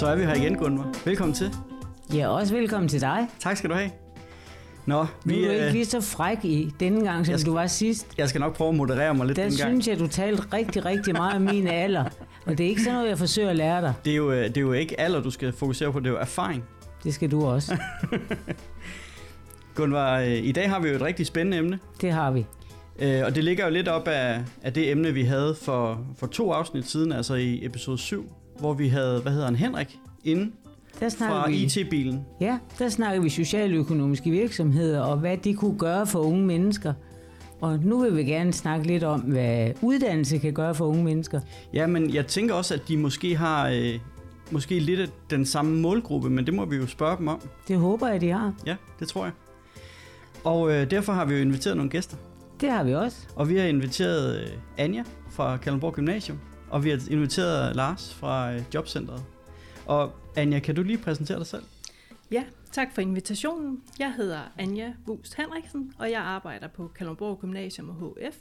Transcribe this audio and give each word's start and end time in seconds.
Så 0.00 0.06
er 0.06 0.16
vi 0.16 0.22
her 0.24 0.34
igen, 0.34 0.56
Gunvar. 0.56 0.92
Velkommen 1.04 1.34
til. 1.34 1.50
Ja, 2.14 2.28
også 2.28 2.54
velkommen 2.54 2.88
til 2.88 3.00
dig. 3.00 3.28
Tak 3.40 3.56
skal 3.56 3.70
du 3.70 3.74
have. 3.74 3.90
Nå, 4.86 5.06
Nu 5.24 5.34
er 5.34 5.38
du 5.44 5.50
ikke 5.50 5.66
øh, 5.66 5.72
lige 5.72 5.84
så 5.84 6.00
fræk 6.00 6.38
i 6.44 6.70
denne 6.80 7.04
gang, 7.04 7.26
som 7.26 7.30
Jeg 7.32 7.40
skal- 7.40 7.50
du 7.50 7.54
var 7.56 7.66
sidst. 7.66 8.06
jeg 8.18 8.28
skal 8.28 8.40
nok 8.40 8.56
prøve 8.56 8.68
at 8.70 8.74
moderere 8.76 9.14
mig 9.14 9.26
lidt 9.26 9.36
Der 9.36 9.42
den 9.48 9.56
gang. 9.56 9.70
synes 9.70 9.88
jeg, 9.88 9.98
du 9.98 10.06
talte 10.06 10.42
rigtig, 10.52 10.84
rigtig 10.84 11.12
meget 11.14 11.34
om 11.36 11.42
min 11.42 11.66
alder. 11.66 12.04
Og 12.46 12.58
det 12.58 12.64
er 12.66 12.68
ikke 12.68 12.82
sådan 12.82 12.94
noget, 12.94 13.08
jeg 13.08 13.18
forsøger 13.18 13.50
at 13.50 13.56
lære 13.56 13.80
dig. 13.80 13.94
Det 14.04 14.10
er, 14.12 14.16
jo, 14.16 14.32
øh, 14.32 14.44
det 14.48 14.56
er 14.56 14.60
jo 14.60 14.72
ikke 14.72 15.00
alder, 15.00 15.20
du 15.22 15.30
skal 15.30 15.52
fokusere 15.52 15.92
på, 15.92 15.98
det 16.00 16.06
er 16.06 16.10
jo 16.10 16.16
erfaring. 16.18 16.64
Det 17.04 17.14
skal 17.14 17.30
du 17.30 17.44
også. 17.46 17.76
Gunvar, 19.74 20.18
øh, 20.20 20.28
i 20.32 20.52
dag 20.52 20.70
har 20.70 20.80
vi 20.80 20.88
jo 20.88 20.94
et 20.94 21.02
rigtig 21.02 21.26
spændende 21.26 21.58
emne, 21.58 21.78
Det 22.00 22.12
har 22.12 22.30
vi. 22.30 22.46
øh, 22.98 23.22
og 23.24 23.34
det 23.34 23.44
ligger 23.44 23.64
jo 23.64 23.70
lidt 23.72 23.88
op 23.88 24.08
af, 24.08 24.40
af 24.62 24.72
det 24.72 24.90
emne, 24.90 25.12
vi 25.12 25.22
havde 25.22 25.56
for, 25.62 26.00
for 26.18 26.26
to 26.26 26.52
afsnit 26.52 26.90
siden, 26.90 27.12
altså 27.12 27.34
i 27.34 27.64
episode 27.64 27.98
7, 27.98 28.32
hvor 28.60 28.74
vi 28.74 28.88
havde, 28.88 29.20
hvad 29.20 29.32
hedder 29.32 29.46
han, 29.46 29.56
Henrik, 29.56 29.98
inde 30.24 30.50
Der 31.00 31.08
fra 31.10 31.48
vi, 31.48 31.56
IT-bilen. 31.56 32.24
ja, 32.40 32.58
der 32.78 32.88
snakker 32.88 33.22
vi 33.22 33.28
socialøkonomiske 33.28 34.30
virksomheder, 34.30 35.00
og 35.00 35.16
hvad 35.16 35.36
de 35.36 35.54
kunne 35.54 35.78
gøre 35.78 36.06
for 36.06 36.18
unge 36.18 36.46
mennesker. 36.46 36.94
Og 37.60 37.78
nu 37.78 38.00
vil 38.02 38.16
vi 38.16 38.24
gerne 38.24 38.52
snakke 38.52 38.86
lidt 38.86 39.04
om, 39.04 39.20
hvad 39.20 39.70
uddannelse 39.82 40.38
kan 40.38 40.52
gøre 40.52 40.74
for 40.74 40.86
unge 40.86 41.04
mennesker. 41.04 41.40
Ja, 41.74 41.86
men 41.86 42.14
jeg 42.14 42.26
tænker 42.26 42.54
også, 42.54 42.74
at 42.74 42.82
de 42.88 42.96
måske 42.96 43.36
har 43.36 43.68
øh, 43.68 43.98
måske 44.50 44.78
lidt 44.78 45.00
af 45.00 45.08
den 45.30 45.46
samme 45.46 45.80
målgruppe, 45.80 46.30
men 46.30 46.46
det 46.46 46.54
må 46.54 46.64
vi 46.64 46.76
jo 46.76 46.86
spørge 46.86 47.16
dem 47.16 47.28
om. 47.28 47.40
Det 47.68 47.76
håber 47.78 48.08
jeg, 48.08 48.20
de 48.20 48.30
har. 48.30 48.54
Ja, 48.66 48.76
det 49.00 49.08
tror 49.08 49.24
jeg. 49.24 49.32
Og 50.44 50.72
øh, 50.72 50.90
derfor 50.90 51.12
har 51.12 51.24
vi 51.24 51.34
jo 51.34 51.40
inviteret 51.40 51.76
nogle 51.76 51.90
gæster. 51.90 52.16
Det 52.60 52.70
har 52.70 52.84
vi 52.84 52.94
også. 52.94 53.16
Og 53.36 53.48
vi 53.48 53.56
har 53.56 53.64
inviteret 53.64 54.40
øh, 54.40 54.46
Anja 54.78 55.02
fra 55.30 55.56
Kalundborg 55.56 55.92
Gymnasium, 55.92 56.38
og 56.70 56.84
vi 56.84 56.90
har 56.90 57.00
inviteret 57.10 57.76
Lars 57.76 58.14
fra 58.14 58.52
øh, 58.52 58.62
Jobcentret. 58.74 59.24
Og 59.86 60.12
Anja, 60.36 60.58
kan 60.58 60.74
du 60.74 60.82
lige 60.82 60.98
præsentere 60.98 61.38
dig 61.38 61.46
selv? 61.46 61.62
Ja, 62.30 62.44
tak 62.72 62.94
for 62.94 63.02
invitationen. 63.02 63.82
Jeg 63.98 64.14
hedder 64.14 64.40
Anja 64.58 64.92
Wust 65.08 65.34
Henriksen, 65.34 65.92
og 65.98 66.10
jeg 66.10 66.20
arbejder 66.20 66.68
på 66.68 66.88
Kalundborg 66.88 67.40
Gymnasium 67.40 67.88
og 67.88 67.96
HF. 67.96 68.36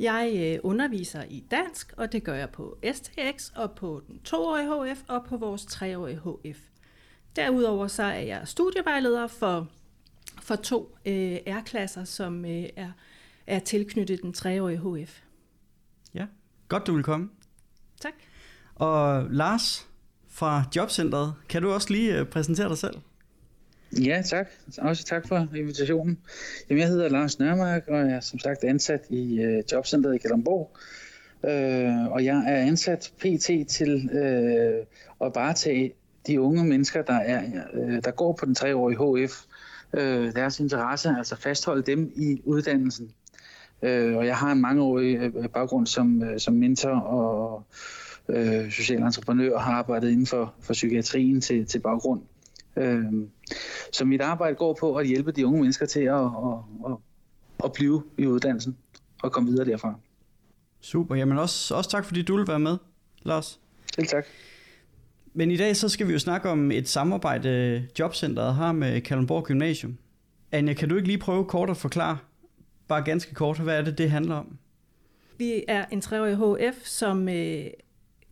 Jeg 0.00 0.32
øh, 0.36 0.70
underviser 0.70 1.22
i 1.28 1.44
dansk, 1.50 1.94
og 1.96 2.12
det 2.12 2.24
gør 2.24 2.34
jeg 2.34 2.50
på 2.50 2.78
STX 2.92 3.50
og 3.54 3.72
på 3.72 4.02
den 4.08 4.18
toårige 4.18 4.94
HF 4.94 5.02
og 5.08 5.24
på 5.24 5.36
vores 5.36 5.66
treårige 5.66 6.20
HF. 6.20 6.58
Derudover 7.36 7.86
så 7.86 8.02
er 8.02 8.20
jeg 8.20 8.48
studievejleder 8.48 9.26
for, 9.26 9.68
for 10.42 10.56
to 10.56 10.96
øh, 11.06 11.36
R-klasser, 11.46 12.04
som 12.04 12.44
øh, 12.44 12.64
er, 12.76 12.90
er 13.46 13.58
tilknyttet 13.58 14.22
den 14.22 14.32
treårige 14.32 14.78
HF. 14.78 15.20
Ja. 16.14 16.26
Godt, 16.68 16.86
du 16.86 16.94
vil 16.94 17.04
komme. 17.04 17.28
Tak. 18.02 18.12
Og 18.74 19.26
Lars 19.30 19.88
fra 20.30 20.64
Jobcentret, 20.76 21.34
kan 21.48 21.62
du 21.62 21.70
også 21.70 21.92
lige 21.92 22.18
øh, 22.18 22.26
præsentere 22.26 22.68
dig 22.68 22.78
selv? 22.78 22.94
Ja, 24.00 24.22
tak. 24.26 24.46
Også 24.78 25.04
tak 25.04 25.28
for 25.28 25.48
invitationen. 25.56 26.18
Jamen, 26.68 26.80
jeg 26.80 26.88
hedder 26.88 27.08
Lars 27.08 27.38
Nørmark, 27.38 27.82
og 27.88 27.98
jeg 27.98 28.10
er 28.10 28.20
som 28.20 28.38
sagt 28.38 28.64
ansat 28.64 29.00
i 29.10 29.40
øh, 29.40 29.62
Jobcentret 29.72 30.14
i 30.14 30.18
Kalundborg. 30.18 30.76
Øh, 31.44 32.12
og 32.12 32.24
jeg 32.24 32.44
er 32.46 32.56
ansat 32.56 33.12
PT 33.18 33.68
til 33.68 34.10
øh, 34.12 34.86
at 35.20 35.32
varetage 35.34 35.92
de 36.26 36.40
unge 36.40 36.64
mennesker, 36.64 37.02
der, 37.02 37.18
er, 37.18 37.42
øh, 37.74 38.02
der 38.04 38.10
går 38.10 38.32
på 38.32 38.46
den 38.46 38.54
treårige 38.54 39.26
HF, 39.26 39.42
øh, 39.94 40.34
deres 40.34 40.60
interesse, 40.60 41.14
altså 41.18 41.36
fastholde 41.36 41.82
dem 41.82 42.12
i 42.16 42.40
uddannelsen. 42.44 43.12
Øh, 43.82 44.16
og 44.16 44.26
jeg 44.26 44.36
har 44.36 44.52
en 44.52 44.60
mangeårig 44.60 45.16
øh, 45.16 45.48
baggrund 45.48 45.86
som, 45.86 46.22
øh, 46.22 46.40
som 46.40 46.54
mentor 46.54 46.90
og 46.90 47.64
øh, 48.28 48.70
social 48.70 49.02
entreprenør, 49.02 49.54
og 49.54 49.62
har 49.62 49.72
arbejdet 49.72 50.10
inden 50.10 50.26
for, 50.26 50.54
for 50.60 50.72
psykiatrien 50.72 51.40
til, 51.40 51.66
til 51.66 51.78
baggrund. 51.78 52.20
Øh, 52.76 53.04
så 53.92 54.04
mit 54.04 54.20
arbejde 54.20 54.56
går 54.56 54.76
på 54.80 54.96
at 54.96 55.06
hjælpe 55.06 55.32
de 55.32 55.46
unge 55.46 55.60
mennesker 55.60 55.86
til 55.86 56.00
at, 56.00 56.14
at, 56.14 56.58
at, 56.86 56.96
at 57.64 57.72
blive 57.72 58.02
i 58.18 58.26
uddannelsen 58.26 58.76
og 59.22 59.32
komme 59.32 59.50
videre 59.50 59.66
derfra. 59.66 59.94
Super, 60.80 61.14
jamen 61.14 61.38
også, 61.38 61.74
også 61.74 61.90
tak 61.90 62.04
fordi 62.04 62.22
du 62.22 62.36
vil 62.36 62.48
være 62.48 62.58
med, 62.58 62.76
Lars. 63.22 63.60
Selv 63.94 64.06
tak. 64.06 64.24
Men 65.34 65.50
i 65.50 65.56
dag 65.56 65.76
så 65.76 65.88
skal 65.88 66.08
vi 66.08 66.12
jo 66.12 66.18
snakke 66.18 66.50
om 66.50 66.70
et 66.70 66.88
samarbejde, 66.88 67.82
Jobcentret 67.98 68.54
har 68.54 68.72
med 68.72 69.00
Kalundborg 69.00 69.44
Gymnasium. 69.44 69.96
Anja, 70.52 70.74
kan 70.74 70.88
du 70.88 70.96
ikke 70.96 71.08
lige 71.08 71.18
prøve 71.18 71.44
kort 71.44 71.70
at 71.70 71.76
forklare, 71.76 72.18
bare 72.92 73.04
ganske 73.04 73.34
kort, 73.34 73.58
hvad 73.58 73.78
er 73.78 73.82
det, 73.82 73.98
det 73.98 74.10
handler 74.10 74.34
om? 74.34 74.58
Vi 75.38 75.64
er 75.68 75.84
en 75.90 76.00
treårig 76.00 76.36
HF, 76.36 76.84
som 76.84 77.28
øh, 77.28 77.66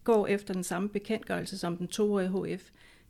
går 0.05 0.27
efter 0.27 0.55
den 0.55 0.65
samme 0.65 0.89
bekendtgørelse 0.89 1.59
som 1.59 1.77
den 1.77 1.89
toårige 1.89 2.29
HF. 2.29 2.63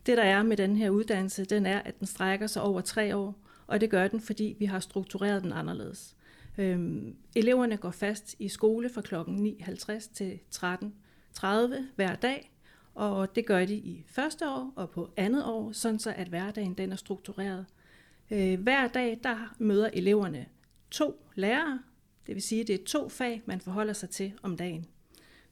Det, 0.06 0.16
der 0.16 0.22
er 0.22 0.42
med 0.42 0.56
den 0.56 0.76
her 0.76 0.90
uddannelse, 0.90 1.44
den 1.44 1.66
er, 1.66 1.78
at 1.78 1.98
den 1.98 2.06
strækker 2.06 2.46
sig 2.46 2.62
over 2.62 2.80
tre 2.80 3.16
år, 3.16 3.34
og 3.66 3.80
det 3.80 3.90
gør 3.90 4.08
den, 4.08 4.20
fordi 4.20 4.56
vi 4.58 4.64
har 4.64 4.80
struktureret 4.80 5.42
den 5.42 5.52
anderledes. 5.52 6.16
Øhm, 6.58 7.16
eleverne 7.36 7.76
går 7.76 7.90
fast 7.90 8.36
i 8.38 8.48
skole 8.48 8.90
fra 8.94 9.00
kl. 9.00 9.14
9.50 9.14 10.14
til 10.14 10.38
13.30 10.54 11.46
hver 11.96 12.14
dag, 12.14 12.52
og 12.94 13.34
det 13.34 13.46
gør 13.46 13.64
de 13.64 13.74
i 13.74 14.04
første 14.06 14.48
år 14.48 14.72
og 14.76 14.90
på 14.90 15.10
andet 15.16 15.44
år, 15.44 15.72
sådan 15.72 15.98
så 15.98 16.12
at 16.16 16.28
hverdagen 16.28 16.74
den 16.74 16.92
er 16.92 16.96
struktureret. 16.96 17.66
Øh, 18.30 18.60
hver 18.60 18.88
dag 18.88 19.18
der 19.22 19.54
møder 19.58 19.90
eleverne 19.92 20.46
to 20.90 21.24
lærere, 21.40 21.78
det 22.26 22.34
vil 22.34 22.42
sige, 22.42 22.60
at 22.60 22.66
det 22.66 22.74
er 22.74 22.84
to 22.84 23.08
fag, 23.08 23.42
man 23.46 23.60
forholder 23.60 23.92
sig 23.92 24.10
til 24.10 24.32
om 24.42 24.56
dagen. 24.56 24.86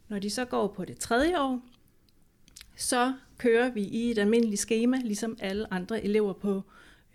Når 0.09 0.19
de 0.19 0.31
så 0.31 0.45
går 0.45 0.69
på 0.69 0.85
det 0.85 0.99
tredje 0.99 1.41
år, 1.41 1.61
så 2.77 3.15
kører 3.39 3.71
vi 3.71 3.83
i 3.83 4.11
et 4.11 4.19
almindeligt 4.19 4.61
schema, 4.61 4.97
ligesom 5.05 5.37
alle 5.41 5.75
andre 5.75 6.05
elever 6.05 6.33
på 6.33 6.63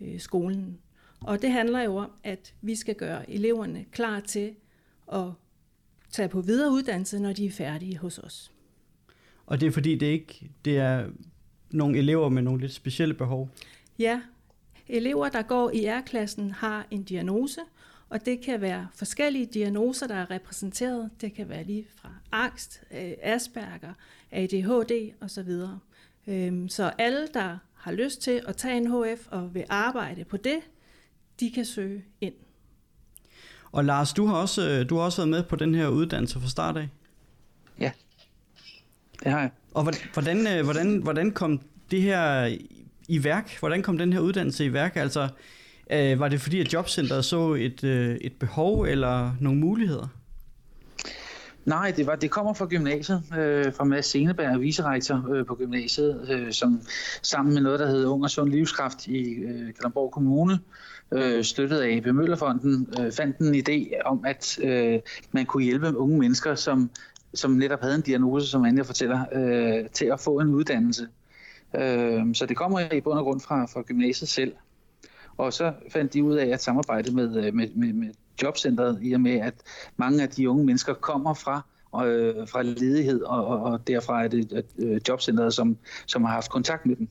øh, 0.00 0.20
skolen. 0.20 0.78
Og 1.20 1.42
det 1.42 1.50
handler 1.52 1.80
jo 1.80 1.96
om, 1.96 2.10
at 2.24 2.54
vi 2.60 2.74
skal 2.74 2.94
gøre 2.94 3.30
eleverne 3.30 3.84
klar 3.92 4.20
til 4.20 4.54
at 5.12 5.26
tage 6.10 6.28
på 6.28 6.40
videre 6.40 6.72
uddannelse, 6.72 7.18
når 7.18 7.32
de 7.32 7.46
er 7.46 7.50
færdige 7.50 7.98
hos 7.98 8.18
os. 8.18 8.52
Og 9.46 9.60
det 9.60 9.66
er 9.66 9.70
fordi, 9.70 9.94
det 9.94 10.06
ikke 10.06 10.50
det 10.64 10.78
er 10.78 11.06
nogle 11.70 11.98
elever 11.98 12.28
med 12.28 12.42
nogle 12.42 12.60
lidt 12.60 12.72
specielle 12.72 13.14
behov. 13.14 13.50
Ja, 13.98 14.20
elever, 14.88 15.28
der 15.28 15.42
går 15.42 15.70
i 15.70 15.86
R-klassen, 15.86 16.50
har 16.50 16.86
en 16.90 17.02
diagnose, 17.02 17.60
og 18.14 18.26
det 18.26 18.40
kan 18.40 18.60
være 18.60 18.88
forskellige 18.94 19.46
diagnoser, 19.46 20.06
der 20.06 20.14
er 20.14 20.30
repræsenteret. 20.30 21.10
Det 21.20 21.34
kan 21.34 21.48
være 21.48 21.64
lige 21.64 21.86
fra 21.96 22.08
angst, 22.32 22.82
øh, 22.90 23.12
Asperger, 23.22 23.92
ADHD 24.30 25.10
osv. 25.20 25.50
Øhm, 26.26 26.68
Så 26.68 26.92
alle, 26.98 27.28
der 27.34 27.58
har 27.74 27.92
lyst 27.92 28.22
til 28.22 28.42
at 28.48 28.56
tage 28.56 28.76
en 28.76 28.86
HF 28.86 29.26
og 29.30 29.54
vil 29.54 29.64
arbejde 29.68 30.24
på 30.24 30.36
det, 30.36 30.56
de 31.40 31.50
kan 31.50 31.64
søge 31.64 32.04
ind. 32.20 32.34
Og 33.72 33.84
Lars, 33.84 34.12
du 34.12 34.26
har 34.26 34.34
også, 34.36 34.68
øh, 34.70 34.88
du 34.88 34.96
har 34.96 35.02
også 35.02 35.18
været 35.18 35.28
med 35.28 35.42
på 35.42 35.56
den 35.56 35.74
her 35.74 35.88
uddannelse 35.88 36.40
fra 36.40 36.48
start 36.48 36.76
af. 36.76 36.88
Ja, 37.80 37.90
det 39.24 39.32
har 39.32 39.40
jeg. 39.40 39.50
Og 39.74 39.82
hvor- 39.82 40.12
hvordan, 40.12 40.46
øh, 40.58 40.64
hvordan, 40.64 40.96
hvordan 40.96 41.30
kom 41.30 41.60
det 41.90 42.02
her 42.02 42.44
i- 42.46 42.86
i 43.08 43.24
værk? 43.24 43.58
Hvordan 43.58 43.82
kom 43.82 43.98
den 43.98 44.12
her 44.12 44.20
uddannelse 44.20 44.64
i 44.64 44.72
værk? 44.72 44.96
Altså, 44.96 45.28
øh, 45.92 46.20
var 46.20 46.28
det 46.28 46.40
fordi, 46.40 46.60
at 46.60 46.72
Jobcentret 46.72 47.24
så 47.24 47.52
et, 47.52 47.84
øh, 47.84 48.16
et 48.16 48.32
behov 48.32 48.82
eller 48.82 49.36
nogle 49.40 49.60
muligheder? 49.60 50.08
Nej, 51.64 51.92
det, 51.96 52.06
var, 52.06 52.16
det 52.16 52.30
kommer 52.30 52.54
fra 52.54 52.66
gymnasiet, 52.66 53.22
øh, 53.38 53.72
fra 53.72 53.84
Mads 53.84 54.06
Seneberg, 54.06 54.60
vicerektor 54.60 55.32
øh, 55.34 55.46
på 55.46 55.54
gymnasiet, 55.54 56.28
øh, 56.30 56.52
som 56.52 56.80
sammen 57.22 57.54
med 57.54 57.62
noget, 57.62 57.80
der 57.80 57.86
hedder 57.86 58.08
Ung 58.08 58.22
og 58.22 58.30
Sund 58.30 58.50
Livskraft 58.50 59.06
i 59.06 59.34
øh, 59.34 59.74
Kalamborg 59.74 60.12
Kommune, 60.12 60.58
øh, 61.12 61.44
støttet 61.44 61.80
af 61.80 61.96
AP 61.96 62.06
Møllerfonden, 62.06 62.88
øh, 63.00 63.12
fandt 63.12 63.38
en 63.38 63.54
idé 63.54 64.02
om, 64.04 64.24
at 64.26 64.58
øh, 64.62 65.00
man 65.32 65.46
kunne 65.46 65.64
hjælpe 65.64 65.96
unge 65.96 66.18
mennesker, 66.18 66.54
som, 66.54 66.90
som 67.34 67.50
netop 67.50 67.80
havde 67.80 67.94
en 67.94 68.00
diagnose, 68.00 68.46
som 68.46 68.64
Anja 68.64 68.82
fortæller, 68.82 69.24
øh, 69.32 69.88
til 69.92 70.06
at 70.06 70.20
få 70.20 70.40
en 70.40 70.48
uddannelse. 70.48 71.08
Øh, 71.76 72.34
så 72.34 72.46
det 72.48 72.56
kommer 72.56 72.92
i 72.92 73.00
bund 73.00 73.18
og 73.18 73.24
grund 73.24 73.40
fra, 73.40 73.64
fra 73.64 73.82
gymnasiet 73.82 74.28
selv. 74.28 74.52
Og 75.38 75.52
så 75.52 75.72
fandt 75.92 76.14
de 76.14 76.24
ud 76.24 76.34
af 76.34 76.46
at 76.46 76.62
samarbejde 76.62 77.14
med, 77.14 77.44
øh, 77.44 77.54
med, 77.54 77.68
med, 77.74 77.92
med 77.92 78.08
jobcentret, 78.42 78.98
i 79.02 79.12
og 79.12 79.20
med 79.20 79.32
at 79.40 79.54
mange 79.96 80.22
af 80.22 80.28
de 80.28 80.50
unge 80.50 80.64
mennesker 80.64 80.94
kommer 80.94 81.34
fra 81.34 81.62
øh, 82.02 82.48
fra 82.48 82.62
ledighed, 82.62 83.22
og, 83.22 83.46
og, 83.46 83.62
og 83.62 83.86
derfra 83.88 84.24
er 84.24 84.28
det 84.28 84.64
øh, 84.78 85.00
jobcentret, 85.08 85.54
som, 85.54 85.76
som 86.06 86.24
har 86.24 86.32
haft 86.32 86.50
kontakt 86.50 86.86
med 86.86 86.96
dem. 86.96 87.08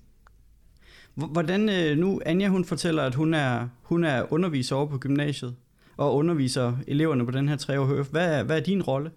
Hvordan, 1.13 1.69
øh, 1.69 1.97
nu 1.97 2.21
Anja 2.25 2.47
hun 2.47 2.65
fortæller, 2.65 3.03
at 3.03 3.15
hun 3.15 3.33
er, 3.33 3.67
hun 3.83 4.03
er 4.03 4.33
underviser 4.33 4.75
over 4.75 4.85
på 4.85 4.97
gymnasiet, 4.97 5.55
og 5.97 6.15
underviser 6.15 6.77
eleverne 6.87 7.25
på 7.25 7.31
den 7.31 7.49
her 7.49 7.55
3 7.55 7.85
HF. 7.85 8.09
Hvad 8.09 8.39
er, 8.39 8.43
hvad 8.43 8.57
er 8.57 8.63
din 8.63 8.81
rolle? 8.81 9.11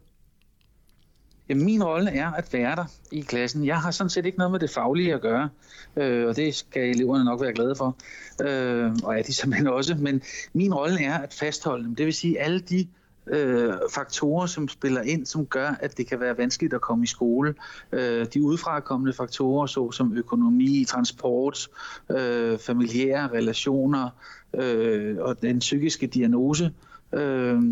Jamen, 1.48 1.64
min 1.64 1.84
rolle 1.84 2.10
er 2.10 2.30
at 2.30 2.52
være 2.52 2.76
der 2.76 2.84
i 3.12 3.20
klassen. 3.20 3.66
Jeg 3.66 3.80
har 3.80 3.90
sådan 3.90 4.10
set 4.10 4.26
ikke 4.26 4.38
noget 4.38 4.52
med 4.52 4.60
det 4.60 4.70
faglige 4.70 5.14
at 5.14 5.20
gøre, 5.20 5.48
øh, 5.96 6.26
og 6.28 6.36
det 6.36 6.54
skal 6.54 6.82
eleverne 6.82 7.24
nok 7.24 7.40
være 7.40 7.52
glade 7.52 7.74
for, 7.76 7.96
øh, 8.42 8.92
og 9.02 9.18
er 9.18 9.22
de 9.22 9.32
simpelthen 9.40 9.66
også. 9.66 9.94
Men 9.94 10.22
min 10.52 10.74
rolle 10.74 11.04
er 11.04 11.18
at 11.18 11.34
fastholde 11.34 11.84
dem. 11.84 11.94
Det 11.94 12.06
vil 12.06 12.14
sige, 12.14 12.40
alle 12.40 12.60
de 12.60 12.86
øh, 13.26 13.74
faktorer, 13.94 14.46
som 14.46 14.68
spiller 14.68 15.02
ind, 15.02 15.26
som 15.26 15.46
gør, 15.46 15.68
at 15.80 15.98
det 15.98 16.06
kan 16.06 16.20
være 16.20 16.38
vanskeligt 16.38 16.74
at 16.74 16.80
komme 16.80 17.04
i 17.04 17.06
skole. 17.06 17.54
Øh, 17.92 18.26
de 18.34 18.42
udefrakommende 18.42 19.12
faktorer, 19.12 19.66
såsom 19.66 20.16
økonomi, 20.16 20.84
transport, 20.88 21.68
øh, 22.10 22.58
familiære 22.58 23.28
relationer 23.28 24.10
øh, 24.54 25.16
og 25.18 25.42
den 25.42 25.58
psykiske 25.58 26.06
diagnose, 26.06 26.72
øh, 27.12 27.62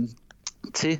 til 0.75 0.99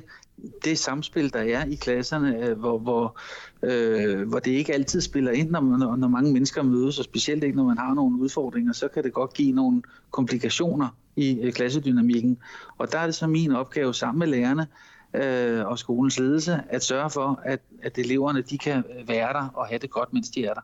det 0.63 0.79
samspil, 0.79 1.33
der 1.33 1.39
er 1.39 1.65
i 1.65 1.75
klasserne, 1.75 2.37
øh, 2.37 2.59
hvor, 2.59 2.77
hvor, 2.77 3.19
øh, 3.63 4.27
hvor 4.27 4.39
det 4.39 4.51
ikke 4.51 4.73
altid 4.73 5.01
spiller 5.01 5.31
ind, 5.31 5.49
når, 5.49 5.61
når, 5.61 5.95
når 5.95 6.07
mange 6.07 6.33
mennesker 6.33 6.63
mødes, 6.63 6.99
og 6.99 7.05
specielt 7.05 7.43
ikke, 7.43 7.57
når 7.57 7.63
man 7.63 7.77
har 7.77 7.93
nogle 7.93 8.19
udfordringer, 8.19 8.73
så 8.73 8.87
kan 8.87 9.03
det 9.03 9.13
godt 9.13 9.33
give 9.33 9.51
nogle 9.51 9.81
komplikationer 10.11 10.87
i 11.15 11.39
øh, 11.39 11.53
klassedynamikken. 11.53 12.37
Og 12.77 12.91
der 12.91 12.99
er 12.99 13.05
det 13.05 13.15
så 13.15 13.27
min 13.27 13.51
opgave 13.51 13.93
sammen 13.93 14.19
med 14.19 14.27
lærerne 14.27 14.67
øh, 15.13 15.65
og 15.65 15.79
skolens 15.79 16.19
ledelse 16.19 16.61
at 16.69 16.83
sørge 16.83 17.09
for, 17.09 17.41
at, 17.45 17.59
at 17.83 17.97
eleverne 17.97 18.41
de 18.41 18.57
kan 18.57 18.83
være 19.07 19.33
der 19.33 19.47
og 19.53 19.67
have 19.67 19.79
det 19.79 19.89
godt, 19.89 20.13
mens 20.13 20.29
de 20.29 20.45
er 20.45 20.53
der. 20.53 20.61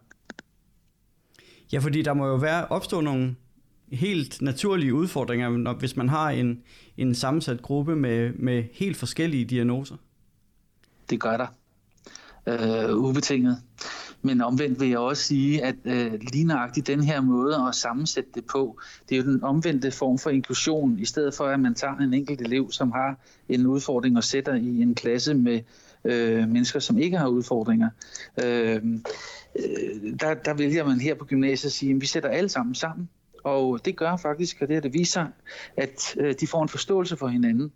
Ja, 1.74 1.80
fordi 1.80 2.02
der 2.02 2.14
må 2.14 2.28
jo 2.28 2.36
være 2.36 2.68
opstå 2.68 3.02
nogle 3.02 3.36
helt 3.92 4.42
naturlige 4.42 4.94
udfordringer, 4.94 5.50
når, 5.50 5.74
hvis 5.74 5.96
man 5.96 6.10
har 6.10 6.30
en, 6.30 6.62
en 6.98 7.16
sammensat 7.16 7.62
gruppe 7.62 7.96
med, 7.96 8.34
med 8.34 8.64
helt 8.74 8.98
forskellige 8.98 9.46
diagnoser. 9.46 9.96
Det 11.10 11.20
gør 11.20 11.38
der. 11.38 11.48
Øh, 12.48 12.98
ubetinget. 12.98 13.58
Men 14.22 14.42
omvendt 14.42 14.80
vil 14.80 14.90
jeg 14.90 14.98
også 14.98 15.24
sige, 15.24 15.64
at 15.64 15.76
øh, 15.86 16.14
lige 16.14 16.44
nøjagtigt 16.44 16.88
den 16.88 17.04
her 17.04 17.22
måde 17.22 17.56
at 17.68 17.76
sammensætte 17.76 18.30
det 18.36 18.46
på, 18.46 18.80
det 19.10 19.18
er 19.18 19.22
jo 19.24 19.32
den 19.32 19.44
omvendte 19.44 19.92
form 19.92 20.18
for 20.18 20.30
inklusion, 20.30 21.00
i 21.00 21.06
stedet 21.06 21.34
for 21.34 21.46
at 21.46 21.60
man 21.60 21.76
tager 21.76 21.98
en 21.98 22.14
enkelt 22.14 22.42
elev, 22.42 22.72
som 22.72 22.92
har 22.92 23.20
en 23.50 23.68
udfordring 23.68 24.18
og 24.18 24.24
sætter 24.24 24.54
i 24.54 24.82
en 24.82 24.96
klasse 24.96 25.34
med 25.34 25.60
øh, 26.06 26.50
mennesker, 26.50 26.80
som 26.80 26.98
ikke 26.98 27.18
har 27.18 27.28
udfordringer. 27.28 27.90
Øh, 28.44 28.76
øh 28.76 30.20
der, 30.20 30.34
der 30.34 30.54
vælger 30.54 30.86
man 30.86 31.00
her 31.00 31.16
på 31.16 31.26
gymnasiet 31.26 31.70
at 31.70 31.74
sige, 31.74 31.96
at 31.96 32.02
vi 32.02 32.06
sætter 32.06 32.30
alle 32.30 32.50
sammen 32.50 32.76
sammen, 32.76 33.10
og 33.44 33.86
det 33.86 33.96
gør 33.96 34.18
faktisk, 34.18 34.62
at 34.62 34.70
det, 34.70 34.84
det 34.84 34.94
viser, 34.94 35.26
at 35.78 36.16
øh, 36.18 36.36
de 36.40 36.48
får 36.48 36.64
en 36.64 36.70
forståelse 36.70 37.18
for 37.18 37.28
hinanden. 37.28 37.72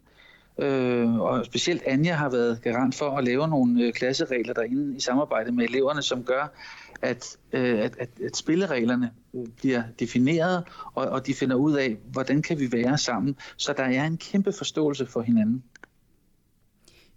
Øh, 0.60 1.16
og 1.16 1.46
specielt 1.46 1.84
Anja 1.86 2.14
har 2.14 2.30
været 2.30 2.62
garant 2.62 2.96
for 2.96 3.18
at 3.18 3.24
lave 3.24 3.48
nogle 3.48 3.84
øh, 3.84 3.94
klasseregler 3.94 4.54
derinde 4.54 4.98
i 4.98 5.00
samarbejde 5.00 5.52
med 5.52 5.66
eleverne, 5.66 6.02
som 6.02 6.24
gør, 6.24 6.54
at, 7.02 7.38
øh, 7.54 7.80
at, 7.80 7.96
at, 8.00 8.10
at 8.26 8.38
spillereglerne 8.38 9.12
øh, 9.36 9.48
bliver 9.58 9.84
defineret, 10.00 10.64
og, 10.94 11.06
og 11.06 11.28
de 11.28 11.34
finder 11.34 11.56
ud 11.56 11.74
af, 11.74 11.98
hvordan 12.12 12.42
kan 12.42 12.60
vi 12.60 12.72
være 12.72 12.98
sammen, 12.98 13.36
så 13.58 13.74
der 13.78 13.84
er 13.84 14.06
en 14.06 14.18
kæmpe 14.18 14.52
forståelse 14.52 15.06
for 15.06 15.22
hinanden. 15.22 15.64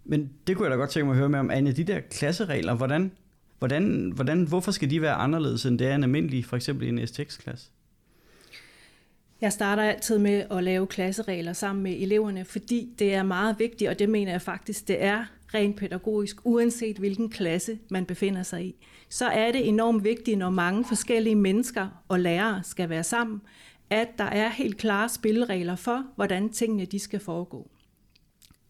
Men 0.05 0.29
det 0.47 0.55
kunne 0.55 0.65
jeg 0.65 0.71
da 0.71 0.77
godt 0.77 0.89
tænke 0.89 1.05
mig 1.05 1.13
at 1.13 1.17
høre 1.17 1.29
med 1.29 1.39
om, 1.39 1.51
Anja, 1.51 1.71
de 1.71 1.83
der 1.83 1.99
klasseregler, 1.99 2.75
hvordan, 2.75 3.11
hvordan, 3.59 4.11
hvordan, 4.15 4.43
hvorfor 4.43 4.71
skal 4.71 4.89
de 4.89 5.01
være 5.01 5.13
anderledes, 5.13 5.65
end 5.65 5.79
det 5.79 5.87
er 5.87 5.95
en 5.95 6.03
almindelig, 6.03 6.45
for 6.45 6.55
eksempel 6.55 6.87
en 6.87 7.07
STX-klasse? 7.07 7.71
Jeg 9.41 9.53
starter 9.53 9.83
altid 9.83 10.17
med 10.17 10.45
at 10.51 10.63
lave 10.63 10.87
klasseregler 10.87 11.53
sammen 11.53 11.83
med 11.83 11.95
eleverne, 11.99 12.45
fordi 12.45 12.89
det 12.99 13.13
er 13.13 13.23
meget 13.23 13.59
vigtigt, 13.59 13.89
og 13.89 13.99
det 13.99 14.09
mener 14.09 14.31
jeg 14.31 14.41
faktisk, 14.41 14.87
det 14.87 15.03
er 15.03 15.25
rent 15.53 15.77
pædagogisk, 15.77 16.37
uanset 16.43 16.97
hvilken 16.97 17.29
klasse 17.29 17.79
man 17.89 18.05
befinder 18.05 18.43
sig 18.43 18.65
i. 18.65 18.75
Så 19.09 19.25
er 19.25 19.51
det 19.51 19.67
enormt 19.67 20.03
vigtigt, 20.03 20.37
når 20.37 20.49
mange 20.49 20.85
forskellige 20.85 21.35
mennesker 21.35 22.03
og 22.07 22.19
lærere 22.19 22.63
skal 22.63 22.89
være 22.89 23.03
sammen, 23.03 23.41
at 23.89 24.07
der 24.17 24.23
er 24.23 24.49
helt 24.49 24.77
klare 24.77 25.09
spilleregler 25.09 25.75
for, 25.75 26.05
hvordan 26.15 26.49
tingene 26.49 26.85
de 26.85 26.99
skal 26.99 27.19
foregå. 27.19 27.71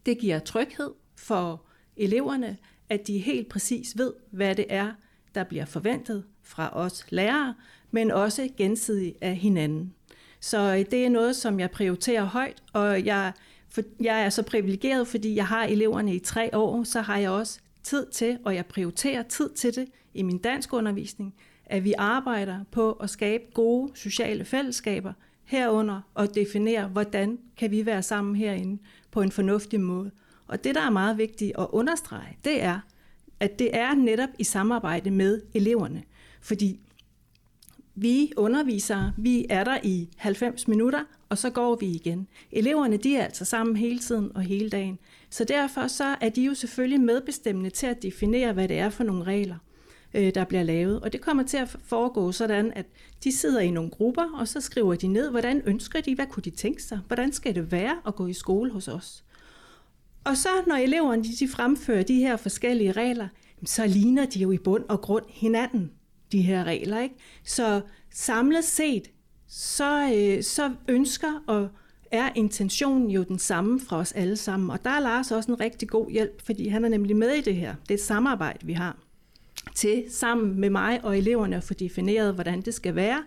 Det 0.06 0.18
giver 0.20 0.40
tryghed 0.40 0.92
for 1.16 1.66
eleverne, 1.98 2.58
at 2.90 3.08
de 3.08 3.18
helt 3.18 3.50
præcis 3.50 3.98
ved, 3.98 4.14
hvad 4.32 4.56
det 4.56 4.66
er, 4.70 4.92
der 5.36 5.44
bliver 5.44 5.66
forventet 5.66 6.24
fra 6.44 6.78
os 6.78 7.06
lærere, 7.10 7.56
men 7.92 8.12
også 8.12 8.50
gensidigt 8.58 9.18
af 9.22 9.36
hinanden. 9.36 9.94
Så 10.40 10.60
øh, 10.60 10.92
det 10.92 11.06
er 11.06 11.10
noget, 11.10 11.36
som 11.36 11.60
jeg 11.60 11.72
prioriterer 11.72 12.24
højt, 12.24 12.64
og 12.74 13.06
jeg, 13.06 13.32
for, 13.70 13.82
jeg 14.00 14.26
er 14.26 14.30
så 14.30 14.44
privilegeret, 14.44 15.08
fordi 15.08 15.36
jeg 15.36 15.48
har 15.48 15.64
eleverne 15.64 16.16
i 16.16 16.20
tre 16.20 16.50
år, 16.54 16.84
så 16.84 17.02
har 17.02 17.18
jeg 17.18 17.30
også 17.30 17.60
tid 17.84 18.06
til, 18.06 18.38
og 18.46 18.56
jeg 18.56 18.66
prioriterer 18.66 19.24
tid 19.24 19.50
til 19.50 19.76
det 19.76 19.88
i 20.14 20.22
min 20.22 20.38
dansk 20.38 20.74
undervisning, 20.74 21.34
at 21.66 21.84
vi 21.84 21.94
arbejder 21.98 22.60
på 22.72 22.92
at 22.92 23.10
skabe 23.10 23.44
gode 23.54 23.92
sociale 23.96 24.46
fællesskaber 24.46 25.14
herunder 25.44 26.02
og 26.14 26.36
definere, 26.36 26.88
hvordan 26.88 27.40
kan 27.58 27.72
vi 27.72 27.86
være 27.86 28.04
sammen 28.04 28.36
herinde 28.36 28.82
på 29.12 29.22
en 29.22 29.32
fornuftig 29.32 29.82
måde. 29.82 30.12
Og 30.48 30.64
det, 30.64 30.76
der 30.76 30.82
er 30.82 30.90
meget 30.90 31.18
vigtigt 31.18 31.52
at 31.60 31.68
understrege, 31.70 32.38
det 32.44 32.64
er, 32.64 32.80
at 33.40 33.60
det 33.60 33.78
er 33.78 33.96
netop 33.96 34.30
i 34.40 34.44
samarbejde 34.44 35.12
med 35.12 35.42
eleverne. 35.54 36.04
Fordi 36.42 36.80
vi 37.96 38.32
undervisere, 38.38 39.14
vi 39.18 39.46
er 39.50 39.64
der 39.64 39.78
i 39.84 40.10
90 40.18 40.68
minutter, 40.68 41.04
og 41.30 41.38
så 41.38 41.50
går 41.50 41.76
vi 41.76 41.86
igen. 41.86 42.28
Eleverne, 42.52 42.98
de 42.98 43.16
er 43.16 43.24
altså 43.24 43.46
sammen 43.46 43.76
hele 43.76 44.00
tiden 44.00 44.32
og 44.36 44.42
hele 44.42 44.70
dagen. 44.70 45.00
Så 45.30 45.44
derfor 45.44 45.88
så 45.88 46.16
er 46.22 46.30
de 46.30 46.42
jo 46.42 46.54
selvfølgelig 46.54 47.02
medbestemmende 47.02 47.70
til 47.70 47.88
at 47.88 48.02
definere, 48.04 48.54
hvad 48.54 48.68
det 48.68 48.80
er 48.80 48.90
for 48.90 49.04
nogle 49.04 49.24
regler, 49.24 49.56
øh, 50.14 50.36
der 50.36 50.46
bliver 50.46 50.64
lavet. 50.64 51.02
Og 51.02 51.14
det 51.14 51.22
kommer 51.22 51.44
til 51.44 51.58
at 51.58 51.78
foregå 51.86 52.32
sådan, 52.32 52.74
at 52.76 52.86
de 53.24 53.32
sidder 53.32 53.60
i 53.60 53.72
nogle 53.72 53.90
grupper, 53.90 54.40
og 54.40 54.48
så 54.48 54.62
skriver 54.62 54.96
de 54.96 55.08
ned, 55.08 55.30
hvordan 55.30 55.62
ønsker 55.66 56.02
de, 56.02 56.16
hvad 56.16 56.26
kunne 56.26 56.44
de 56.44 56.50
tænke 56.50 56.84
sig, 56.84 57.00
hvordan 57.08 57.34
skal 57.34 57.56
det 57.56 57.72
være 57.72 57.98
at 58.08 58.16
gå 58.16 58.28
i 58.28 58.34
skole 58.34 58.72
hos 58.72 58.88
os. 58.88 59.24
Og 60.24 60.38
så 60.38 60.50
når 60.68 60.76
eleverne 60.76 61.24
de 61.24 61.48
fremfører 61.48 62.04
de 62.04 62.20
her 62.20 62.38
forskellige 62.38 62.92
regler, 62.92 63.28
så 63.66 63.88
ligner 63.88 64.26
de 64.26 64.40
jo 64.40 64.52
i 64.52 64.58
bund 64.58 64.84
og 64.90 65.02
grund 65.02 65.26
hinanden 65.28 65.92
de 66.32 66.42
her 66.42 66.64
regler. 66.64 67.00
Ikke? 67.00 67.16
Så 67.44 67.82
samlet 68.14 68.64
set, 68.64 69.12
så, 69.48 70.14
øh, 70.16 70.44
så 70.44 70.72
ønsker 70.88 71.44
og 71.48 71.70
er 72.12 72.30
intentionen 72.36 73.10
jo 73.10 73.24
den 73.24 73.40
samme 73.40 73.80
fra 73.80 73.98
os 73.98 74.12
alle 74.12 74.38
sammen. 74.38 74.70
Og 74.70 74.86
der 74.86 74.90
er 74.90 75.00
Lars 75.00 75.32
også 75.32 75.52
en 75.52 75.60
rigtig 75.60 75.90
god 75.90 76.12
hjælp, 76.12 76.46
fordi 76.46 76.68
han 76.68 76.86
er 76.86 76.90
nemlig 76.90 77.16
med 77.16 77.30
i 77.30 77.42
det 77.42 77.56
her. 77.56 77.76
Det 77.82 77.92
er 77.92 77.94
et 77.94 78.02
samarbejde, 78.02 78.66
vi 78.66 78.74
har 78.74 78.98
til 79.76 80.06
sammen 80.10 80.60
med 80.60 80.70
mig 80.70 81.00
og 81.04 81.18
eleverne 81.18 81.56
at 81.56 81.64
få 81.64 81.74
defineret, 81.74 82.34
hvordan 82.34 82.62
det 82.62 82.74
skal 82.74 82.96
være. 82.96 83.24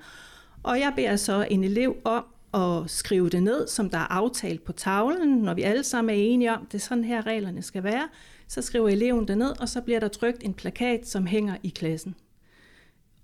Og 0.63 0.81
jeg 0.81 0.93
beder 0.97 1.17
så 1.17 1.47
en 1.51 1.65
elev 1.65 1.97
om 2.05 2.25
at 2.55 2.91
skrive 2.91 3.31
det 3.31 3.43
ned, 3.43 3.69
som 3.69 3.91
der 3.91 3.99
er 3.99 4.13
aftalt 4.13 4.65
på 4.65 4.73
tavlen, 4.73 5.39
når 5.39 5.55
vi 5.55 5.63
alle 5.63 5.85
sammen 5.85 6.15
er 6.15 6.19
enige 6.19 6.53
om, 6.53 6.67
det 6.67 6.75
er 6.75 6.83
sådan 6.83 7.05
her 7.05 7.27
reglerne 7.27 7.63
skal 7.63 7.83
være. 7.83 8.09
Så 8.49 8.63
skriver 8.63 8.89
eleven 8.89 9.29
det 9.29 9.39
ned, 9.39 9.61
og 9.61 9.69
så 9.69 9.81
bliver 9.81 10.01
der 10.01 10.09
trykt 10.09 10.43
en 10.45 10.55
plakat, 10.55 11.09
som 11.09 11.27
hænger 11.27 11.57
i 11.63 11.69
klassen. 11.69 12.15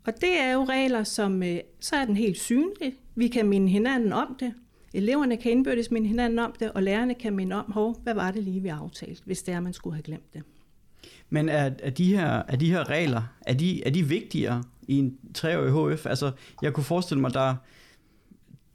Og 0.09 0.15
det 0.21 0.41
er 0.41 0.53
jo 0.53 0.65
regler, 0.65 1.05
som 1.05 1.43
øh, 1.43 1.59
så 1.81 1.97
er 1.97 2.05
den 2.05 2.17
helt 2.17 2.39
synlig. 2.39 2.95
Vi 3.15 3.29
kan 3.29 3.49
minde 3.49 3.69
hinanden 3.69 4.13
om 4.13 4.37
det. 4.41 4.55
Eleverne 4.95 5.37
kan 5.37 5.53
indbyrdes 5.53 5.91
minde 5.91 6.09
hinanden 6.09 6.39
om 6.39 6.55
det, 6.61 6.73
og 6.73 6.83
lærerne 6.83 7.15
kan 7.15 7.37
minde 7.37 7.57
om, 7.57 7.73
hov, 7.73 8.01
hvad 8.03 8.15
var 8.15 8.31
det 8.31 8.43
lige, 8.43 8.61
vi 8.61 8.69
aftalte, 8.69 9.23
hvis 9.25 9.43
det 9.43 9.55
er, 9.55 9.61
man 9.61 9.73
skulle 9.73 9.97
have 9.97 10.03
glemt 10.03 10.35
det. 10.35 10.43
Men 11.31 11.49
er, 11.49 11.71
er, 11.79 11.91
de, 11.91 12.17
her, 12.17 12.43
er 12.49 12.57
de 12.57 12.71
her 12.71 12.89
regler, 12.89 13.23
er 13.47 13.55
de, 13.55 13.85
er 13.85 13.91
de 13.91 14.03
vigtigere 14.03 14.65
i 14.83 14.99
en 14.99 15.19
treårig 15.35 15.97
HF? 15.97 16.07
Altså, 16.07 16.33
jeg 16.63 16.73
kunne 16.73 16.85
forestille 16.85 17.21
mig, 17.21 17.35
der, 17.35 17.55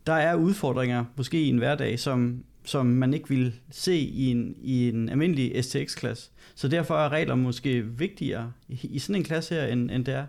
der 0.07 0.13
er 0.13 0.35
udfordringer, 0.35 1.05
måske 1.15 1.41
i 1.43 1.49
en 1.49 1.57
hverdag, 1.57 1.99
som, 1.99 2.43
som 2.65 2.85
man 2.85 3.13
ikke 3.13 3.29
vil 3.29 3.53
se 3.71 3.97
i 3.97 4.31
en, 4.31 4.55
i 4.61 4.89
en 4.89 5.09
almindelig 5.09 5.63
STX-klasse. 5.63 6.31
Så 6.55 6.67
derfor 6.67 6.95
er 6.97 7.09
regler 7.09 7.35
måske 7.35 7.85
vigtigere 7.85 8.51
i, 8.67 8.79
i 8.83 8.99
sådan 8.99 9.15
en 9.15 9.23
klasse 9.23 9.55
her, 9.55 9.65
end, 9.65 9.91
end 9.91 10.05
det 10.05 10.13
er 10.13 10.25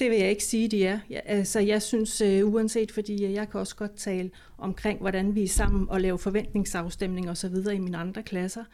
det 0.00 0.10
vil 0.10 0.18
jeg 0.18 0.30
ikke 0.30 0.44
sige, 0.44 0.68
de 0.68 0.86
er. 0.86 0.98
Jeg, 1.10 1.22
altså, 1.24 1.60
jeg 1.60 1.82
synes, 1.82 2.20
øh, 2.20 2.52
uanset, 2.52 2.92
fordi 2.92 3.24
øh, 3.24 3.32
jeg 3.32 3.50
kan 3.50 3.60
også 3.60 3.76
godt 3.76 3.96
tale 3.96 4.30
omkring, 4.58 5.00
hvordan 5.00 5.34
vi 5.34 5.42
er 5.42 5.48
sammen 5.48 5.90
og 5.90 6.00
lave 6.00 6.18
forventningsafstemning 6.18 7.30
og 7.30 7.36
så 7.36 7.48
videre 7.48 7.74
i 7.74 7.78
mine 7.78 7.96
andre 7.96 8.22
klasser. 8.22 8.64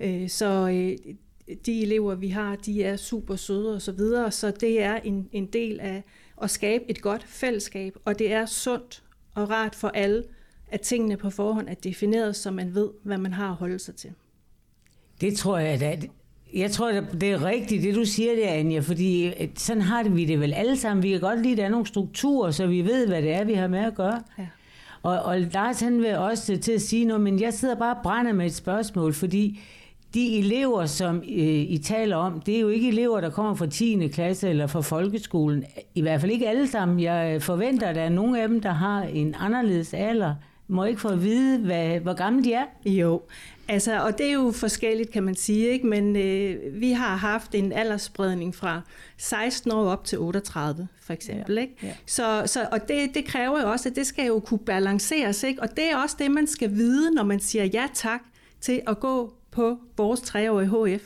Øh, 0.00 0.28
så 0.28 0.68
øh, 0.68 1.14
de 1.66 1.82
elever, 1.82 2.14
vi 2.14 2.28
har, 2.28 2.56
de 2.56 2.84
er 2.84 2.96
super 2.96 3.36
søde 3.36 3.74
og 3.74 3.82
så 3.82 3.92
videre, 3.92 4.30
så 4.30 4.50
det 4.50 4.82
er 4.82 4.96
en, 4.96 5.28
en 5.32 5.46
del 5.46 5.80
af 5.80 6.04
at 6.42 6.50
skabe 6.50 6.84
et 6.88 7.02
godt 7.02 7.24
fællesskab, 7.24 7.96
og 8.04 8.18
det 8.18 8.32
er 8.32 8.46
sundt 8.46 9.02
og 9.34 9.50
rart 9.50 9.74
for 9.74 9.88
alle, 9.88 10.24
at 10.68 10.80
tingene 10.80 11.16
på 11.16 11.30
forhånd 11.30 11.68
er 11.68 11.74
defineret, 11.74 12.36
så 12.36 12.50
man 12.50 12.74
ved, 12.74 12.90
hvad 13.02 13.18
man 13.18 13.32
har 13.32 13.50
at 13.50 13.54
holde 13.54 13.78
sig 13.78 13.94
til. 13.94 14.12
Det 15.20 15.36
tror 15.36 15.58
jeg, 15.58 15.82
at 15.82 16.04
jeg 16.54 16.70
tror, 16.70 16.92
det 17.20 17.30
er 17.30 17.44
rigtigt, 17.44 17.82
det 17.82 17.94
du 17.94 18.04
siger 18.04 18.34
der, 18.34 18.52
Anja, 18.52 18.80
fordi 18.80 19.26
øh, 19.26 19.48
sådan 19.56 19.82
har 19.82 20.08
vi 20.08 20.24
det 20.24 20.40
vel 20.40 20.54
alle 20.54 20.76
sammen. 20.76 21.02
Vi 21.02 21.10
kan 21.10 21.20
godt 21.20 21.42
lide, 21.42 21.52
at 21.52 21.58
der 21.58 21.64
er 21.64 21.68
nogle 21.68 21.86
strukturer, 21.86 22.50
så 22.50 22.66
vi 22.66 22.82
ved, 22.82 23.06
hvad 23.06 23.22
det 23.22 23.32
er, 23.32 23.44
vi 23.44 23.54
har 23.54 23.68
med 23.68 23.78
at 23.78 23.94
gøre. 23.94 24.22
Ja. 24.38 24.46
Og, 25.02 25.22
og 25.22 25.40
Lars 25.40 25.80
han 25.80 26.02
vil 26.02 26.16
også 26.16 26.56
til 26.56 26.72
at 26.72 26.80
sige 26.80 27.04
noget, 27.04 27.20
men 27.20 27.40
jeg 27.40 27.52
sidder 27.52 27.74
bare 27.74 27.96
og 27.96 28.02
brænder 28.02 28.32
med 28.32 28.46
et 28.46 28.54
spørgsmål, 28.54 29.14
fordi 29.14 29.60
de 30.14 30.38
elever, 30.38 30.86
som 30.86 31.16
øh, 31.16 31.22
I 31.48 31.80
taler 31.84 32.16
om, 32.16 32.40
det 32.40 32.56
er 32.56 32.60
jo 32.60 32.68
ikke 32.68 32.88
elever, 32.88 33.20
der 33.20 33.30
kommer 33.30 33.54
fra 33.54 33.66
10. 33.66 34.08
klasse 34.08 34.48
eller 34.48 34.66
fra 34.66 34.80
folkeskolen. 34.80 35.64
I 35.94 36.00
hvert 36.00 36.20
fald 36.20 36.32
ikke 36.32 36.48
alle 36.48 36.66
sammen. 36.68 37.00
Jeg 37.00 37.42
forventer, 37.42 37.86
at 37.86 37.94
der 37.94 38.02
er 38.02 38.08
nogle 38.08 38.42
af 38.42 38.48
dem, 38.48 38.60
der 38.60 38.72
har 38.72 39.02
en 39.02 39.34
anderledes 39.38 39.94
alder. 39.94 40.34
Må 40.68 40.84
ikke 40.84 41.00
få 41.00 41.08
at 41.08 41.22
vide, 41.22 41.58
hvad, 41.58 42.00
hvor 42.00 42.14
gamle 42.14 42.44
de 42.44 42.52
er? 42.52 42.64
Jo, 42.86 43.22
altså, 43.68 44.02
og 44.02 44.18
det 44.18 44.26
er 44.26 44.32
jo 44.32 44.52
forskelligt, 44.52 45.10
kan 45.10 45.22
man 45.22 45.34
sige. 45.34 45.68
Ikke? 45.68 45.86
Men 45.86 46.16
øh, 46.16 46.80
vi 46.80 46.92
har 46.92 47.16
haft 47.16 47.54
en 47.54 47.72
aldersspredning 47.72 48.54
fra 48.54 48.80
16 49.16 49.72
år 49.72 49.90
op 49.90 50.04
til 50.04 50.18
38, 50.18 50.88
for 51.00 51.12
eksempel. 51.12 51.54
Ja, 51.54 51.60
ikke? 51.60 51.74
Ja. 51.82 51.94
Så, 52.06 52.42
så, 52.46 52.68
og 52.72 52.88
det, 52.88 53.14
det 53.14 53.24
kræver 53.24 53.60
jo 53.60 53.70
også, 53.70 53.88
at 53.88 53.96
det 53.96 54.06
skal 54.06 54.26
jo 54.26 54.40
kunne 54.40 54.58
balanceres. 54.58 55.42
Ikke? 55.42 55.62
Og 55.62 55.76
det 55.76 55.90
er 55.90 55.96
også 55.96 56.16
det, 56.18 56.30
man 56.30 56.46
skal 56.46 56.74
vide, 56.74 57.14
når 57.14 57.22
man 57.22 57.40
siger 57.40 57.64
ja 57.64 57.86
tak 57.94 58.20
til 58.60 58.80
at 58.86 59.00
gå 59.00 59.34
på 59.50 59.78
vores 59.96 60.20
treårige 60.20 60.96
HF, 60.96 61.02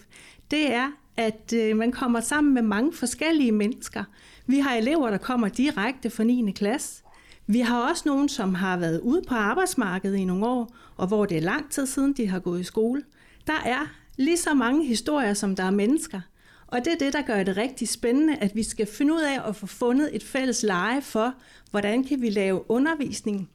det 0.50 0.75
er, 0.75 0.88
at 1.16 1.52
øh, 1.57 1.76
man 1.76 1.92
kommer 1.92 2.21
sammen 2.21 2.54
med 2.54 2.62
mange 2.62 2.92
forskellige 2.92 3.52
mennesker. 3.52 4.04
Vi 4.47 4.59
har 4.59 4.75
elever, 4.75 5.11
der 5.11 5.19
kommer 5.19 5.49
direkte 5.49 6.11
fra 6.11 6.25
9. 6.25 6.52
klasse. 6.52 7.02
Vi 7.47 7.61
har 7.61 7.89
også 7.89 8.03
nogen, 8.07 8.29
som 8.29 8.55
har 8.55 8.77
været 8.77 9.01
ude 9.01 9.23
på 9.29 9.35
arbejdsmarkedet 9.35 10.17
i 10.17 10.25
nogle 10.25 10.47
år, 10.47 10.77
og 10.97 11.07
hvor 11.07 11.27
det 11.27 11.37
er 11.37 11.43
lang 11.43 11.71
tid 11.71 11.87
siden, 11.87 12.13
de 12.13 12.29
har 12.29 12.39
gået 12.39 12.61
i 12.61 12.65
skole. 12.65 13.03
Der 13.47 13.63
er 13.65 13.93
lige 14.17 14.37
så 14.37 14.55
mange 14.55 14.87
historier, 14.87 15.35
som 15.35 15.57
der 15.57 15.65
er 15.65 15.71
mennesker. 15.71 16.21
Og 16.67 16.79
det 16.85 16.93
er 16.93 16.99
det, 16.99 17.13
der 17.13 17.23
gør 17.23 17.43
det 17.43 17.57
rigtig 17.57 17.89
spændende, 17.89 18.37
at 18.37 18.55
vi 18.55 18.63
skal 18.63 18.87
finde 18.87 19.15
ud 19.15 19.21
af 19.21 19.49
at 19.49 19.57
få 19.57 19.67
fundet 19.67 20.17
et 20.17 20.25
fælles 20.25 20.63
leje 20.63 21.03
for, 21.03 21.35
hvordan 21.71 22.05
kan 22.05 22.23
vi 22.23 22.31
lave 22.31 22.71
undervisning, 22.71 23.51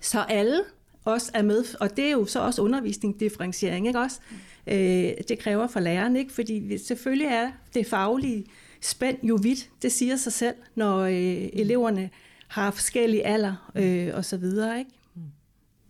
så 0.00 0.20
alle 0.20 0.60
også 1.04 1.30
er 1.34 1.42
med, 1.42 1.64
og 1.80 1.96
det 1.96 2.04
er 2.06 2.10
jo 2.10 2.26
så 2.26 2.40
også 2.40 2.62
undervisning, 2.62 3.20
differentiering, 3.20 3.86
ikke 3.86 3.98
også? 3.98 4.20
Øh, 4.66 5.10
det 5.28 5.38
kræver 5.38 5.66
for 5.66 5.80
læreren, 5.80 6.16
ikke? 6.16 6.32
Fordi 6.32 6.78
selvfølgelig 6.78 7.26
er 7.26 7.50
det 7.74 7.86
faglige 7.86 8.44
spænd 8.80 9.18
jo 9.22 9.38
vidt, 9.42 9.70
det 9.82 9.92
siger 9.92 10.16
sig 10.16 10.32
selv, 10.32 10.54
når 10.74 10.98
øh, 10.98 11.48
eleverne 11.52 12.10
har 12.48 12.70
forskellige 12.70 13.26
alder 13.26 13.70
øh, 13.74 14.10
og 14.14 14.24
så 14.24 14.36
videre, 14.36 14.78
ikke? 14.78 14.90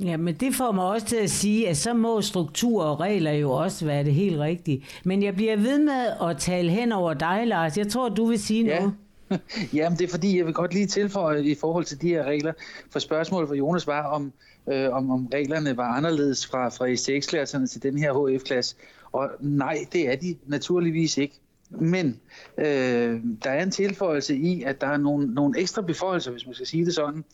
Ja, 0.01 0.17
men 0.17 0.35
det 0.35 0.55
får 0.55 0.73
mig 0.73 0.85
også 0.85 1.07
til 1.07 1.17
at 1.17 1.31
sige, 1.31 1.69
at 1.69 1.77
så 1.77 1.95
må 1.95 2.21
struktur 2.21 2.85
og 2.85 3.01
regler 3.01 3.33
jo 3.33 3.51
også 3.51 3.85
være 3.85 4.05
det 4.05 4.15
helt 4.15 4.39
rigtige. 4.39 4.85
Men 5.05 5.23
jeg 5.23 5.35
bliver 5.35 5.57
ved 5.57 5.79
med 5.79 6.29
at 6.31 6.37
tale 6.39 6.71
hen 6.71 6.93
over 6.93 7.15
dig, 7.15 7.47
Lars. 7.47 7.79
Jeg 7.79 7.89
tror, 7.89 8.09
du 8.09 8.27
vil 8.27 8.39
sige 8.39 8.65
ja. 8.65 8.79
noget. 8.79 8.95
Jamen, 9.75 9.99
det 9.99 10.05
er 10.05 10.11
fordi, 10.11 10.39
jeg 10.39 10.47
vil 10.47 10.55
godt 10.55 10.75
lige 10.75 10.87
tilføje 10.87 11.45
i 11.45 11.55
forhold 11.55 11.85
til 11.85 12.01
de 12.01 12.09
her 12.09 12.25
regler. 12.25 12.53
For 12.91 12.99
spørgsmålet 12.99 13.49
fra 13.49 13.55
Jonas 13.55 13.87
var, 13.87 14.03
om, 14.03 14.33
øh, 14.73 14.91
om, 14.93 15.11
om 15.11 15.29
reglerne 15.35 15.77
var 15.77 15.95
anderledes 15.95 16.47
fra, 16.47 16.69
fra 16.69 16.95
STX-klasserne 16.95 17.67
til 17.67 17.83
den 17.83 17.99
her 17.99 18.37
HF-klasse. 18.37 18.77
Og 19.13 19.31
nej, 19.41 19.79
det 19.93 20.09
er 20.09 20.17
de 20.17 20.37
naturligvis 20.47 21.19
ikke. 21.19 21.41
Men 21.71 22.21
øh, 22.59 23.21
der 23.45 23.51
er 23.51 23.63
en 23.63 23.71
tilføjelse 23.71 24.37
i, 24.37 24.63
at 24.63 24.81
der 24.81 24.87
er 24.87 24.97
nogle, 24.97 25.35
nogle 25.35 25.59
ekstra 25.59 25.83
beføjelser, 25.83 26.31
hvis 26.31 26.47
man 26.47 26.55
skal 26.55 26.67
sige 26.67 26.85
det 26.85 26.95
sådan. 26.95 27.25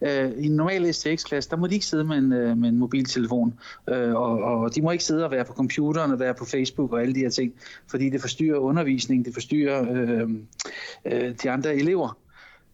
Øh, 0.00 0.30
I 0.30 0.46
en 0.46 0.56
normal 0.56 0.94
STX-klasse, 0.94 1.50
der 1.50 1.56
må 1.56 1.66
de 1.66 1.74
ikke 1.74 1.86
sidde 1.86 2.04
med 2.04 2.16
en, 2.16 2.32
øh, 2.32 2.56
med 2.56 2.68
en 2.68 2.78
mobiltelefon, 2.78 3.58
øh, 3.88 4.14
og, 4.14 4.38
og 4.38 4.74
de 4.74 4.82
må 4.82 4.90
ikke 4.90 5.04
sidde 5.04 5.24
og 5.24 5.30
være 5.30 5.44
på 5.44 5.52
computeren 5.52 6.12
og 6.12 6.18
være 6.18 6.34
på 6.34 6.44
Facebook 6.44 6.92
og 6.92 7.02
alle 7.02 7.14
de 7.14 7.20
her 7.20 7.30
ting, 7.30 7.54
fordi 7.90 8.10
det 8.10 8.20
forstyrrer 8.20 8.58
undervisningen, 8.58 9.24
det 9.24 9.34
forstyrrer 9.34 9.86
øh, 9.92 10.30
øh, 11.04 11.34
de 11.42 11.50
andre 11.50 11.74
elever. 11.74 12.18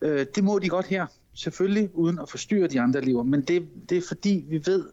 Øh, 0.02 0.26
det 0.34 0.44
må 0.44 0.58
de 0.58 0.68
godt 0.68 0.86
her, 0.86 1.06
selvfølgelig 1.34 1.90
uden 1.94 2.18
at 2.18 2.30
forstyrre 2.30 2.66
de 2.66 2.80
andre 2.80 3.00
elever, 3.00 3.22
men 3.22 3.40
det, 3.40 3.68
det 3.88 3.98
er 3.98 4.02
fordi, 4.08 4.44
vi 4.48 4.62
ved, 4.66 4.84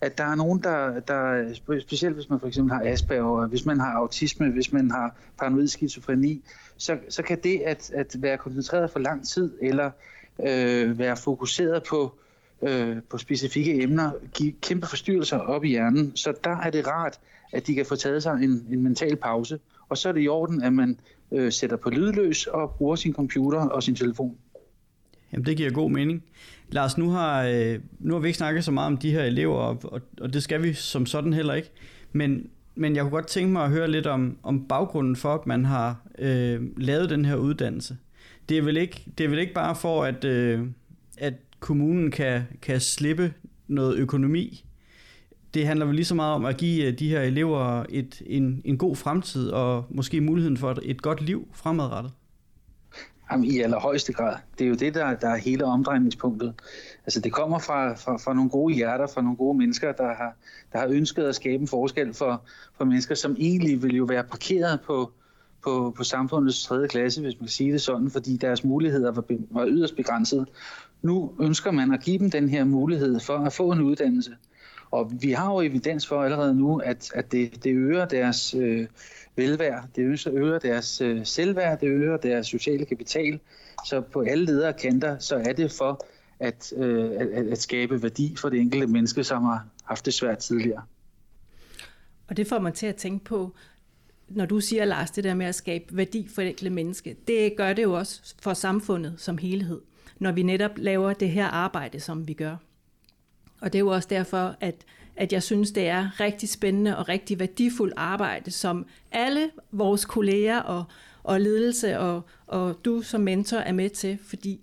at 0.00 0.18
der 0.18 0.24
er 0.24 0.34
nogen, 0.34 0.62
der, 0.62 1.00
der, 1.00 1.54
specielt 1.80 2.14
hvis 2.14 2.30
man 2.30 2.40
for 2.40 2.46
eksempel 2.46 2.74
har 2.74 2.82
Asperger, 2.84 3.46
hvis 3.46 3.66
man 3.66 3.80
har 3.80 3.92
autisme, 3.92 4.50
hvis 4.50 4.72
man 4.72 4.90
har 4.90 5.16
paranoid 5.38 5.68
skizofreni, 5.68 6.42
så, 6.76 6.98
så 7.08 7.22
kan 7.22 7.38
det 7.42 7.60
at, 7.60 7.90
at 7.94 8.16
være 8.18 8.38
koncentreret 8.38 8.90
for 8.90 8.98
lang 8.98 9.26
tid, 9.26 9.52
eller 9.62 9.90
øh, 10.46 10.98
være 10.98 11.16
fokuseret 11.16 11.82
på, 11.82 12.14
øh, 12.62 12.96
på 13.10 13.18
specifikke 13.18 13.82
emner, 13.82 14.10
give 14.34 14.52
kæmpe 14.62 14.86
forstyrrelser 14.86 15.38
op 15.38 15.64
i 15.64 15.68
hjernen. 15.68 16.16
Så 16.16 16.34
der 16.44 16.56
er 16.56 16.70
det 16.70 16.86
rart, 16.86 17.18
at 17.52 17.66
de 17.66 17.74
kan 17.74 17.86
få 17.86 17.96
taget 17.96 18.22
sig 18.22 18.32
en, 18.32 18.66
en 18.70 18.82
mental 18.82 19.16
pause, 19.16 19.58
og 19.88 19.98
så 19.98 20.08
er 20.08 20.12
det 20.12 20.22
i 20.22 20.28
orden, 20.28 20.62
at 20.62 20.72
man 20.72 20.98
øh, 21.32 21.52
sætter 21.52 21.76
på 21.76 21.90
lydløs 21.90 22.46
og 22.46 22.70
bruger 22.70 22.96
sin 22.96 23.12
computer 23.12 23.60
og 23.60 23.82
sin 23.82 23.94
telefon. 23.94 24.36
Jamen, 25.32 25.46
det 25.46 25.56
giver 25.56 25.70
god 25.70 25.90
mening. 25.90 26.22
Lars, 26.70 26.98
nu 26.98 27.10
har, 27.10 27.42
øh, 27.42 27.78
nu 27.98 28.14
har 28.14 28.20
vi 28.20 28.28
ikke 28.28 28.36
snakket 28.36 28.64
så 28.64 28.70
meget 28.70 28.86
om 28.86 28.96
de 28.96 29.10
her 29.10 29.22
elever, 29.22 29.56
og, 29.56 30.02
og 30.20 30.32
det 30.32 30.42
skal 30.42 30.62
vi 30.62 30.72
som 30.72 31.06
sådan 31.06 31.32
heller 31.32 31.54
ikke. 31.54 31.70
Men, 32.12 32.50
men 32.74 32.96
jeg 32.96 33.02
kunne 33.02 33.10
godt 33.10 33.26
tænke 33.26 33.52
mig 33.52 33.64
at 33.64 33.70
høre 33.70 33.90
lidt 33.90 34.06
om, 34.06 34.38
om 34.42 34.68
baggrunden 34.68 35.16
for, 35.16 35.34
at 35.34 35.46
man 35.46 35.64
har 35.64 36.00
øh, 36.18 36.62
lavet 36.76 37.10
den 37.10 37.24
her 37.24 37.36
uddannelse. 37.36 37.96
Det 38.48 38.58
er 38.58 38.62
vel 38.62 38.76
ikke, 38.76 39.04
det 39.18 39.24
er 39.24 39.28
vel 39.28 39.38
ikke 39.38 39.54
bare 39.54 39.76
for, 39.76 40.04
at, 40.04 40.24
øh, 40.24 40.66
at 41.18 41.34
kommunen 41.60 42.10
kan, 42.10 42.42
kan 42.62 42.80
slippe 42.80 43.34
noget 43.68 43.96
økonomi. 43.96 44.64
Det 45.54 45.66
handler 45.66 45.86
vel 45.86 45.94
lige 45.94 46.04
så 46.04 46.14
meget 46.14 46.34
om 46.34 46.44
at 46.44 46.56
give 46.56 46.86
øh, 46.86 46.98
de 46.98 47.08
her 47.08 47.20
elever 47.20 47.84
et, 47.88 48.22
en, 48.26 48.62
en 48.64 48.78
god 48.78 48.96
fremtid 48.96 49.48
og 49.48 49.86
måske 49.90 50.20
muligheden 50.20 50.56
for 50.56 50.70
et, 50.70 50.78
et 50.82 51.02
godt 51.02 51.22
liv 51.22 51.48
fremadrettet. 51.54 52.12
Jamen, 53.30 53.44
i 53.44 53.60
allerhøjeste 53.60 54.12
grad. 54.12 54.36
Det 54.58 54.64
er 54.64 54.68
jo 54.68 54.74
det, 54.74 54.94
der, 54.94 55.14
der 55.14 55.28
er 55.28 55.36
hele 55.36 55.64
omdrejningspunktet. 55.64 56.54
Altså, 57.06 57.20
det 57.20 57.32
kommer 57.32 57.58
fra, 57.58 57.94
fra, 57.94 58.16
fra 58.16 58.34
nogle 58.34 58.50
gode 58.50 58.74
hjerter, 58.74 59.06
fra 59.06 59.22
nogle 59.22 59.36
gode 59.36 59.58
mennesker, 59.58 59.92
der 59.92 60.14
har, 60.14 60.36
der 60.72 60.78
har 60.78 60.86
ønsket 60.86 61.24
at 61.24 61.34
skabe 61.34 61.60
en 61.60 61.68
forskel 61.68 62.14
for, 62.14 62.42
for 62.76 62.84
mennesker, 62.84 63.14
som 63.14 63.36
egentlig 63.38 63.82
vil 63.82 63.96
jo 63.96 64.04
være 64.04 64.24
parkeret 64.24 64.80
på, 64.80 65.12
på, 65.64 65.94
på 65.96 66.04
samfundets 66.04 66.64
tredje 66.64 66.88
klasse, 66.88 67.20
hvis 67.20 67.34
man 67.34 67.46
kan 67.46 67.48
sige 67.48 67.72
det 67.72 67.80
sådan, 67.80 68.10
fordi 68.10 68.36
deres 68.36 68.64
muligheder 68.64 69.12
var, 69.12 69.24
var 69.50 69.66
yderst 69.66 69.96
begrænsede. 69.96 70.46
Nu 71.02 71.32
ønsker 71.40 71.70
man 71.70 71.92
at 71.92 72.00
give 72.00 72.18
dem 72.18 72.30
den 72.30 72.48
her 72.48 72.64
mulighed 72.64 73.20
for 73.20 73.38
at 73.38 73.52
få 73.52 73.72
en 73.72 73.80
uddannelse. 73.80 74.30
Og 74.90 75.12
vi 75.20 75.32
har 75.32 75.52
jo 75.52 75.60
evidens 75.60 76.06
for 76.06 76.22
allerede 76.22 76.54
nu, 76.54 76.78
at, 76.78 77.10
at 77.14 77.32
det, 77.32 77.64
det 77.64 77.70
øger 77.70 78.04
deres 78.04 78.54
øh, 78.54 78.86
velvære, 79.36 79.82
det 79.96 80.20
øger 80.32 80.58
deres 80.58 81.00
øh, 81.00 81.26
selvværd, 81.26 81.80
det 81.80 81.88
øger 81.88 82.16
deres 82.16 82.46
sociale 82.46 82.84
kapital. 82.84 83.40
Så 83.86 84.00
på 84.00 84.20
alle 84.20 84.44
ledere 84.44 84.72
kanter, 84.72 85.18
så 85.18 85.36
er 85.36 85.52
det 85.52 85.72
for 85.72 86.06
at, 86.40 86.72
øh, 86.76 87.10
at, 87.10 87.28
at 87.28 87.58
skabe 87.58 88.02
værdi 88.02 88.36
for 88.36 88.48
det 88.48 88.60
enkelte 88.60 88.86
menneske, 88.86 89.24
som 89.24 89.42
har 89.42 89.66
haft 89.84 90.06
det 90.06 90.14
svært 90.14 90.38
tidligere. 90.38 90.82
Og 92.28 92.36
det 92.36 92.46
får 92.46 92.58
mig 92.58 92.74
til 92.74 92.86
at 92.86 92.96
tænke 92.96 93.24
på, 93.24 93.54
når 94.28 94.46
du 94.46 94.60
siger, 94.60 94.84
Lars, 94.84 95.10
det 95.10 95.24
der 95.24 95.34
med 95.34 95.46
at 95.46 95.54
skabe 95.54 95.96
værdi 95.96 96.28
for 96.34 96.42
det 96.42 96.48
enkelte 96.48 96.70
menneske, 96.70 97.16
det 97.28 97.56
gør 97.56 97.72
det 97.72 97.82
jo 97.82 97.92
også 97.92 98.34
for 98.42 98.54
samfundet 98.54 99.14
som 99.18 99.38
helhed, 99.38 99.80
når 100.18 100.32
vi 100.32 100.42
netop 100.42 100.70
laver 100.76 101.12
det 101.12 101.30
her 101.30 101.46
arbejde, 101.46 102.00
som 102.00 102.28
vi 102.28 102.32
gør. 102.32 102.56
Og 103.60 103.72
det 103.72 103.78
er 103.78 103.80
jo 103.80 103.88
også 103.88 104.08
derfor, 104.10 104.56
at, 104.60 104.74
at 105.16 105.32
jeg 105.32 105.42
synes, 105.42 105.70
det 105.70 105.88
er 105.88 106.20
rigtig 106.20 106.48
spændende 106.48 106.98
og 106.98 107.08
rigtig 107.08 107.38
værdifuldt 107.38 107.94
arbejde, 107.96 108.50
som 108.50 108.86
alle 109.12 109.50
vores 109.72 110.04
kolleger 110.04 110.58
og, 110.58 110.84
og 111.22 111.40
ledelse 111.40 111.98
og, 111.98 112.22
og 112.46 112.80
du 112.84 113.02
som 113.02 113.20
mentor 113.20 113.58
er 113.58 113.72
med 113.72 113.90
til, 113.90 114.18
fordi 114.22 114.60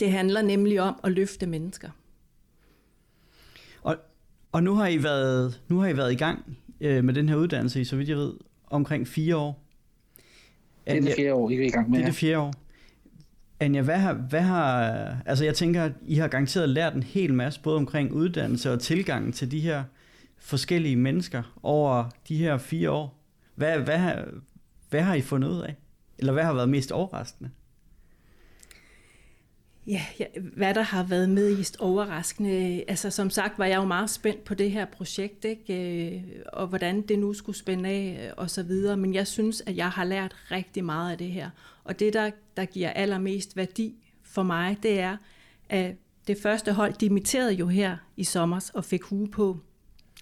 det 0.00 0.12
handler 0.12 0.42
nemlig 0.42 0.80
om 0.80 1.00
at 1.04 1.12
løfte 1.12 1.46
mennesker. 1.46 1.90
Og, 3.82 3.96
og 4.52 4.62
nu, 4.62 4.74
har 4.74 4.86
I 4.86 5.02
været, 5.02 5.60
nu 5.68 5.78
har 5.78 5.88
I 5.88 5.96
været 5.96 6.12
i 6.12 6.16
gang 6.16 6.56
øh, 6.80 7.04
med 7.04 7.14
den 7.14 7.28
her 7.28 7.36
uddannelse 7.36 7.80
i, 7.80 7.84
så 7.84 7.96
vidt 7.96 8.08
jeg 8.08 8.16
ved, 8.16 8.34
omkring 8.66 9.08
fire 9.08 9.36
år. 9.36 9.64
Det 10.86 10.96
er 10.96 11.00
det 11.00 11.14
fjerde 11.16 11.34
år, 11.34 11.50
I 11.50 11.54
er 11.54 11.66
i 11.66 11.68
gang 11.68 11.90
med. 11.90 11.98
Det 11.98 12.04
er 12.04 12.08
det 12.08 12.16
fjerde 12.16 12.38
år. 12.38 12.54
Anja, 13.60 13.82
hvad 13.82 13.96
har, 13.98 14.12
hvad 14.12 14.40
har, 14.40 14.90
altså 15.26 15.44
jeg 15.44 15.54
tænker, 15.54 15.84
at 15.84 15.92
I 16.06 16.14
har 16.14 16.28
garanteret 16.28 16.68
lært 16.68 16.94
en 16.94 17.02
hel 17.02 17.34
masse, 17.34 17.60
både 17.60 17.76
omkring 17.76 18.12
uddannelse 18.12 18.72
og 18.72 18.80
tilgangen 18.80 19.32
til 19.32 19.50
de 19.50 19.60
her 19.60 19.84
forskellige 20.38 20.96
mennesker 20.96 21.42
over 21.62 22.10
de 22.28 22.36
her 22.36 22.58
fire 22.58 22.90
år. 22.90 23.18
Hvad, 23.54 23.78
hvad, 23.78 24.14
hvad 24.90 25.02
har 25.02 25.14
I 25.14 25.20
fundet 25.20 25.48
ud 25.48 25.60
af? 25.60 25.76
Eller 26.18 26.32
hvad 26.32 26.44
har 26.44 26.52
været 26.52 26.68
mest 26.68 26.92
overraskende? 26.92 27.50
Ja, 29.88 30.02
ja, 30.20 30.24
hvad 30.56 30.74
der 30.74 30.82
har 30.82 31.02
været 31.02 31.28
mest 31.28 31.76
overraskende. 31.80 32.84
Altså 32.88 33.10
som 33.10 33.30
sagt 33.30 33.58
var 33.58 33.64
jeg 33.64 33.76
jo 33.76 33.84
meget 33.84 34.10
spændt 34.10 34.44
på 34.44 34.54
det 34.54 34.70
her 34.70 34.84
projekt, 34.84 35.44
ikke? 35.44 36.14
Øh, 36.16 36.22
og 36.52 36.66
hvordan 36.66 37.02
det 37.02 37.18
nu 37.18 37.32
skulle 37.32 37.58
spænde 37.58 37.88
af 37.88 38.26
øh, 38.26 38.32
og 38.36 38.50
så 38.50 38.62
videre. 38.62 38.96
Men 38.96 39.14
jeg 39.14 39.26
synes, 39.26 39.62
at 39.66 39.76
jeg 39.76 39.90
har 39.90 40.04
lært 40.04 40.36
rigtig 40.50 40.84
meget 40.84 41.12
af 41.12 41.18
det 41.18 41.26
her. 41.26 41.50
Og 41.84 41.98
det, 41.98 42.12
der, 42.12 42.30
der 42.56 42.64
giver 42.64 42.90
allermest 42.90 43.56
værdi 43.56 43.94
for 44.22 44.42
mig, 44.42 44.76
det 44.82 45.00
er, 45.00 45.16
at 45.68 45.94
det 46.26 46.38
første 46.42 46.72
hold 46.72 46.94
dimitterede 46.94 47.52
jo 47.52 47.66
her 47.66 47.96
i 48.16 48.24
sommer 48.24 48.70
og 48.74 48.84
fik 48.84 49.02
hue 49.02 49.28
på. 49.28 49.58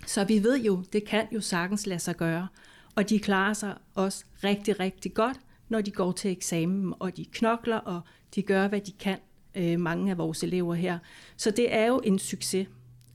Så 0.06 0.24
vi 0.24 0.42
ved 0.42 0.58
jo, 0.58 0.82
det 0.92 1.04
kan 1.04 1.26
jo 1.32 1.40
sagtens 1.40 1.86
lade 1.86 2.00
sig 2.00 2.16
gøre. 2.16 2.48
og 2.94 3.08
de 3.08 3.18
klarer 3.18 3.52
sig 3.52 3.74
også 3.94 4.24
rigtig, 4.44 4.80
rigtig 4.80 5.14
godt, 5.14 5.36
når 5.68 5.80
de 5.80 5.90
går 5.90 6.12
til 6.12 6.30
eksamen, 6.30 6.94
og 6.98 7.16
de 7.16 7.24
knokler, 7.24 7.76
og 7.76 8.00
de 8.34 8.42
gør, 8.42 8.68
hvad 8.68 8.80
de 8.80 8.92
kan, 8.92 9.18
øh, 9.56 9.80
mange 9.80 10.10
af 10.10 10.18
vores 10.18 10.42
elever 10.42 10.74
her. 10.74 10.98
Så 11.36 11.50
det 11.50 11.74
er 11.74 11.86
jo 11.86 12.00
en 12.04 12.18
succes, 12.18 12.68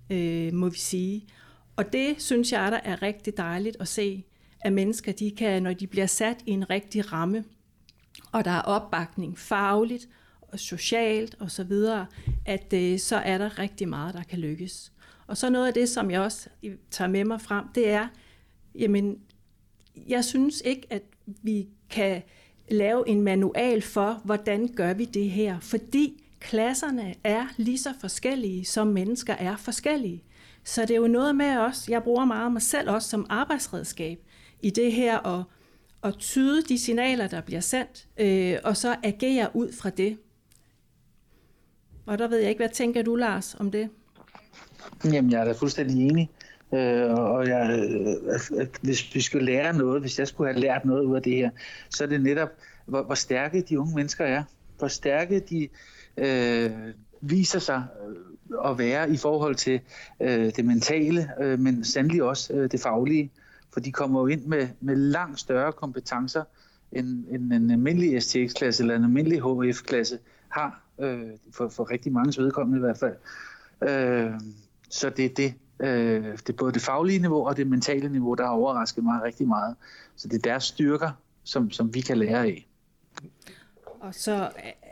øh, 0.09 0.53
må 0.53 0.69
vi 0.69 0.77
sige. 0.77 1.27
Og 1.75 1.93
det 1.93 2.21
synes 2.21 2.51
jeg, 2.51 2.71
der 2.71 2.79
er 2.83 3.01
rigtig 3.01 3.37
dejligt 3.37 3.77
at 3.79 3.87
se, 3.87 4.23
at 4.61 4.73
mennesker, 4.73 5.11
de 5.11 5.31
kan, 5.31 5.63
når 5.63 5.73
de 5.73 5.87
bliver 5.87 6.05
sat 6.05 6.37
i 6.45 6.51
en 6.51 6.69
rigtig 6.69 7.13
ramme, 7.13 7.43
og 8.31 8.45
der 8.45 8.51
er 8.51 8.61
opbakning 8.61 9.39
fagligt, 9.39 10.07
og 10.41 10.59
socialt 10.59 11.35
og 11.39 11.51
så 11.51 11.63
videre, 11.63 12.05
at 12.45 12.73
øh, 12.73 12.99
så 12.99 13.15
er 13.15 13.37
der 13.37 13.59
rigtig 13.59 13.89
meget, 13.89 14.13
der 14.13 14.23
kan 14.23 14.39
lykkes. 14.39 14.91
Og 15.27 15.37
så 15.37 15.49
noget 15.49 15.67
af 15.67 15.73
det, 15.73 15.89
som 15.89 16.11
jeg 16.11 16.21
også 16.21 16.49
tager 16.91 17.09
med 17.09 17.25
mig 17.25 17.41
frem, 17.41 17.65
det 17.75 17.89
er, 17.89 18.07
jamen, 18.75 19.19
jeg 20.07 20.25
synes 20.25 20.61
ikke, 20.65 20.87
at 20.89 21.03
vi 21.25 21.67
kan 21.89 22.21
lave 22.71 23.09
en 23.09 23.21
manual 23.21 23.81
for, 23.81 24.21
hvordan 24.23 24.67
gør 24.67 24.93
vi 24.93 25.05
det 25.05 25.29
her, 25.29 25.59
fordi 25.59 26.20
klasserne 26.41 27.15
er 27.23 27.45
lige 27.57 27.77
så 27.77 27.89
forskellige, 28.01 28.65
som 28.65 28.87
mennesker 28.87 29.33
er 29.33 29.57
forskellige. 29.57 30.23
Så 30.63 30.81
det 30.81 30.91
er 30.91 30.95
jo 30.95 31.07
noget 31.07 31.35
med 31.35 31.57
os, 31.57 31.89
jeg 31.89 32.03
bruger 32.03 32.25
meget 32.25 32.51
mig 32.51 32.61
selv 32.61 32.89
også 32.89 33.09
som 33.09 33.25
arbejdsredskab 33.29 34.19
i 34.61 34.69
det 34.69 34.91
her 34.91 35.27
at, 35.27 35.43
at 36.03 36.13
tyde 36.19 36.61
de 36.63 36.79
signaler, 36.79 37.27
der 37.27 37.41
bliver 37.41 37.61
sendt, 37.61 38.07
øh, 38.17 38.57
og 38.63 38.77
så 38.77 38.95
agere 39.03 39.49
ud 39.53 39.73
fra 39.73 39.89
det. 39.89 40.17
Og 42.05 42.17
der 42.17 42.27
ved 42.27 42.37
jeg 42.37 42.49
ikke, 42.49 42.59
hvad 42.59 42.69
tænker 42.69 43.01
du, 43.01 43.15
Lars, 43.15 43.55
om 43.59 43.71
det? 43.71 43.89
Jamen, 45.05 45.31
jeg 45.31 45.41
er 45.41 45.45
da 45.45 45.51
fuldstændig 45.51 46.07
enig. 46.07 46.29
Øh, 46.73 47.13
og 47.13 47.47
jeg, 47.47 47.89
øh, 48.59 48.67
hvis 48.81 49.15
vi 49.15 49.21
skulle 49.21 49.45
lære 49.45 49.77
noget, 49.77 50.01
hvis 50.01 50.19
jeg 50.19 50.27
skulle 50.27 50.53
have 50.53 50.61
lært 50.61 50.85
noget 50.85 51.03
ud 51.03 51.15
af 51.15 51.21
det 51.21 51.35
her, 51.35 51.49
så 51.89 52.03
er 52.03 52.07
det 52.07 52.21
netop, 52.21 52.49
hvor, 52.85 53.03
hvor 53.03 53.15
stærke 53.15 53.61
de 53.61 53.79
unge 53.79 53.95
mennesker 53.95 54.25
er. 54.25 54.43
Hvor 54.77 54.87
stærke 54.87 55.39
de 55.39 55.63
øh, 55.63 55.69
øh, 56.17 56.71
viser 57.21 57.59
sig 57.59 57.87
øh, 58.07 58.71
at 58.71 58.77
være 58.77 59.11
i 59.11 59.17
forhold 59.17 59.55
til 59.55 59.79
øh, 60.19 60.55
det 60.55 60.65
mentale, 60.65 61.29
øh, 61.41 61.59
men 61.59 61.83
sandelig 61.83 62.23
også 62.23 62.53
øh, 62.53 62.71
det 62.71 62.79
faglige. 62.79 63.31
For 63.73 63.79
de 63.79 63.91
kommer 63.91 64.19
jo 64.19 64.27
ind 64.27 64.45
med, 64.45 64.67
med 64.79 64.95
langt 64.95 65.39
større 65.39 65.71
kompetencer, 65.71 66.43
end, 66.91 67.25
end 67.29 67.53
en 67.53 67.71
almindelig 67.71 68.23
STX-klasse 68.23 68.83
eller 68.83 68.95
en 68.95 69.03
almindelig 69.03 69.39
HF-klasse 69.41 70.19
har, 70.49 70.83
øh, 70.99 71.29
for, 71.51 71.69
for 71.69 71.91
rigtig 71.91 72.11
mange 72.11 72.41
vedkommende 72.41 72.77
i 72.77 72.79
hvert 72.79 72.97
fald. 72.97 73.15
Øh, 73.81 74.39
så 74.89 75.09
det 75.09 75.25
er 75.25 75.29
det, 75.29 75.53
øh, 75.79 76.37
det 76.37 76.49
er 76.49 76.53
både 76.53 76.71
det 76.71 76.81
faglige 76.81 77.19
niveau 77.19 77.47
og 77.47 77.57
det 77.57 77.67
mentale 77.67 78.09
niveau, 78.09 78.33
der 78.33 78.43
har 78.43 78.51
overrasket 78.51 79.03
mig 79.03 79.23
rigtig 79.23 79.47
meget. 79.47 79.75
Så 80.15 80.27
det 80.27 80.37
er 80.37 80.41
deres 80.41 80.63
styrker, 80.63 81.11
som, 81.43 81.71
som 81.71 81.93
vi 81.93 82.01
kan 82.01 82.17
lære 82.17 82.45
af. 82.45 82.67
Og 83.99 84.15
så 84.15 84.49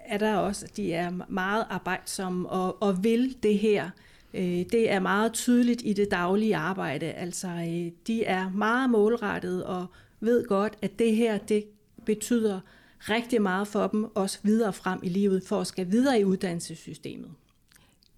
er 0.10 0.18
der 0.18 0.36
også, 0.36 0.66
at 0.66 0.78
de 0.78 0.94
er 0.94 1.12
meget 1.30 1.66
arbejdsomme 1.70 2.50
og, 2.50 2.84
og 2.84 3.04
vil 3.04 3.36
det 3.44 3.58
her. 3.58 3.90
Øh, 4.34 4.66
det 4.72 4.92
er 4.92 5.00
meget 5.00 5.34
tydeligt 5.34 5.82
i 5.86 5.94
det 5.94 6.12
daglige 6.12 6.56
arbejde. 6.56 7.06
Altså, 7.06 7.48
øh, 7.48 7.92
de 8.08 8.24
er 8.26 8.50
meget 8.50 8.90
målrettet 8.90 9.64
og 9.64 9.86
ved 10.20 10.48
godt, 10.48 10.74
at 10.82 11.00
det 11.00 11.16
her, 11.16 11.38
det 11.38 11.66
betyder 12.06 12.60
rigtig 13.00 13.42
meget 13.42 13.68
for 13.68 13.88
dem, 13.88 14.16
også 14.16 14.40
videre 14.44 14.74
frem 14.74 15.00
i 15.04 15.10
livet, 15.10 15.44
for 15.46 15.62
at 15.62 15.68
skal 15.68 15.92
videre 15.92 16.20
i 16.20 16.24
uddannelsessystemet. 16.24 17.30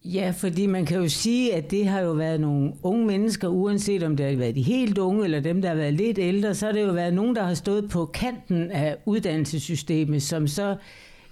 Ja, 0.06 0.34
fordi 0.38 0.66
man 0.66 0.86
kan 0.86 0.98
jo 0.98 1.10
sige, 1.10 1.56
at 1.56 1.72
det 1.72 1.88
har 1.88 2.00
jo 2.00 2.12
været 2.12 2.40
nogle 2.40 2.74
unge 2.84 3.06
mennesker, 3.06 3.48
uanset 3.48 4.04
om 4.04 4.18
det 4.18 4.26
har 4.26 4.36
været 4.36 4.56
de 4.56 4.62
helt 4.62 4.98
unge, 4.98 5.24
eller 5.24 5.40
dem, 5.40 5.62
der 5.62 5.70
har 5.70 5.76
været 5.76 5.94
lidt 5.94 6.18
ældre, 6.18 6.56
så 6.56 6.66
har 6.66 6.74
det 6.74 6.82
jo 6.82 6.92
været 6.92 7.14
nogen, 7.14 7.36
der 7.36 7.44
har 7.44 7.54
stået 7.54 7.90
på 7.90 8.06
kanten 8.06 8.72
af 8.72 8.98
uddannelsessystemet, 9.06 10.24
som 10.24 10.48
så 10.48 10.76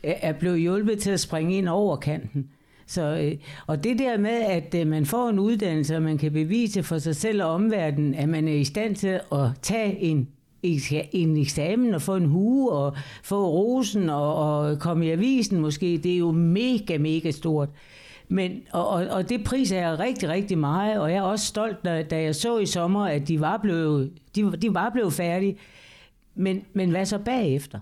er 0.03 0.33
blevet 0.33 0.59
hjulpet 0.59 0.99
til 0.99 1.11
at 1.11 1.19
springe 1.19 1.57
ind 1.57 1.69
over 1.69 1.95
kanten. 1.95 2.49
Så, 2.87 3.01
øh, 3.01 3.37
og 3.67 3.83
det 3.83 3.99
der 3.99 4.17
med, 4.17 4.41
at 4.41 4.75
øh, 4.75 4.87
man 4.87 5.05
får 5.05 5.29
en 5.29 5.39
uddannelse, 5.39 5.95
og 5.95 6.01
man 6.01 6.17
kan 6.17 6.31
bevise 6.31 6.83
for 6.83 6.97
sig 6.97 7.15
selv 7.15 7.43
og 7.43 7.49
omverdenen, 7.49 8.15
at 8.15 8.29
man 8.29 8.47
er 8.47 8.53
i 8.53 8.63
stand 8.63 8.95
til 8.95 9.19
at 9.31 9.47
tage 9.61 9.99
en 9.99 10.27
en 11.11 11.37
eksamen 11.37 11.93
og 11.93 12.01
få 12.01 12.15
en 12.15 12.25
hue 12.25 12.71
og 12.71 12.95
få 13.23 13.49
rosen 13.49 14.09
og, 14.09 14.35
og 14.35 14.79
komme 14.79 15.05
i 15.05 15.09
avisen 15.09 15.59
måske, 15.59 15.99
det 16.03 16.13
er 16.13 16.17
jo 16.17 16.31
mega, 16.31 16.97
mega 16.97 17.31
stort. 17.31 17.69
Men, 18.27 18.61
og, 18.71 18.89
og, 18.89 19.07
og 19.07 19.29
det 19.29 19.43
priser 19.43 19.77
jeg 19.77 19.99
rigtig, 19.99 20.29
rigtig 20.29 20.57
meget, 20.57 20.99
og 20.99 21.11
jeg 21.11 21.17
er 21.17 21.21
også 21.21 21.45
stolt, 21.45 21.85
da, 21.85 22.03
da 22.03 22.21
jeg 22.21 22.35
så 22.35 22.57
i 22.57 22.65
sommer, 22.65 23.05
at 23.05 23.27
de 23.27 23.39
var 23.39 23.57
blevet, 23.57 24.11
de, 24.35 24.51
de 24.51 24.73
var 24.73 24.89
blevet 24.89 25.13
færdige. 25.13 25.57
Men, 26.35 26.61
men 26.73 26.89
hvad 26.89 27.05
så 27.05 27.17
bagefter? 27.17 27.79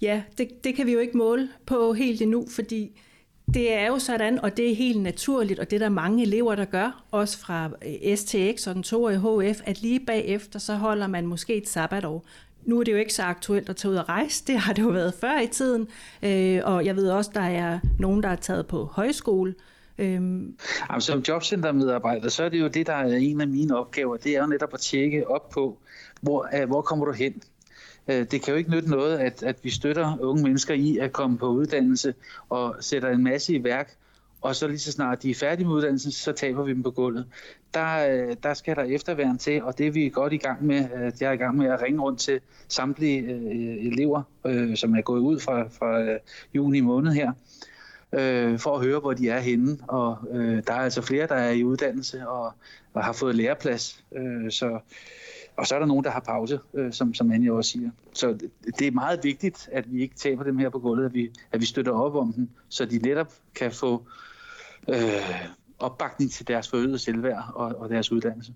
Ja, 0.00 0.22
det, 0.38 0.64
det 0.64 0.74
kan 0.74 0.86
vi 0.86 0.92
jo 0.92 0.98
ikke 0.98 1.16
måle 1.16 1.48
på 1.66 1.92
helt 1.92 2.22
endnu, 2.22 2.46
fordi 2.50 3.00
det 3.54 3.72
er 3.72 3.86
jo 3.86 3.98
sådan, 3.98 4.40
og 4.40 4.56
det 4.56 4.70
er 4.70 4.74
helt 4.74 5.02
naturligt, 5.02 5.60
og 5.60 5.70
det 5.70 5.76
er 5.76 5.80
der 5.80 5.88
mange 5.88 6.22
elever, 6.22 6.54
der 6.54 6.64
gør, 6.64 7.04
også 7.10 7.38
fra 7.38 7.70
øh, 7.86 8.16
STX 8.16 8.66
og 8.66 8.74
den 8.74 8.82
2 8.82 9.08
i 9.08 9.14
HF, 9.14 9.60
at 9.64 9.82
lige 9.82 10.00
bagefter, 10.00 10.58
så 10.58 10.74
holder 10.74 11.06
man 11.06 11.26
måske 11.26 11.54
et 11.54 11.68
sabbatår. 11.68 12.26
Nu 12.64 12.80
er 12.80 12.84
det 12.84 12.92
jo 12.92 12.96
ikke 12.96 13.14
så 13.14 13.22
aktuelt 13.22 13.68
at 13.68 13.76
tage 13.76 13.92
ud 13.92 13.96
og 13.96 14.08
rejse, 14.08 14.44
det 14.46 14.58
har 14.58 14.72
det 14.72 14.82
jo 14.82 14.88
været 14.88 15.14
før 15.14 15.40
i 15.40 15.46
tiden, 15.46 15.88
øh, 16.22 16.60
og 16.64 16.84
jeg 16.84 16.96
ved 16.96 17.10
også, 17.10 17.30
der 17.34 17.40
er 17.40 17.78
nogen, 17.98 18.22
der 18.22 18.28
er 18.28 18.36
taget 18.36 18.66
på 18.66 18.84
højskole. 18.84 19.54
Øhm. 19.98 20.56
Jamen, 20.90 21.00
som 21.00 21.20
jobcentermedarbejder, 21.28 22.28
så 22.28 22.44
er 22.44 22.48
det 22.48 22.60
jo 22.60 22.68
det, 22.68 22.86
der 22.86 22.92
er 22.92 23.16
en 23.16 23.40
af 23.40 23.48
mine 23.48 23.78
opgaver, 23.78 24.16
det 24.16 24.36
er 24.36 24.40
jo 24.40 24.46
netop 24.46 24.74
at 24.74 24.80
tjekke 24.80 25.30
op 25.30 25.50
på, 25.50 25.78
hvor, 26.20 26.48
øh, 26.60 26.68
hvor 26.68 26.82
kommer 26.82 27.04
du 27.04 27.12
hen? 27.12 27.42
Øh, 28.08 28.26
det 28.30 28.42
kan 28.42 28.52
jo 28.52 28.54
ikke 28.54 28.70
nytte 28.70 28.90
noget, 28.90 29.18
at, 29.18 29.42
at 29.42 29.56
vi 29.62 29.70
støtter 29.70 30.18
unge 30.20 30.42
mennesker 30.42 30.74
i 30.74 30.98
at 30.98 31.12
komme 31.12 31.38
på 31.38 31.46
uddannelse 31.46 32.14
og 32.48 32.76
sætter 32.80 33.08
en 33.08 33.24
masse 33.24 33.54
i 33.54 33.64
værk, 33.64 33.96
og 34.40 34.56
så 34.56 34.68
lige 34.68 34.78
så 34.78 34.92
snart 34.92 35.22
de 35.22 35.30
er 35.30 35.34
færdige 35.34 35.66
med 35.66 35.74
uddannelsen, 35.74 36.10
så 36.10 36.32
taber 36.32 36.62
vi 36.62 36.72
dem 36.72 36.82
på 36.82 36.90
gulvet. 36.90 37.26
Der, 37.74 38.08
øh, 38.08 38.36
der 38.42 38.54
skal 38.54 38.76
der 38.76 38.82
efterværen 38.82 39.38
til, 39.38 39.62
og 39.62 39.78
det 39.78 39.86
er 39.86 39.90
vi 39.90 40.08
godt 40.08 40.32
i 40.32 40.36
gang 40.36 40.64
med. 40.64 40.84
Øh, 40.96 41.12
jeg 41.20 41.28
er 41.28 41.32
i 41.32 41.36
gang 41.36 41.56
med 41.56 41.66
at 41.66 41.82
ringe 41.82 42.00
rundt 42.00 42.20
til 42.20 42.40
samtlige 42.68 43.20
øh, 43.20 43.86
elever, 43.86 44.22
øh, 44.46 44.76
som 44.76 44.94
er 44.94 45.00
gået 45.00 45.20
ud 45.20 45.40
fra, 45.40 45.62
fra 45.62 46.00
øh, 46.00 46.18
juni 46.54 46.80
måned 46.80 47.12
her, 47.12 47.32
øh, 48.12 48.58
for 48.58 48.76
at 48.76 48.84
høre, 48.84 49.00
hvor 49.00 49.12
de 49.12 49.28
er 49.28 49.40
henne. 49.40 49.78
Og 49.88 50.18
øh, 50.32 50.62
der 50.66 50.72
er 50.72 50.80
altså 50.80 51.02
flere, 51.02 51.26
der 51.26 51.34
er 51.34 51.50
i 51.50 51.64
uddannelse 51.64 52.28
og, 52.28 52.52
og 52.94 53.04
har 53.04 53.12
fået 53.12 53.34
læreplads. 53.34 54.04
Øh, 54.16 54.50
så 54.50 54.78
og 55.58 55.66
så 55.66 55.74
er 55.74 55.78
der 55.78 55.86
nogen, 55.86 56.04
der 56.04 56.10
har 56.10 56.20
pause, 56.20 56.58
øh, 56.74 56.92
som, 56.92 57.14
som 57.14 57.32
jo 57.32 57.56
også 57.56 57.70
siger. 57.70 57.90
Så 58.12 58.32
det, 58.32 58.50
det 58.78 58.86
er 58.86 58.90
meget 58.90 59.20
vigtigt, 59.22 59.68
at 59.72 59.92
vi 59.92 60.02
ikke 60.02 60.14
taber 60.14 60.44
dem 60.44 60.58
her 60.58 60.68
på 60.68 60.78
gulvet, 60.78 61.04
at 61.04 61.14
vi, 61.14 61.30
at 61.52 61.60
vi 61.60 61.66
støtter 61.66 61.92
op 61.92 62.14
om 62.14 62.32
dem, 62.32 62.48
så 62.68 62.84
de 62.84 62.98
netop 62.98 63.32
kan 63.54 63.72
få 63.72 64.02
øh, 64.88 64.96
opbakning 65.78 66.30
til 66.30 66.48
deres 66.48 66.68
forøgede 66.68 66.98
selvværd 66.98 67.44
og, 67.54 67.66
og 67.78 67.88
deres 67.88 68.12
uddannelse. 68.12 68.52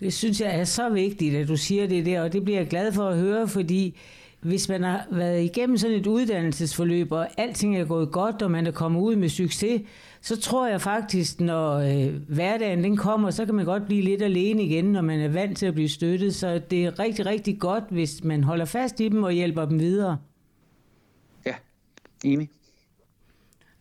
Det 0.00 0.12
synes 0.12 0.40
jeg 0.40 0.60
er 0.60 0.64
så 0.64 0.88
vigtigt, 0.88 1.36
at 1.36 1.48
du 1.48 1.56
siger 1.56 1.86
det 1.86 2.06
der, 2.06 2.22
og 2.22 2.32
det 2.32 2.44
bliver 2.44 2.58
jeg 2.58 2.68
glad 2.68 2.92
for 2.92 3.08
at 3.08 3.18
høre, 3.18 3.48
fordi 3.48 3.98
hvis 4.42 4.68
man 4.68 4.82
har 4.82 5.06
været 5.10 5.44
igennem 5.44 5.76
sådan 5.76 5.96
et 5.96 6.06
uddannelsesforløb, 6.06 7.12
og 7.12 7.28
alting 7.40 7.76
er 7.76 7.84
gået 7.84 8.12
godt, 8.12 8.42
og 8.42 8.50
man 8.50 8.66
er 8.66 8.70
kommet 8.70 9.00
ud 9.00 9.16
med 9.16 9.28
succes, 9.28 9.82
så 10.20 10.40
tror 10.40 10.68
jeg 10.68 10.80
faktisk, 10.80 11.40
når 11.40 11.72
øh, 11.74 12.14
hverdagen 12.28 12.84
den 12.84 12.96
kommer, 12.96 13.30
så 13.30 13.44
kan 13.46 13.54
man 13.54 13.64
godt 13.64 13.86
blive 13.86 14.02
lidt 14.02 14.22
alene 14.22 14.62
igen, 14.62 14.84
når 14.84 15.00
man 15.00 15.20
er 15.20 15.28
vant 15.28 15.58
til 15.58 15.66
at 15.66 15.74
blive 15.74 15.88
støttet. 15.88 16.34
Så 16.34 16.60
det 16.70 16.84
er 16.84 16.98
rigtig, 16.98 17.26
rigtig 17.26 17.58
godt, 17.58 17.84
hvis 17.90 18.24
man 18.24 18.44
holder 18.44 18.64
fast 18.64 19.00
i 19.00 19.08
dem 19.08 19.22
og 19.22 19.32
hjælper 19.32 19.64
dem 19.64 19.80
videre. 19.80 20.18
Ja, 21.46 21.54
enig. 22.24 22.50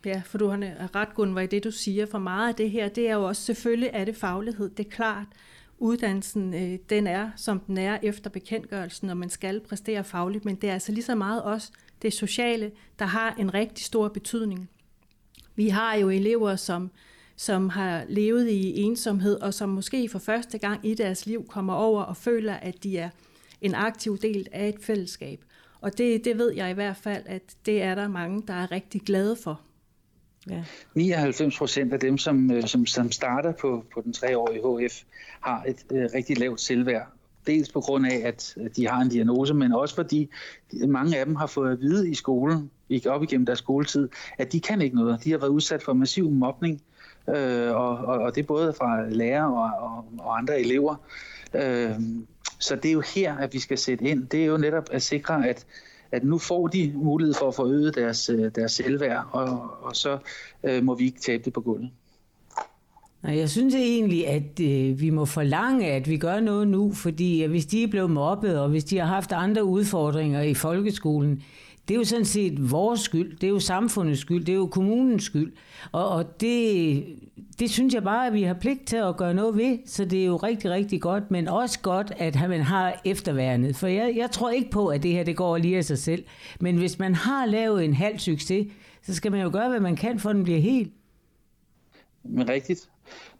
Ja, 0.05 0.21
for 0.25 0.37
du 0.37 0.47
har 0.47 0.95
ret, 0.95 1.15
Gunvar, 1.15 1.41
i 1.41 1.47
det 1.47 1.63
du 1.63 1.71
siger. 1.71 2.05
For 2.05 2.19
meget 2.19 2.49
af 2.49 2.55
det 2.55 2.71
her, 2.71 2.89
det 2.89 3.09
er 3.09 3.13
jo 3.13 3.23
også, 3.23 3.41
selvfølgelig 3.41 3.89
er 3.93 4.05
det 4.05 4.15
faglighed, 4.15 4.69
det 4.69 4.85
er 4.85 4.89
klart. 4.89 5.27
Uddannelsen, 5.81 6.53
øh, 6.53 6.79
den 6.89 7.07
er, 7.07 7.31
som 7.35 7.59
den 7.59 7.77
er 7.77 7.97
efter 8.03 8.29
bekendtgørelsen, 8.29 9.09
og 9.09 9.17
man 9.17 9.29
skal 9.29 9.59
præstere 9.59 10.03
fagligt, 10.03 10.45
men 10.45 10.55
det 10.55 10.69
er 10.69 10.73
altså 10.73 10.91
lige 10.91 11.03
så 11.03 11.15
meget 11.15 11.43
også 11.43 11.71
det 12.01 12.13
sociale, 12.13 12.71
der 12.99 13.05
har 13.05 13.35
en 13.39 13.53
rigtig 13.53 13.85
stor 13.85 14.07
betydning. 14.07 14.69
Vi 15.55 15.69
har 15.69 15.95
jo 15.95 16.09
elever, 16.09 16.55
som, 16.55 16.91
som 17.35 17.69
har 17.69 18.03
levet 18.09 18.49
i 18.49 18.81
ensomhed, 18.81 19.39
og 19.39 19.53
som 19.53 19.69
måske 19.69 20.09
for 20.09 20.19
første 20.19 20.57
gang 20.57 20.85
i 20.85 20.93
deres 20.93 21.25
liv 21.25 21.47
kommer 21.47 21.73
over 21.73 22.01
og 22.01 22.17
føler, 22.17 22.53
at 22.53 22.83
de 22.83 22.97
er 22.97 23.09
en 23.61 23.75
aktiv 23.75 24.17
del 24.17 24.47
af 24.51 24.69
et 24.69 24.79
fællesskab. 24.81 25.45
Og 25.81 25.97
det, 25.97 26.25
det 26.25 26.37
ved 26.37 26.53
jeg 26.53 26.71
i 26.71 26.73
hvert 26.73 26.97
fald, 26.97 27.23
at 27.25 27.55
det 27.65 27.81
er 27.81 27.95
der 27.95 28.07
mange, 28.07 28.43
der 28.47 28.53
er 28.53 28.71
rigtig 28.71 29.01
glade 29.01 29.35
for. 29.35 29.61
Ja. 30.49 30.63
99 30.93 31.57
procent 31.57 31.93
af 31.93 31.99
dem, 31.99 32.17
som, 32.17 32.51
øh, 32.51 32.67
som, 32.67 32.85
som 32.85 33.11
starter 33.11 33.51
på, 33.51 33.85
på 33.93 34.01
den 34.01 34.13
treårige 34.13 34.87
HF, 34.87 35.01
har 35.41 35.63
et 35.67 35.85
øh, 35.91 36.09
rigtig 36.15 36.37
lavt 36.39 36.61
selvværd. 36.61 37.07
Dels 37.47 37.71
på 37.71 37.81
grund 37.81 38.05
af, 38.05 38.21
at 38.23 38.53
øh, 38.57 38.69
de 38.75 38.87
har 38.87 39.01
en 39.01 39.09
diagnose, 39.09 39.53
men 39.53 39.73
også 39.73 39.95
fordi 39.95 40.29
mange 40.87 41.17
af 41.17 41.25
dem 41.25 41.35
har 41.35 41.47
fået 41.47 41.71
at 41.71 41.79
vide 41.81 42.09
i 42.09 42.13
skolen, 42.15 42.71
ikke 42.89 43.11
op 43.11 43.23
igennem 43.23 43.45
deres 43.45 43.59
skoletid, 43.59 44.09
at 44.37 44.51
de 44.51 44.59
kan 44.59 44.81
ikke 44.81 44.95
noget. 44.95 45.23
De 45.23 45.31
har 45.31 45.37
været 45.37 45.49
udsat 45.49 45.83
for 45.83 45.93
massiv 45.93 46.29
mobning, 46.29 46.81
øh, 47.29 47.75
og, 47.75 47.97
og, 47.97 48.19
og 48.19 48.35
det 48.35 48.47
både 48.47 48.73
fra 48.73 49.09
lærere 49.09 49.47
og, 49.47 49.89
og, 49.89 50.05
og 50.19 50.37
andre 50.37 50.59
elever. 50.59 50.95
Øh, 51.53 51.91
Så 52.59 52.75
det 52.75 52.89
er 52.89 52.93
jo 52.93 53.03
her, 53.15 53.37
at 53.37 53.53
vi 53.53 53.59
skal 53.59 53.77
sætte 53.77 54.05
ind. 54.05 54.27
Det 54.27 54.41
er 54.41 54.45
jo 54.45 54.57
netop 54.57 54.89
at 54.91 55.01
sikre, 55.01 55.47
at, 55.47 55.65
at 56.11 56.23
nu 56.23 56.37
får 56.37 56.67
de 56.67 56.91
mulighed 56.95 57.33
for 57.33 57.47
at 57.47 57.55
forøge 57.55 57.91
deres, 57.91 58.29
øh, 58.29 58.51
deres 58.55 58.71
selvværd, 58.71 59.25
og, 59.31 59.47
og 59.81 59.95
så 59.95 60.17
øh, 60.63 60.83
må 60.83 60.95
vi 60.95 61.05
ikke 61.05 61.21
tabe 61.21 61.43
det 61.43 61.53
på 61.53 61.61
gulvet. 61.61 61.89
Jeg 63.23 63.49
synes 63.49 63.75
egentlig, 63.75 64.27
at 64.27 64.59
øh, 64.61 65.01
vi 65.01 65.09
må 65.09 65.25
forlange, 65.25 65.91
at 65.91 66.09
vi 66.09 66.17
gør 66.17 66.39
noget 66.39 66.67
nu, 66.67 66.93
fordi 66.93 67.43
hvis 67.43 67.65
de 67.65 67.83
er 67.83 67.87
blevet 67.87 68.09
mobbet, 68.09 68.59
og 68.59 68.69
hvis 68.69 68.83
de 68.83 68.97
har 68.97 69.05
haft 69.05 69.31
andre 69.31 69.63
udfordringer 69.63 70.41
i 70.41 70.53
folkeskolen, 70.53 71.43
det 71.87 71.93
er 71.93 71.97
jo 71.97 72.03
sådan 72.03 72.25
set 72.25 72.71
vores 72.71 72.99
skyld, 72.99 73.37
det 73.37 73.47
er 73.47 73.51
jo 73.51 73.59
samfundets 73.59 74.21
skyld, 74.21 74.45
det 74.45 74.51
er 74.51 74.57
jo 74.57 74.67
kommunens 74.67 75.23
skyld. 75.23 75.53
Og, 75.91 76.09
og 76.09 76.41
det, 76.41 77.05
det 77.59 77.69
synes 77.69 77.93
jeg 77.93 78.03
bare, 78.03 78.27
at 78.27 78.33
vi 78.33 78.43
har 78.43 78.53
pligt 78.53 78.85
til 78.87 78.95
at 78.95 79.17
gøre 79.17 79.33
noget 79.33 79.57
ved, 79.57 79.77
så 79.85 80.05
det 80.05 80.21
er 80.21 80.25
jo 80.25 80.37
rigtig, 80.37 80.71
rigtig 80.71 81.01
godt, 81.01 81.31
men 81.31 81.47
også 81.47 81.79
godt, 81.79 82.13
at 82.17 82.49
man 82.49 82.61
har 82.61 83.01
efterværnet. 83.05 83.75
For 83.75 83.87
jeg, 83.87 84.13
jeg 84.15 84.31
tror 84.31 84.49
ikke 84.49 84.69
på, 84.69 84.87
at 84.87 85.03
det 85.03 85.11
her 85.11 85.23
det 85.23 85.35
går 85.35 85.57
lige 85.57 85.77
af 85.77 85.85
sig 85.85 85.97
selv. 85.97 86.23
Men 86.59 86.77
hvis 86.77 86.99
man 86.99 87.15
har 87.15 87.45
lavet 87.45 87.85
en 87.85 87.93
halv 87.93 88.19
succes, 88.19 88.67
så 89.01 89.13
skal 89.13 89.31
man 89.31 89.41
jo 89.41 89.49
gøre, 89.53 89.69
hvad 89.69 89.79
man 89.79 89.95
kan, 89.95 90.19
for 90.19 90.29
at 90.29 90.35
den 90.35 90.43
bliver 90.43 90.59
helt. 90.59 90.93
Men 92.23 92.49
rigtigt. 92.49 92.89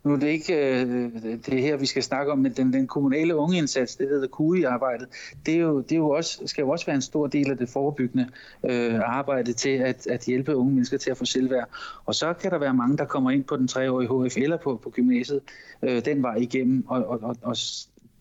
Nu 0.04 0.14
er 0.14 0.18
det 0.18 0.28
ikke 0.28 0.82
øh, 0.82 1.12
det 1.46 1.62
her, 1.62 1.78
vi 1.78 1.86
skal 1.86 2.04
snakke 2.04 2.32
om, 2.32 2.38
men 2.38 2.54
den, 2.54 2.74
den 2.74 2.88
kommunale 2.88 3.36
ungeindsats, 3.36 3.96
det 3.96 4.10
hedder 4.10 4.28
KUI-arbejdet, 4.28 5.08
det, 5.46 5.54
er 5.54 5.60
jo, 5.60 5.82
det 5.82 5.92
er 5.92 5.96
jo 5.96 6.10
også, 6.10 6.42
skal 6.46 6.62
jo 6.62 6.70
også 6.70 6.86
være 6.86 6.96
en 6.96 7.02
stor 7.02 7.28
del 7.28 7.52
af 7.52 7.58
det 7.58 7.70
forebyggende 7.70 8.30
øh, 8.64 9.00
arbejde 9.04 9.54
til 9.54 9.70
at, 9.70 10.08
at 10.08 10.26
hjælpe 10.26 10.56
unge 10.56 10.74
mennesker 10.74 10.98
til 10.98 11.12
at 11.12 11.18
få 11.18 11.26
selvværd. 11.26 11.70
Og 12.06 12.16
så 12.16 12.34
kan 12.34 12.52
der 12.52 12.58
være 12.58 12.74
mange, 12.74 12.98
der 12.98 13.06
kommer 13.06 13.32
ind 13.32 13.44
på 13.44 13.58
den 13.58 13.68
treårige 13.68 14.30
HF 14.30 14.38
eller 14.38 14.58
på, 14.58 14.80
på 14.84 14.90
gymnasiet 14.90 15.42
øh, 15.82 16.06
den 16.06 16.24
vej 16.24 16.36
igennem, 16.36 16.84
og, 16.88 17.06
og, 17.06 17.20
og, 17.22 17.36
og 17.42 17.56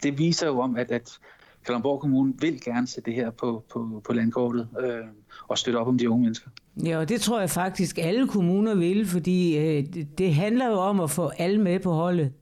det 0.03 0.19
viser 0.19 0.47
jo 0.47 0.61
om, 0.61 0.77
at, 0.77 0.91
at 0.91 1.19
Kalundborg 1.67 2.01
Kommune 2.01 2.35
vil 2.41 2.61
gerne 2.65 2.87
se 2.87 3.01
det 3.01 3.15
her 3.15 3.31
på, 3.31 3.65
på, 3.73 4.03
på 4.05 4.13
landkortet 4.13 4.69
øh, 4.81 5.05
og 5.49 5.59
støtte 5.59 5.77
op 5.77 5.89
om 5.89 5.99
de 5.99 6.11
unge 6.11 6.23
mennesker. 6.23 6.51
Ja, 6.85 6.99
og 6.99 7.09
det 7.09 7.21
tror 7.21 7.41
jeg 7.41 7.51
faktisk 7.51 7.99
alle 7.99 8.29
kommuner 8.29 8.75
vil, 8.75 9.07
fordi 9.07 9.59
øh, 9.59 9.87
det 10.19 10.35
handler 10.35 10.67
jo 10.67 10.75
om 10.75 11.01
at 11.01 11.11
få 11.11 11.29
alle 11.29 11.61
med 11.61 11.81
på 11.81 11.93
holdet. 11.93 12.33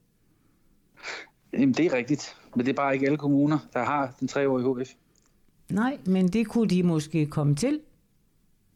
Jamen, 1.53 1.73
det 1.73 1.87
er 1.87 1.93
rigtigt, 1.93 2.37
men 2.57 2.67
det 2.67 2.73
er 2.73 2.77
bare 2.77 2.95
ikke 2.95 3.07
alle 3.07 3.19
kommuner, 3.19 3.59
der 3.73 3.85
har 3.85 4.15
den 4.21 4.29
treårige 4.29 4.85
HF. 4.85 4.91
Nej, 5.71 5.99
men 6.07 6.29
det 6.29 6.47
kunne 6.47 6.69
de 6.69 6.83
måske 6.83 7.27
komme 7.27 7.55
til. 7.55 7.81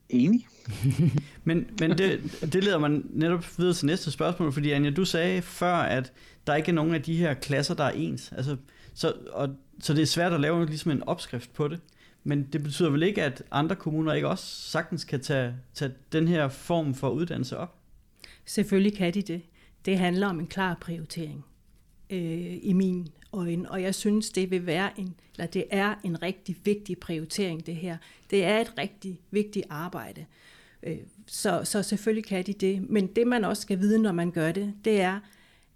Enig. 0.09 0.47
men 1.45 1.67
men 1.81 1.91
det, 1.99 2.39
det 2.53 2.65
leder 2.65 2.79
man 2.79 3.05
netop 3.11 3.45
videre 3.59 3.75
til 3.75 3.87
næste 3.87 4.11
spørgsmål, 4.11 4.53
fordi 4.53 4.71
Anja, 4.71 4.91
du 4.91 5.05
sagde 5.05 5.43
før, 5.43 5.75
at 5.75 6.13
der 6.47 6.55
ikke 6.55 6.69
er 6.69 6.75
nogen 6.75 6.95
af 6.95 7.03
de 7.03 7.17
her 7.17 7.35
klasser, 7.35 7.75
der 7.75 7.85
er 7.85 7.91
ens. 7.91 8.33
Altså, 8.37 8.57
så, 8.95 9.13
og, 9.33 9.49
så 9.81 9.95
det 9.95 10.03
er 10.03 10.07
svært 10.07 10.33
at 10.33 10.41
lave 10.41 10.67
ligesom 10.67 10.91
en 10.91 11.03
opskrift 11.03 11.53
på 11.53 11.69
det. 11.69 11.81
Men 12.25 12.43
det 12.53 12.63
betyder 12.63 12.91
vel 12.91 13.03
ikke, 13.03 13.23
at 13.23 13.43
andre 13.51 13.77
kommuner 13.77 14.13
ikke 14.13 14.29
også 14.29 14.71
sagtens 14.71 15.05
kan 15.05 15.21
tage, 15.21 15.55
tage 15.75 15.93
den 16.13 16.29
her 16.29 16.49
form 16.49 16.95
for 16.95 17.11
uddannelse 17.11 17.59
op? 17.59 17.79
Selvfølgelig 18.45 18.97
kan 18.97 19.15
de 19.15 19.23
det. 19.23 19.43
Det 19.85 19.99
handler 19.99 20.27
om 20.27 20.41
en 20.41 20.47
klar 20.47 20.75
prioritering 20.81 21.45
øh, 22.11 22.59
i 22.63 22.73
min 22.73 23.09
øjne, 23.33 23.71
og 23.71 23.83
jeg 23.83 23.95
synes, 23.95 24.31
det 24.31 24.51
vil 24.51 24.67
være 24.67 25.01
en, 25.01 25.15
eller 25.35 25.47
det 25.47 25.65
er 25.71 25.95
en 26.05 26.23
rigtig 26.23 26.57
vigtig 26.65 26.99
prioritering, 26.99 27.67
det 27.67 27.77
her. 27.77 27.97
Det 28.31 28.45
er 28.45 28.59
et 28.59 28.79
rigtig 28.79 29.21
vigtigt 29.31 29.67
arbejde. 29.71 30.25
Øh, 30.83 30.99
så, 31.27 31.61
så 31.65 31.83
selvfølgelig 31.83 32.25
kan 32.25 32.47
de 32.47 32.53
det, 32.53 32.91
men 32.91 33.07
det 33.07 33.27
man 33.27 33.45
også 33.45 33.63
skal 33.63 33.79
vide, 33.79 33.99
når 33.99 34.13
man 34.13 34.31
gør 34.31 34.53
det, 34.53 34.75
det 34.85 35.01
er, 35.01 35.21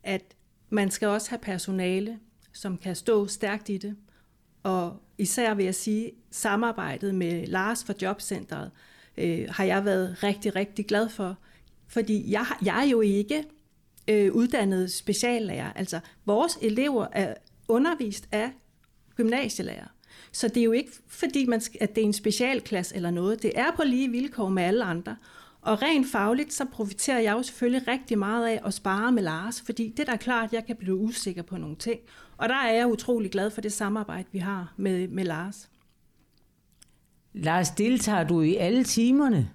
at 0.02 0.22
man 0.70 0.90
skal 0.90 1.08
også 1.08 1.30
have 1.30 1.38
personale, 1.38 2.18
som 2.52 2.78
kan 2.78 2.96
stå 2.96 3.26
stærkt 3.26 3.68
i 3.68 3.76
det, 3.76 3.96
og 4.66 4.96
især 5.18 5.54
vil 5.54 5.64
jeg 5.64 5.74
sige, 5.74 6.12
samarbejdet 6.30 7.14
med 7.14 7.46
Lars 7.46 7.84
fra 7.84 7.94
Jobcentret 8.02 8.70
øh, 9.16 9.48
har 9.50 9.64
jeg 9.64 9.84
været 9.84 10.22
rigtig, 10.22 10.56
rigtig 10.56 10.86
glad 10.86 11.08
for. 11.08 11.38
Fordi 11.88 12.32
jeg, 12.32 12.46
jeg 12.64 12.84
er 12.84 12.88
jo 12.88 13.00
ikke 13.00 13.44
øh, 14.08 14.32
uddannet 14.32 14.92
speciallærer. 14.92 15.72
Altså, 15.72 16.00
vores 16.24 16.58
elever 16.62 17.06
er 17.12 17.34
undervist 17.68 18.28
af 18.32 18.50
gymnasielærer. 19.16 19.86
Så 20.32 20.48
det 20.48 20.56
er 20.56 20.64
jo 20.64 20.72
ikke 20.72 20.92
fordi, 21.06 21.46
man 21.46 21.60
skal, 21.60 21.78
at 21.80 21.94
det 21.94 22.02
er 22.02 22.06
en 22.06 22.12
specialklasse 22.12 22.96
eller 22.96 23.10
noget. 23.10 23.42
Det 23.42 23.52
er 23.54 23.70
på 23.76 23.82
lige 23.82 24.10
vilkår 24.10 24.48
med 24.48 24.62
alle 24.62 24.84
andre. 24.84 25.16
Og 25.60 25.82
rent 25.82 26.06
fagligt, 26.12 26.52
så 26.52 26.64
profiterer 26.64 27.20
jeg 27.20 27.32
jo 27.32 27.42
selvfølgelig 27.42 27.88
rigtig 27.88 28.18
meget 28.18 28.46
af 28.46 28.60
at 28.64 28.74
spare 28.74 29.12
med 29.12 29.22
Lars, 29.22 29.60
fordi 29.60 29.88
det 29.96 30.08
er 30.08 30.12
da 30.12 30.16
klart, 30.16 30.44
at 30.44 30.52
jeg 30.52 30.66
kan 30.66 30.76
blive 30.76 30.96
usikker 30.96 31.42
på 31.42 31.56
nogle 31.56 31.76
ting. 31.76 32.00
Og 32.38 32.48
der 32.48 32.54
er 32.54 32.72
jeg 32.72 32.86
utrolig 32.86 33.30
glad 33.30 33.50
for 33.50 33.60
det 33.60 33.72
samarbejde, 33.72 34.28
vi 34.32 34.38
har 34.38 34.74
med, 34.76 35.08
med 35.08 35.24
Lars. 35.24 35.70
Lars, 37.32 37.70
deltager 37.70 38.24
du 38.24 38.40
i 38.40 38.56
alle 38.56 38.84
timerne? 38.84 39.50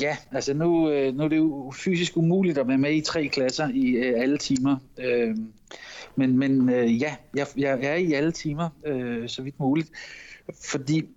Ja, 0.00 0.16
altså 0.32 0.54
nu, 0.54 0.90
øh, 0.90 1.14
nu 1.14 1.24
er 1.24 1.28
det 1.28 1.36
jo 1.36 1.72
fysisk 1.76 2.16
umuligt 2.16 2.58
at 2.58 2.68
være 2.68 2.78
med 2.78 2.94
i 2.94 3.00
tre 3.00 3.28
klasser 3.28 3.68
i 3.68 3.90
øh, 3.90 4.20
alle 4.20 4.38
timer. 4.38 4.76
Øh, 4.98 5.36
men 6.16 6.38
men 6.38 6.68
ja, 6.70 7.16
jeg, 7.34 7.46
jeg 7.56 7.78
er 7.82 7.94
i 7.94 8.12
alle 8.12 8.32
timer, 8.32 8.68
så 9.26 9.42
vidt 9.42 9.60
muligt. 9.60 9.90
Fordi 10.70 11.08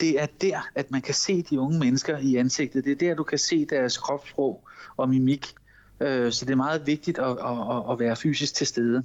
det 0.00 0.20
er 0.20 0.26
der, 0.40 0.68
at 0.74 0.90
man 0.90 1.02
kan 1.02 1.14
se 1.14 1.42
de 1.42 1.60
unge 1.60 1.78
mennesker 1.78 2.18
i 2.18 2.36
ansigtet. 2.36 2.84
Det 2.84 2.92
er 2.92 2.96
der, 2.96 3.14
du 3.14 3.22
kan 3.22 3.38
se 3.38 3.64
deres 3.64 3.96
kropssprog 3.96 4.64
og 4.96 5.08
mimik. 5.08 5.54
Så 6.30 6.44
det 6.44 6.50
er 6.50 6.56
meget 6.56 6.86
vigtigt 6.86 7.18
at, 7.18 7.30
at, 7.30 7.92
at 7.92 7.98
være 7.98 8.16
fysisk 8.16 8.54
til 8.54 8.66
stede. 8.66 9.02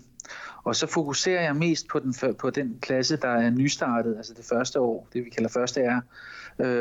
Og 0.63 0.75
så 0.75 0.87
fokuserer 0.87 1.41
jeg 1.41 1.55
mest 1.55 1.87
på 1.87 1.99
den, 1.99 2.15
på 2.39 2.49
den 2.49 2.77
klasse, 2.81 3.17
der 3.17 3.27
er 3.27 3.49
nystartet, 3.49 4.15
altså 4.17 4.33
det 4.37 4.45
første 4.45 4.79
år, 4.79 5.07
det 5.13 5.25
vi 5.25 5.29
kalder 5.29 5.49
første 5.49 5.81
er. 5.81 6.01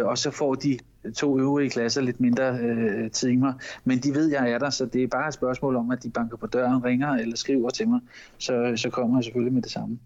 Og 0.05 0.19
så 0.19 0.31
får 0.31 0.55
de 0.55 0.79
to 1.15 1.39
øvrige 1.39 1.71
klasser 1.71 2.01
lidt 2.01 2.21
mindre 2.21 2.59
øh, 2.59 3.11
timer. 3.11 3.53
Men 3.85 3.99
de 3.99 4.15
ved, 4.15 4.31
jeg 4.31 4.51
er 4.51 4.59
der, 4.59 4.71
så 4.71 4.87
det 4.87 5.03
er 5.03 5.07
bare 5.07 5.29
et 5.29 5.35
spørgsmål 5.35 5.77
om, 5.77 5.91
at 5.91 6.03
de 6.03 6.11
banker 6.11 6.37
på 6.37 6.47
døren, 6.47 6.85
ringer 6.85 7.09
eller 7.09 7.37
skriver 7.37 7.71
til 7.71 7.89
mig. 7.89 8.01
Så, 8.39 8.73
så 8.77 8.91
kommer 8.91 9.19
jeg 9.19 9.25
selvfølgelig 9.25 9.53
med 9.53 9.63
det 9.63 9.71
samme. 9.71 9.99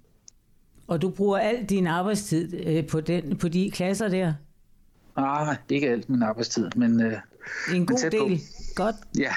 Og 0.86 1.02
du 1.02 1.10
bruger 1.10 1.38
al 1.38 1.64
din 1.64 1.86
arbejdstid 1.86 2.66
øh, 2.66 2.86
på, 2.86 3.00
den, 3.00 3.36
på 3.36 3.48
de 3.48 3.70
klasser 3.70 4.08
der? 4.08 4.34
Nej, 5.16 5.56
ikke 5.68 5.88
alt 5.88 6.10
min 6.10 6.22
arbejdstid, 6.22 6.70
men 6.76 7.02
øh, 7.02 7.12
En 7.74 7.87
god 7.87 8.11
del. 8.11 8.38
På. 8.38 8.44
Godt. 8.74 8.96
Ja. 9.18 9.35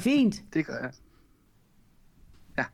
Fint. 0.00 0.42
det 0.54 0.66
gør 0.66 0.78
jeg. 0.78 0.90
Ja. 2.58 2.64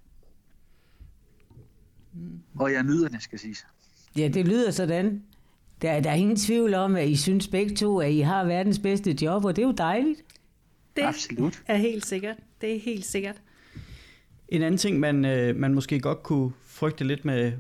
Og 2.59 2.73
jeg 2.73 2.83
nyder 2.83 3.09
det, 3.09 3.23
skal 3.23 3.39
siges. 3.39 3.67
Ja, 4.17 4.29
det 4.29 4.49
lyder 4.49 4.71
sådan. 4.71 5.23
Der, 5.83 6.01
der 6.01 6.11
er 6.11 6.15
ingen 6.15 6.37
tvivl 6.37 6.75
om, 6.75 6.97
at 6.97 7.09
I 7.09 7.17
synes 7.17 7.49
begge 7.49 7.77
to, 7.77 8.01
at 8.01 8.13
I 8.13 8.21
har 8.21 8.45
verdens 8.45 8.79
bedste 8.79 9.17
job, 9.23 9.45
og 9.45 9.57
det 9.57 9.63
er 9.63 9.67
jo 9.67 9.75
dejligt. 9.79 10.23
Det 10.97 11.03
Absolut. 11.03 11.63
er 11.67 11.77
helt 11.77 12.07
sikkert. 12.07 12.37
Det 12.61 12.77
er 12.77 12.81
helt 12.81 13.05
sikkert. 13.05 13.37
En 14.49 14.63
anden 14.63 14.79
ting, 14.79 15.01
man, 15.01 15.25
øh, 15.25 15.57
man 15.57 15.75
måske 15.75 16.01
godt 16.01 16.23
kunne 16.23 16.53
frygte 16.67 17.05
lidt 17.05 17.25
med, 17.25 17.53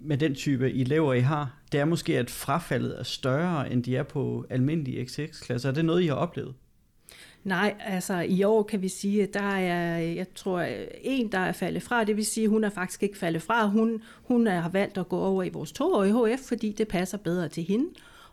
med 0.00 0.18
den 0.18 0.34
type 0.34 0.72
elever, 0.72 1.14
I 1.14 1.20
har, 1.20 1.58
det 1.72 1.80
er 1.80 1.84
måske, 1.84 2.18
at 2.18 2.30
frafaldet 2.30 2.98
er 2.98 3.02
større, 3.02 3.72
end 3.72 3.84
de 3.84 3.96
er 3.96 4.02
på 4.02 4.46
almindelige 4.50 5.06
XX-klasser. 5.06 5.68
Er 5.68 5.74
det 5.74 5.84
noget, 5.84 6.02
I 6.02 6.06
har 6.06 6.14
oplevet? 6.14 6.54
Nej, 7.44 7.74
altså 7.80 8.20
i 8.20 8.42
år 8.42 8.62
kan 8.62 8.82
vi 8.82 8.88
sige, 8.88 9.22
at 9.22 9.34
der 9.34 9.40
er, 9.40 9.98
jeg 9.98 10.34
tror, 10.34 10.66
en, 11.02 11.32
der 11.32 11.38
er 11.38 11.52
faldet 11.52 11.82
fra. 11.82 12.04
Det 12.04 12.16
vil 12.16 12.26
sige, 12.26 12.44
at 12.44 12.50
hun 12.50 12.64
er 12.64 12.70
faktisk 12.70 13.02
ikke 13.02 13.18
faldet 13.18 13.42
fra. 13.42 13.66
Hun, 13.66 14.02
hun 14.22 14.46
har 14.46 14.68
valgt 14.68 14.98
at 14.98 15.08
gå 15.08 15.18
over 15.18 15.42
i 15.42 15.48
vores 15.48 15.72
toårige 15.72 16.36
HF, 16.36 16.40
fordi 16.40 16.72
det 16.72 16.88
passer 16.88 17.18
bedre 17.18 17.48
til 17.48 17.62
hende. 17.62 17.86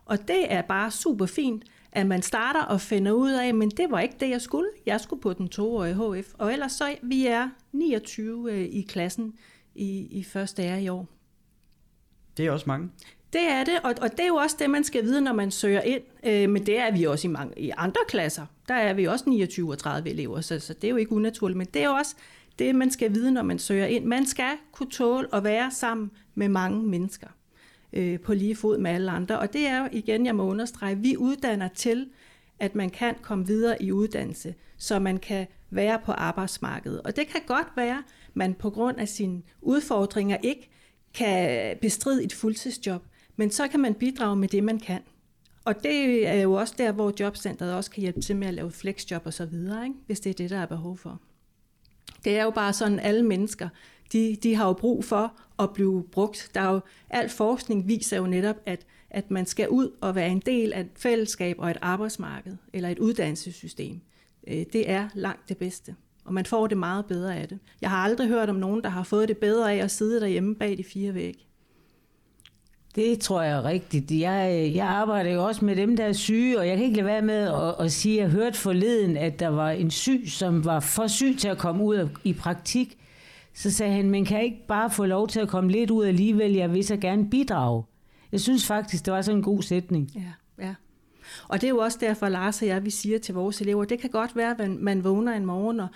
Og 0.05 0.27
det 0.27 0.53
er 0.53 0.61
bare 0.61 0.91
super 0.91 1.25
fint, 1.25 1.63
at 1.91 2.07
man 2.07 2.21
starter 2.21 2.61
og 2.61 2.81
finder 2.81 3.11
ud 3.11 3.31
af, 3.31 3.53
men 3.53 3.69
det 3.69 3.91
var 3.91 3.99
ikke 3.99 4.15
det, 4.19 4.29
jeg 4.29 4.41
skulle. 4.41 4.67
Jeg 4.85 5.01
skulle 5.01 5.21
på 5.21 5.33
den 5.33 5.49
toårige 5.49 5.93
HF. 5.93 6.33
Og 6.37 6.53
ellers 6.53 6.71
så, 6.71 6.95
vi 7.01 7.27
er 7.27 7.49
29 7.71 8.51
øh, 8.51 8.59
i 8.59 8.81
klassen 8.81 9.33
i, 9.75 10.07
i 10.11 10.23
første 10.23 10.63
ære 10.63 10.83
i 10.83 10.89
år. 10.89 11.12
Det 12.37 12.45
er 12.45 12.51
også 12.51 12.65
mange. 12.67 12.89
Det 13.33 13.41
er 13.41 13.63
det, 13.63 13.73
og, 13.83 13.93
og 14.01 14.11
det 14.11 14.19
er 14.19 14.27
jo 14.27 14.35
også 14.35 14.55
det, 14.59 14.69
man 14.69 14.83
skal 14.83 15.03
vide, 15.03 15.21
når 15.21 15.33
man 15.33 15.51
søger 15.51 15.81
ind. 15.81 16.01
Øh, 16.25 16.49
men 16.49 16.65
det 16.65 16.79
er 16.79 16.91
vi 16.91 17.03
også 17.03 17.27
i, 17.27 17.31
mange, 17.31 17.59
i 17.59 17.71
andre 17.77 18.01
klasser. 18.07 18.45
Der 18.67 18.73
er 18.73 18.93
vi 18.93 19.05
også 19.05 19.29
29 19.29 19.71
og 19.71 19.77
30 19.77 20.09
elever, 20.09 20.41
så, 20.41 20.59
så 20.59 20.73
det 20.73 20.83
er 20.83 20.89
jo 20.91 20.97
ikke 20.97 21.11
unaturligt. 21.11 21.57
Men 21.57 21.67
det 21.73 21.81
er 21.81 21.85
jo 21.85 21.93
også 21.93 22.15
det, 22.59 22.75
man 22.75 22.91
skal 22.91 23.13
vide, 23.13 23.31
når 23.31 23.43
man 23.43 23.59
søger 23.59 23.85
ind. 23.85 24.05
Man 24.05 24.25
skal 24.25 24.51
kunne 24.71 24.89
tåle 24.89 25.35
at 25.35 25.43
være 25.43 25.71
sammen 25.71 26.11
med 26.35 26.49
mange 26.49 26.83
mennesker 26.83 27.27
øh, 27.93 28.19
på 28.19 28.33
lige 28.33 28.55
fod 28.55 28.77
med 28.77 28.91
alle 28.91 29.11
andre. 29.11 29.39
Og 29.39 29.53
det 29.53 29.67
er 29.67 29.79
jo 29.81 29.89
igen, 29.91 30.25
jeg 30.25 30.35
må 30.35 30.43
understrege, 30.43 30.97
vi 30.97 31.17
uddanner 31.17 31.67
til, 31.67 32.09
at 32.59 32.75
man 32.75 32.89
kan 32.89 33.15
komme 33.21 33.47
videre 33.47 33.83
i 33.83 33.91
uddannelse, 33.91 34.55
så 34.77 34.99
man 34.99 35.17
kan 35.17 35.47
være 35.69 35.99
på 36.05 36.11
arbejdsmarkedet. 36.11 37.01
Og 37.01 37.15
det 37.15 37.27
kan 37.27 37.41
godt 37.47 37.67
være, 37.75 37.97
at 37.97 38.35
man 38.35 38.53
på 38.53 38.69
grund 38.69 38.97
af 38.97 39.07
sine 39.07 39.41
udfordringer 39.61 40.37
ikke 40.43 40.69
kan 41.13 41.77
bestride 41.81 42.23
et 42.23 42.33
fuldtidsjob. 42.33 43.03
Men 43.35 43.51
så 43.51 43.67
kan 43.67 43.79
man 43.79 43.93
bidrage 43.93 44.35
med 44.35 44.47
det, 44.47 44.63
man 44.63 44.79
kan. 44.79 45.01
Og 45.65 45.83
det 45.83 46.27
er 46.27 46.33
jo 46.33 46.53
også 46.53 46.73
der, 46.77 46.91
hvor 46.91 47.13
jobcentret 47.19 47.73
også 47.73 47.91
kan 47.91 48.01
hjælpe 48.01 48.21
til 48.21 48.35
med 48.35 48.47
at 48.47 48.53
lave 48.53 48.71
flexjob 48.71 49.21
og 49.25 49.33
så 49.33 49.45
videre, 49.45 49.83
ikke? 49.83 49.95
hvis 50.05 50.19
det 50.19 50.29
er 50.29 50.33
det, 50.33 50.49
der 50.49 50.57
er 50.57 50.65
behov 50.65 50.97
for. 50.97 51.21
Det 52.25 52.37
er 52.37 52.43
jo 52.43 52.49
bare 52.49 52.73
sådan, 52.73 52.99
alle 52.99 53.23
mennesker, 53.23 53.69
de, 54.13 54.37
de 54.43 54.55
har 54.55 54.67
jo 54.67 54.73
brug 54.73 55.05
for 55.05 55.39
at 55.59 55.73
blive 55.73 56.03
brugt. 56.11 56.51
Der 56.55 56.61
er 56.61 56.73
jo, 56.73 56.79
al 57.09 57.29
forskning 57.29 57.87
viser 57.87 58.17
jo 58.17 58.27
netop, 58.27 58.55
at, 58.65 58.85
at 59.09 59.31
man 59.31 59.45
skal 59.45 59.69
ud 59.69 59.91
og 60.01 60.15
være 60.15 60.29
en 60.29 60.39
del 60.45 60.73
af 60.73 60.79
et 60.79 60.89
fællesskab 60.95 61.55
og 61.59 61.71
et 61.71 61.77
arbejdsmarked, 61.81 62.57
eller 62.73 62.89
et 62.89 62.99
uddannelsessystem. 62.99 64.01
Øh, 64.47 64.65
det 64.73 64.89
er 64.89 65.09
langt 65.13 65.49
det 65.49 65.57
bedste, 65.57 65.95
og 66.25 66.33
man 66.33 66.45
får 66.45 66.67
det 66.67 66.77
meget 66.77 67.05
bedre 67.05 67.35
af 67.35 67.47
det. 67.47 67.59
Jeg 67.81 67.89
har 67.89 67.97
aldrig 67.97 68.27
hørt 68.27 68.49
om 68.49 68.55
nogen, 68.55 68.83
der 68.83 68.89
har 68.89 69.03
fået 69.03 69.27
det 69.27 69.37
bedre 69.37 69.73
af 69.73 69.77
at 69.77 69.91
sidde 69.91 70.21
derhjemme 70.21 70.55
bag 70.55 70.77
de 70.77 70.83
fire 70.83 71.13
vægge. 71.13 71.39
Det 72.95 73.19
tror 73.19 73.41
jeg 73.41 73.57
er 73.57 73.65
rigtigt. 73.65 74.11
Jeg, 74.11 74.71
jeg 74.75 74.87
arbejder 74.87 75.31
jo 75.31 75.45
også 75.45 75.65
med 75.65 75.75
dem, 75.75 75.97
der 75.97 76.05
er 76.05 76.13
syge, 76.13 76.59
og 76.59 76.67
jeg 76.67 76.77
kan 76.77 76.85
ikke 76.85 76.95
lade 76.95 77.07
være 77.07 77.21
med 77.21 77.35
at, 77.35 77.85
at 77.85 77.91
sige, 77.91 78.17
at 78.17 78.23
jeg 78.23 78.31
hørte 78.31 78.57
forleden, 78.57 79.17
at 79.17 79.39
der 79.39 79.47
var 79.47 79.69
en 79.69 79.91
syg, 79.91 80.23
som 80.27 80.65
var 80.65 80.79
for 80.79 81.07
syg 81.07 81.35
til 81.39 81.47
at 81.47 81.57
komme 81.57 81.83
ud 81.83 82.09
i 82.23 82.33
praktik. 82.33 82.97
Så 83.53 83.71
sagde 83.71 83.93
han, 83.93 84.09
men 84.09 84.25
kan 84.25 84.43
ikke 84.43 84.67
bare 84.67 84.89
få 84.89 85.05
lov 85.05 85.27
til 85.27 85.39
at 85.39 85.47
komme 85.47 85.71
lidt 85.71 85.91
ud 85.91 86.05
alligevel? 86.05 86.51
Jeg 86.53 86.73
vil 86.73 86.83
så 86.83 86.97
gerne 86.97 87.29
bidrage. 87.29 87.83
Jeg 88.31 88.41
synes 88.41 88.67
faktisk, 88.67 89.05
det 89.05 89.13
var 89.13 89.21
sådan 89.21 89.37
en 89.37 89.43
god 89.43 89.61
sætning. 89.61 90.11
Ja, 90.15 90.65
ja. 90.65 90.73
Og 91.47 91.61
det 91.61 91.67
er 91.67 91.71
jo 91.71 91.77
også 91.77 91.97
derfor, 92.01 92.29
Lars 92.29 92.61
og 92.61 92.67
jeg, 92.67 92.85
vi 92.85 92.89
siger 92.89 93.19
til 93.19 93.35
vores 93.35 93.61
elever, 93.61 93.85
det 93.85 93.99
kan 93.99 94.09
godt 94.09 94.35
være, 94.35 94.55
at 94.59 94.69
man 94.69 95.03
vågner 95.03 95.33
en 95.33 95.45
morgen 95.45 95.79
og 95.79 95.87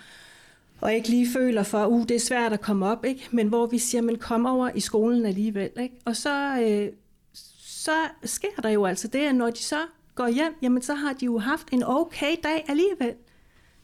og 0.80 0.94
ikke 0.94 1.08
lige 1.08 1.28
føler 1.32 1.62
for, 1.62 1.86
uh, 1.86 2.02
det 2.02 2.10
er 2.10 2.20
svært 2.20 2.52
at 2.52 2.60
komme 2.60 2.86
op, 2.86 3.04
ikke? 3.04 3.28
men 3.30 3.48
hvor 3.48 3.66
vi 3.66 3.78
siger, 3.78 4.02
men 4.02 4.18
kom 4.18 4.46
over 4.46 4.70
i 4.74 4.80
skolen 4.80 5.26
alligevel. 5.26 5.70
Ikke? 5.80 5.94
Og 6.04 6.16
så, 6.16 6.60
øh, 6.60 6.92
så 7.62 7.90
sker 8.24 8.60
der 8.62 8.68
jo 8.68 8.84
altså 8.84 9.08
det, 9.08 9.18
at 9.18 9.34
når 9.34 9.50
de 9.50 9.58
så 9.58 9.78
går 10.14 10.28
hjem, 10.28 10.54
jamen 10.62 10.82
så 10.82 10.94
har 10.94 11.12
de 11.12 11.24
jo 11.24 11.38
haft 11.38 11.70
en 11.70 11.82
okay 11.86 12.36
dag 12.42 12.64
alligevel. 12.68 13.14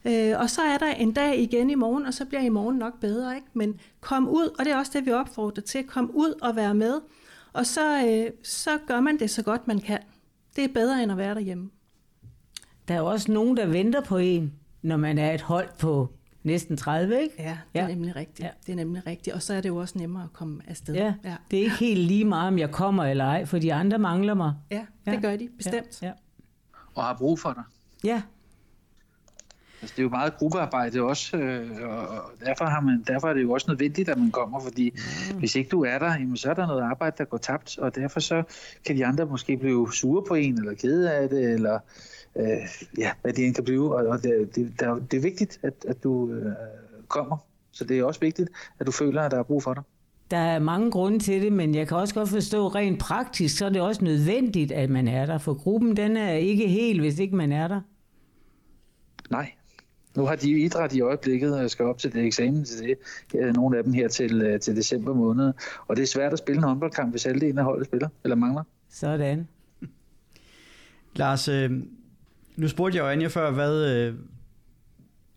Øh, 0.05 0.39
og 0.39 0.49
så 0.49 0.61
er 0.61 0.77
der 0.77 0.87
en 0.87 1.11
dag 1.11 1.39
igen 1.39 1.69
i 1.69 1.75
morgen, 1.75 2.05
og 2.05 2.13
så 2.13 2.25
bliver 2.25 2.41
i 2.41 2.49
morgen 2.49 2.77
nok 2.77 2.99
bedre. 2.99 3.35
Ikke? 3.35 3.47
Men 3.53 3.79
kom 4.01 4.29
ud, 4.29 4.55
og 4.59 4.65
det 4.65 4.73
er 4.73 4.77
også 4.77 4.91
det, 4.95 5.05
vi 5.05 5.11
opfordrer 5.11 5.63
til, 5.63 5.83
kom 5.83 6.11
ud 6.13 6.33
og 6.41 6.55
være 6.55 6.73
med. 6.73 7.01
Og 7.53 7.65
så, 7.65 8.07
øh, 8.07 8.31
så 8.43 8.77
gør 8.87 8.99
man 8.99 9.19
det 9.19 9.29
så 9.29 9.43
godt 9.43 9.67
man 9.67 9.79
kan. 9.79 9.99
Det 10.55 10.63
er 10.63 10.73
bedre 10.73 11.03
end 11.03 11.11
at 11.11 11.17
være 11.17 11.35
derhjemme. 11.35 11.69
Der 12.87 12.95
er 12.95 13.01
også 13.01 13.31
nogen, 13.31 13.57
der 13.57 13.65
venter 13.65 14.01
på 14.01 14.17
en, 14.17 14.53
når 14.81 14.97
man 14.97 15.17
er 15.17 15.33
et 15.33 15.41
hold 15.41 15.69
på 15.79 16.13
næsten 16.43 16.77
30, 16.77 17.21
ikke? 17.21 17.35
Ja, 17.39 17.57
det 17.73 17.79
er 17.79 17.83
ja. 17.83 17.87
nemlig 17.87 18.15
rigtigt. 18.15 18.39
Ja. 18.39 18.49
Det 18.65 18.71
er 18.71 18.75
nemlig 18.75 19.07
rigtigt. 19.07 19.35
Og 19.35 19.41
så 19.41 19.53
er 19.53 19.61
det 19.61 19.69
jo 19.69 19.75
også 19.75 19.97
nemmere 19.97 20.23
at 20.23 20.33
komme 20.33 20.61
afsted. 20.67 20.93
Ja. 20.93 21.13
ja, 21.23 21.35
det 21.51 21.59
er 21.59 21.63
ikke 21.63 21.75
helt 21.75 21.99
lige 21.99 22.25
meget, 22.25 22.47
om 22.47 22.59
jeg 22.59 22.71
kommer 22.71 23.03
eller 23.03 23.25
ej, 23.25 23.45
for 23.45 23.59
de 23.59 23.73
andre 23.73 23.97
mangler 23.99 24.33
mig. 24.33 24.53
Ja, 24.71 24.85
det 25.05 25.13
ja. 25.13 25.19
gør 25.19 25.35
de, 25.35 25.49
bestemt. 25.57 26.01
Ja. 26.01 26.07
Ja. 26.07 26.13
Og 26.95 27.03
har 27.03 27.17
brug 27.17 27.39
for 27.39 27.53
dig. 27.53 27.63
Ja. 28.03 28.21
Altså, 29.85 29.93
det 29.95 30.01
er 30.01 30.03
jo 30.03 30.09
meget 30.09 30.37
gruppearbejde 30.37 31.01
også, 31.01 31.37
øh, 31.37 31.89
og 31.89 32.31
derfor, 32.45 32.65
har 32.65 32.81
man, 32.81 33.03
derfor 33.07 33.27
er 33.27 33.33
det 33.33 33.43
jo 33.43 33.51
også 33.51 33.65
nødvendigt, 33.69 34.09
at 34.09 34.17
man 34.17 34.31
kommer, 34.31 34.59
fordi 34.59 34.93
mm. 35.31 35.39
hvis 35.39 35.55
ikke 35.55 35.69
du 35.69 35.83
er 35.83 35.99
der, 35.99 36.13
jamen, 36.13 36.37
så 36.37 36.49
er 36.49 36.53
der 36.53 36.67
noget 36.67 36.81
arbejde, 36.81 37.15
der 37.17 37.25
går 37.25 37.37
tabt, 37.37 37.77
og 37.77 37.95
derfor 37.95 38.19
så 38.19 38.43
kan 38.85 38.95
de 38.95 39.05
andre 39.05 39.25
måske 39.25 39.57
blive 39.57 39.93
sure 39.93 40.23
på 40.27 40.35
en, 40.35 40.57
eller 40.57 40.73
kede 40.73 41.13
af 41.13 41.29
det, 41.29 41.53
eller 41.53 41.79
øh, 42.35 42.45
ja, 42.97 43.11
hvad 43.21 43.33
det 43.33 43.45
end 43.45 43.55
kan 43.55 43.63
blive. 43.63 43.95
Og, 43.95 44.07
og 44.07 44.23
det, 44.23 44.55
det, 44.55 44.79
der, 44.79 44.95
det 45.11 45.17
er 45.17 45.21
vigtigt, 45.21 45.59
at, 45.63 45.73
at 45.87 46.03
du 46.03 46.31
øh, 46.31 46.51
kommer. 47.07 47.37
Så 47.71 47.83
det 47.83 47.99
er 47.99 48.03
også 48.03 48.19
vigtigt, 48.19 48.49
at 48.79 48.85
du 48.87 48.91
føler, 48.91 49.21
at 49.21 49.31
der 49.31 49.39
er 49.39 49.43
brug 49.43 49.63
for 49.63 49.73
dig. 49.73 49.83
Der 50.31 50.37
er 50.37 50.59
mange 50.59 50.91
grunde 50.91 51.19
til 51.19 51.41
det, 51.41 51.53
men 51.53 51.75
jeg 51.75 51.87
kan 51.87 51.97
også 51.97 52.13
godt 52.13 52.29
forstå, 52.29 52.67
rent 52.67 52.99
praktisk, 52.99 53.57
så 53.57 53.65
er 53.65 53.69
det 53.69 53.81
også 53.81 54.03
nødvendigt, 54.03 54.71
at 54.71 54.89
man 54.89 55.07
er 55.07 55.25
der. 55.25 55.37
For 55.37 55.53
gruppen, 55.53 55.97
den 55.97 56.17
er 56.17 56.31
ikke 56.31 56.67
helt, 56.67 57.01
hvis 57.01 57.19
ikke 57.19 57.35
man 57.35 57.51
er 57.51 57.67
der. 57.67 57.81
Nej. 59.29 59.51
Nu 60.15 60.25
har 60.25 60.35
de 60.35 60.49
jo 60.49 60.57
idræt 60.57 60.93
i 60.93 61.01
øjeblikket 61.01 61.59
og 61.59 61.69
skal 61.69 61.85
op 61.85 61.97
til 61.97 62.13
det 62.13 62.25
eksamen 62.25 62.65
til 62.65 62.97
det. 63.33 63.55
Nogle 63.55 63.77
af 63.77 63.83
dem 63.83 63.93
her 63.93 64.07
til, 64.07 64.41
øh, 64.41 64.59
til 64.59 64.75
december 64.75 65.13
måned. 65.13 65.53
Og 65.87 65.95
det 65.95 66.03
er 66.03 66.07
svært 66.07 66.33
at 66.33 66.39
spille 66.39 66.57
en 66.57 66.63
håndboldkamp, 66.63 67.11
hvis 67.11 67.23
halvdelen 67.23 67.57
af 67.57 67.63
holdet 67.63 67.87
spiller, 67.87 68.09
eller 68.23 68.35
mangler. 68.35 68.63
Sådan. 68.89 69.47
Lars, 71.15 71.47
øh, 71.47 71.71
nu 72.55 72.67
spurgte 72.67 72.97
jeg 72.97 73.03
jo 73.03 73.09
Anja 73.09 73.27
før, 73.27 73.51
hvad, 73.51 73.95
øh, 73.95 74.13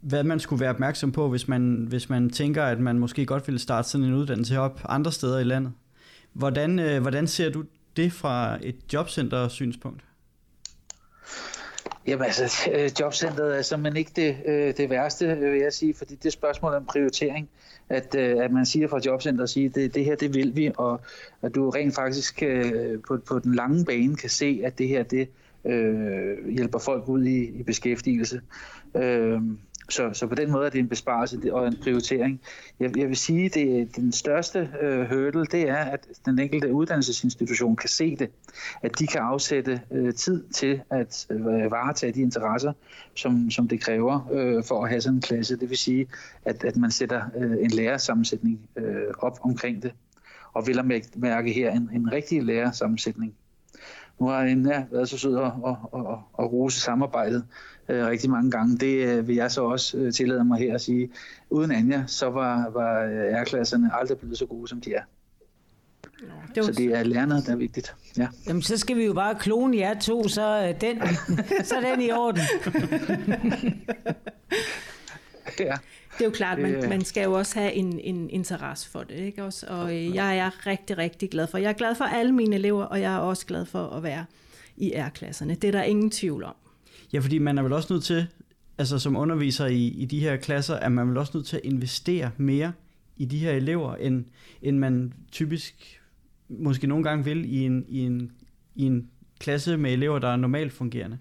hvad 0.01 0.25
man 0.25 0.41
skulle 0.41 0.61
være 0.61 0.71
opmærksom 0.71 1.13
på, 1.13 1.29
hvis 1.29 1.49
man, 1.49 1.87
hvis 1.89 2.09
man 2.09 2.31
tænker, 2.31 2.65
at 2.65 2.81
man 2.81 2.99
måske 2.99 3.27
godt 3.27 3.49
ville 3.49 3.59
starte 3.59 3.89
sådan 3.89 4.07
en 4.07 4.15
uddannelse 4.15 4.59
op 4.59 4.81
andre 4.89 5.13
steder 5.13 5.39
i 5.39 5.45
landet. 5.45 5.73
Hvordan, 6.33 6.79
øh, 6.79 7.03
hvordan 7.03 7.27
ser 7.27 7.51
du 7.51 7.65
det 7.97 8.13
fra 8.13 8.59
et 8.63 8.77
jobcenter-synspunkt? 8.93 10.05
Jamen 12.09 12.25
altså, 12.25 12.71
øh, 12.75 12.91
jobcentret 13.01 13.59
er 13.59 13.63
simpelthen 13.63 13.97
ikke 13.97 14.13
det, 14.17 14.37
øh, 14.47 14.77
det 14.77 14.91
værste, 14.91 15.37
vil 15.37 15.61
jeg 15.61 15.73
sige, 15.73 15.95
fordi 15.95 16.15
det 16.15 16.27
er 16.27 16.31
spørgsmål 16.31 16.75
om 16.75 16.85
prioritering, 16.85 17.49
at, 17.89 18.15
øh, 18.15 18.45
at 18.45 18.51
man 18.51 18.67
siger 18.67 18.89
fra 18.89 19.01
jobcentret, 19.07 19.43
at 19.43 19.51
sige, 19.51 19.69
det, 19.69 19.95
det 19.95 20.05
her, 20.05 20.17
det 20.17 20.35
vil 20.35 20.57
vi, 20.57 20.71
og 20.77 21.01
at 21.43 21.55
du 21.55 21.71
rent 21.71 21.95
faktisk 21.95 22.43
på, 23.09 23.19
på 23.27 23.39
den 23.39 23.55
lange 23.55 23.85
bane 23.85 24.17
kan 24.17 24.31
se, 24.31 24.61
at 24.65 24.79
det 24.79 24.89
her, 24.89 25.03
det, 25.03 25.29
øh, 25.65 26.49
hjælper 26.49 26.79
folk 26.79 27.09
ud 27.09 27.25
i, 27.25 27.45
i 27.45 27.63
beskæftigelse. 27.63 28.41
Øh, 28.95 29.41
så, 29.89 30.11
så 30.13 30.27
på 30.27 30.35
den 30.35 30.51
måde 30.51 30.67
er 30.67 30.71
det 30.71 30.79
en 30.79 30.89
besparelse 30.89 31.55
og 31.55 31.67
en 31.67 31.77
prioritering. 31.83 32.41
Jeg, 32.81 32.99
jeg 32.99 33.09
vil 33.09 33.17
sige, 33.17 33.45
at 33.45 33.55
det, 33.55 33.97
den 33.97 34.13
største 34.13 34.71
øh, 34.81 35.09
hurdle, 35.09 35.45
det 35.45 35.69
er, 35.69 35.77
at 35.77 36.07
den 36.27 36.39
enkelte 36.39 36.73
uddannelsesinstitution 36.73 37.77
kan 37.77 37.89
se 37.89 38.17
det. 38.17 38.31
At 38.83 38.99
de 38.99 39.07
kan 39.07 39.21
afsætte 39.21 39.81
øh, 39.91 40.15
tid 40.15 40.45
til 40.55 40.81
at 40.91 41.27
øh, 41.31 41.71
varetage 41.71 42.13
de 42.13 42.21
interesser, 42.21 42.73
som, 43.15 43.51
som 43.51 43.69
det 43.69 43.81
kræver 43.81 44.29
øh, 44.33 44.65
for 44.65 44.85
at 44.85 44.91
have 44.91 45.01
sådan 45.01 45.17
en 45.17 45.23
klasse. 45.23 45.57
Det 45.57 45.71
vil 45.71 45.79
sige, 45.79 46.07
at, 46.45 46.65
at 46.65 46.77
man 46.77 46.91
sætter 46.91 47.23
øh, 47.37 47.57
en 47.61 47.71
lærersammensætning 47.71 48.61
øh, 48.77 49.07
op 49.19 49.39
omkring 49.43 49.83
det. 49.83 49.93
Og 50.53 50.67
vil 50.67 50.79
at 50.79 51.17
mærke 51.17 51.53
her 51.53 51.71
en, 51.71 51.91
en 51.95 52.13
rigtig 52.13 52.43
lærersammensætning. 52.43 53.35
Nu 54.21 54.27
har 54.27 54.37
Anja 54.37 54.85
været 54.91 55.09
så 55.09 55.19
sød 55.19 55.37
at, 55.37 55.45
at, 55.45 55.77
at, 55.95 56.19
at 56.39 56.53
rose 56.53 56.81
samarbejdet 56.81 57.45
øh, 57.89 58.07
rigtig 58.07 58.31
mange 58.31 58.51
gange. 58.51 58.79
Det 58.79 59.09
øh, 59.09 59.29
vil 59.29 59.37
jeg 59.37 59.51
så 59.51 59.65
også 59.65 59.99
øh, 59.99 60.13
tillade 60.13 60.45
mig 60.45 60.59
her 60.59 60.75
at 60.75 60.81
sige. 60.81 61.11
Uden 61.51 61.71
Anja, 61.71 62.05
så 62.07 62.31
var, 62.31 62.71
var 62.71 63.09
R-klasserne 63.43 63.91
aldrig 63.95 64.19
blevet 64.19 64.39
så 64.39 64.47
gode, 64.47 64.69
som 64.69 64.81
de 64.81 64.95
er. 64.95 65.03
det 66.55 66.65
så 66.65 66.73
det 66.73 66.87
er 66.87 67.03
lærerne, 67.03 67.35
der 67.35 67.53
er 67.53 67.57
vigtigt. 67.57 67.95
Ja. 68.17 68.29
Jamen, 68.47 68.63
så 68.63 68.77
skal 68.77 68.97
vi 68.97 69.05
jo 69.05 69.13
bare 69.13 69.35
klone 69.35 69.77
jer 69.77 70.01
to, 70.01 70.29
så 70.29 70.75
den, 70.81 71.03
så 71.65 71.77
er 71.77 71.81
den 71.81 72.01
i 72.01 72.11
orden. 72.11 72.43
ja. 75.59 75.77
Det 76.19 76.25
er 76.25 76.29
jo 76.29 76.31
klart, 76.31 76.59
man, 76.59 76.89
man 76.89 77.05
skal 77.05 77.25
jo 77.25 77.33
også 77.33 77.59
have 77.59 77.73
en, 77.73 78.01
en 78.01 78.31
interesse 78.31 78.91
for 78.91 79.03
det. 79.03 79.15
Ikke? 79.15 79.45
Også, 79.45 79.67
og 79.69 79.97
øh, 79.97 80.15
jeg 80.15 80.39
er 80.39 80.67
rigtig, 80.67 80.99
rigtig 80.99 81.31
glad 81.31 81.47
for. 81.47 81.59
Jeg 81.59 81.69
er 81.69 81.73
glad 81.73 81.95
for 81.95 82.05
alle 82.05 82.33
mine 82.33 82.57
elever, 82.57 82.85
og 82.85 83.01
jeg 83.01 83.15
er 83.15 83.19
også 83.19 83.47
glad 83.47 83.65
for 83.67 83.89
at 83.89 84.03
være 84.03 84.25
i 84.77 84.93
R-klasserne. 84.97 85.55
Det 85.55 85.69
er 85.69 85.73
der 85.73 85.83
ingen 85.83 86.11
tvivl 86.11 86.45
om. 86.45 86.55
Ja, 87.13 87.19
fordi 87.19 87.39
man 87.39 87.59
er 87.59 87.63
vel 87.63 87.73
også 87.73 87.93
nødt 87.93 88.05
til, 88.05 88.27
altså 88.79 88.99
som 88.99 89.17
underviser 89.17 89.67
i, 89.67 89.87
i 89.87 90.05
de 90.05 90.21
her 90.21 90.37
klasser, 90.37 90.75
at 90.75 90.93
man 90.93 91.09
vel 91.09 91.17
også 91.17 91.33
nødt 91.35 91.47
til 91.47 91.57
at 91.57 91.63
investere 91.65 92.31
mere 92.37 92.73
i 93.17 93.25
de 93.25 93.39
her 93.39 93.53
elever, 93.53 93.95
end, 93.95 94.25
end 94.63 94.79
man 94.79 95.13
typisk 95.33 96.01
måske 96.49 96.87
nogle 96.87 97.05
gange 97.05 97.25
vil 97.25 97.55
i 97.55 97.65
en, 97.65 97.85
i 97.89 98.01
en, 98.01 98.33
i 98.75 98.85
en 98.85 99.11
klasse 99.39 99.77
med 99.77 99.93
elever, 99.93 100.19
der 100.19 100.29
er 100.29 100.37
normalt 100.37 100.73
fungerende. 100.73 101.19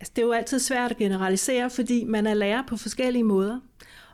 Altså, 0.00 0.12
det 0.16 0.22
er 0.22 0.26
jo 0.26 0.32
altid 0.32 0.58
svært 0.58 0.90
at 0.90 0.96
generalisere, 0.96 1.70
fordi 1.70 2.04
man 2.04 2.26
er 2.26 2.34
lærer 2.34 2.62
på 2.68 2.76
forskellige 2.76 3.24
måder. 3.24 3.60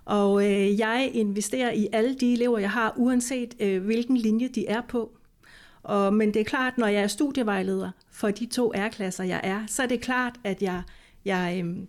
Og 0.04 0.44
øh, 0.44 0.78
jeg 0.78 1.10
investerer 1.14 1.72
i 1.72 1.88
alle 1.92 2.14
de 2.14 2.32
elever, 2.32 2.58
jeg 2.58 2.70
har, 2.70 2.94
uanset 2.96 3.54
øh, 3.60 3.84
hvilken 3.84 4.16
linje 4.16 4.48
de 4.48 4.66
er 4.66 4.80
på. 4.88 5.12
Og, 5.82 6.14
men 6.14 6.34
det 6.34 6.40
er 6.40 6.44
klart, 6.44 6.78
når 6.78 6.86
jeg 6.86 7.02
er 7.02 7.06
studievejleder 7.06 7.90
for 8.10 8.30
de 8.30 8.46
to 8.46 8.72
R-klasser, 8.76 9.24
jeg 9.24 9.40
er, 9.42 9.62
så 9.66 9.82
er 9.82 9.86
det 9.86 10.00
klart, 10.00 10.34
at 10.44 10.62
jeg, 10.62 10.82
jeg 11.24 11.56
øhm, 11.58 11.88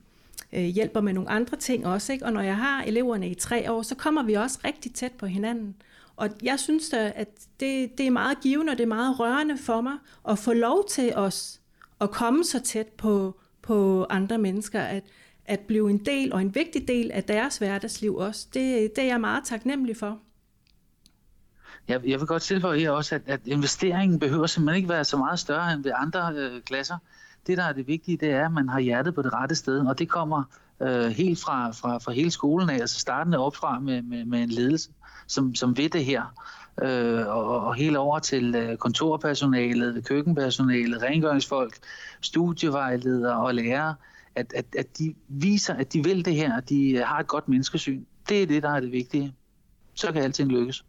øh, 0.53 0.63
hjælper 0.63 1.01
med 1.01 1.13
nogle 1.13 1.29
andre 1.29 1.57
ting 1.57 1.87
også. 1.87 2.13
Ikke? 2.13 2.25
Og 2.25 2.33
når 2.33 2.41
jeg 2.41 2.57
har 2.57 2.83
eleverne 2.83 3.29
i 3.29 3.33
tre 3.33 3.71
år, 3.71 3.81
så 3.81 3.95
kommer 3.95 4.23
vi 4.23 4.33
også 4.33 4.59
rigtig 4.65 4.93
tæt 4.93 5.11
på 5.11 5.25
hinanden. 5.25 5.75
Og 6.15 6.29
jeg 6.43 6.59
synes 6.59 6.89
da, 6.89 7.13
at 7.15 7.27
det, 7.59 7.97
det 7.97 8.07
er 8.07 8.11
meget 8.11 8.39
givende, 8.41 8.71
og 8.71 8.77
det 8.77 8.83
er 8.83 8.87
meget 8.87 9.19
rørende 9.19 9.57
for 9.57 9.81
mig 9.81 9.97
at 10.29 10.39
få 10.39 10.53
lov 10.53 10.87
til 10.89 11.13
os 11.15 11.61
at 12.01 12.11
komme 12.11 12.43
så 12.43 12.59
tæt 12.59 12.87
på, 12.87 13.39
på 13.61 14.05
andre 14.09 14.37
mennesker, 14.37 14.81
at, 14.81 15.03
at 15.45 15.59
blive 15.59 15.89
en 15.89 16.05
del 16.05 16.33
og 16.33 16.41
en 16.41 16.55
vigtig 16.55 16.87
del 16.87 17.11
af 17.11 17.23
deres 17.23 17.57
hverdagsliv 17.57 18.15
også. 18.15 18.47
Det, 18.53 18.95
det 18.95 19.03
er 19.03 19.07
jeg 19.07 19.21
meget 19.21 19.43
taknemmelig 19.45 19.97
for. 19.97 20.19
Jeg, 21.87 22.01
jeg 22.05 22.19
vil 22.19 22.27
godt 22.27 22.43
tilføje 22.43 22.79
her 22.79 22.89
også, 22.89 23.15
at, 23.15 23.21
at 23.25 23.39
investeringen 23.45 24.19
behøver 24.19 24.47
simpelthen 24.47 24.77
ikke 24.77 24.89
være 24.89 25.03
så 25.03 25.17
meget 25.17 25.39
større 25.39 25.73
end 25.73 25.83
ved 25.83 25.91
andre 25.95 26.33
øh, 26.35 26.61
klasser. 26.61 26.97
Det, 27.47 27.57
der 27.57 27.63
er 27.63 27.73
det 27.73 27.87
vigtige, 27.87 28.17
det 28.17 28.29
er, 28.29 28.45
at 28.45 28.51
man 28.51 28.69
har 28.69 28.79
hjertet 28.79 29.15
på 29.15 29.21
det 29.21 29.33
rette 29.33 29.55
sted, 29.55 29.79
og 29.79 29.99
det 29.99 30.09
kommer 30.09 30.43
øh, 30.81 31.05
helt 31.05 31.39
fra, 31.39 31.71
fra, 31.71 31.97
fra 31.97 32.11
hele 32.11 32.31
skolen 32.31 32.69
af, 32.69 32.73
altså 32.73 32.99
startende 32.99 33.37
op 33.37 33.55
fra 33.55 33.79
med, 33.79 34.01
med, 34.01 34.25
med 34.25 34.43
en 34.43 34.49
ledelse, 34.49 34.89
som, 35.27 35.55
som 35.55 35.77
ved 35.77 35.89
det 35.89 36.05
her, 36.05 36.33
øh, 36.83 37.27
og, 37.27 37.59
og 37.65 37.75
helt 37.75 37.97
over 37.97 38.19
til 38.19 38.55
øh, 38.55 38.77
kontorpersonalet, 38.77 40.05
køkkenpersonalet, 40.05 41.01
rengøringsfolk, 41.01 41.77
studievejledere 42.21 43.37
og 43.37 43.55
lærere, 43.55 43.95
at, 44.35 44.53
at, 44.55 44.65
at 44.77 44.97
de 44.97 45.15
viser, 45.27 45.73
at 45.73 45.93
de 45.93 46.03
vil 46.03 46.25
det 46.25 46.35
her, 46.35 46.57
at 46.57 46.69
de 46.69 46.97
har 46.97 47.19
et 47.19 47.27
godt 47.27 47.49
menneskesyn. 47.49 48.03
Det 48.29 48.43
er 48.43 48.47
det, 48.47 48.63
der 48.63 48.69
er 48.69 48.79
det 48.79 48.91
vigtige. 48.91 49.35
Så 49.93 50.11
kan 50.11 50.23
alting 50.23 50.51
lykkes. 50.51 50.85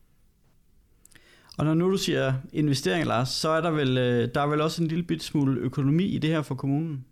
Og 1.59 1.65
når 1.65 1.75
nu 1.75 1.91
du 1.91 1.97
siger 1.97 2.33
investeringer, 2.53 3.07
Lars, 3.07 3.29
så 3.29 3.49
er 3.49 3.61
der 3.61 3.71
vel, 3.71 3.99
øh, 3.99 4.29
der 4.35 4.41
er 4.41 4.47
vel 4.47 4.61
også 4.61 4.83
en 4.83 4.88
lille 4.88 5.05
bit 5.05 5.23
smule 5.23 5.61
økonomi 5.61 6.05
i 6.05 6.19
det 6.19 6.31
her 6.31 6.43
for 6.43 6.55
kommunen? 6.55 7.05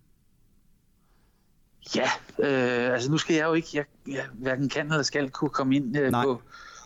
Ja, 1.95 2.09
øh, 2.39 2.93
altså 2.93 3.11
nu 3.11 3.17
skal 3.17 3.35
jeg 3.35 3.45
jo 3.45 3.53
ikke, 3.53 3.67
jeg, 3.73 3.85
jeg 4.07 4.23
hverken 4.33 4.69
kan 4.69 4.85
eller 4.85 5.03
skal 5.03 5.29
kunne 5.29 5.49
komme 5.49 5.75
ind 5.75 5.97
øh, 5.97 6.11
på, 6.11 6.41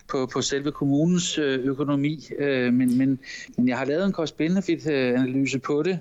på, 0.07 0.29
på 0.33 0.41
selve 0.41 0.71
kommunens 0.71 1.37
øh, 1.37 1.65
økonomi, 1.65 2.27
øh, 2.39 2.73
men, 2.73 2.97
men, 2.97 3.19
men 3.57 3.67
jeg 3.67 3.77
har 3.77 3.85
lavet 3.85 4.05
en 4.05 4.13
cost-benefit-analyse 4.13 5.59
på 5.59 5.83
det, 5.83 5.99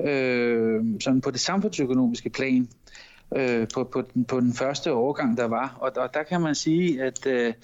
øh, 0.00 0.84
sådan 1.00 1.20
på 1.20 1.30
det 1.30 1.40
samfundsøkonomiske 1.40 2.30
plan, 2.30 2.68
øh, 3.36 3.68
på, 3.74 3.84
på, 3.84 4.02
den, 4.14 4.24
på 4.24 4.40
den 4.40 4.52
første 4.52 4.92
årgang, 4.92 5.36
der 5.36 5.44
var. 5.44 5.76
Og, 5.80 5.92
og 5.96 6.14
der 6.14 6.22
kan 6.22 6.40
man 6.40 6.54
sige, 6.54 7.02
at, 7.02 7.26
øh, 7.26 7.54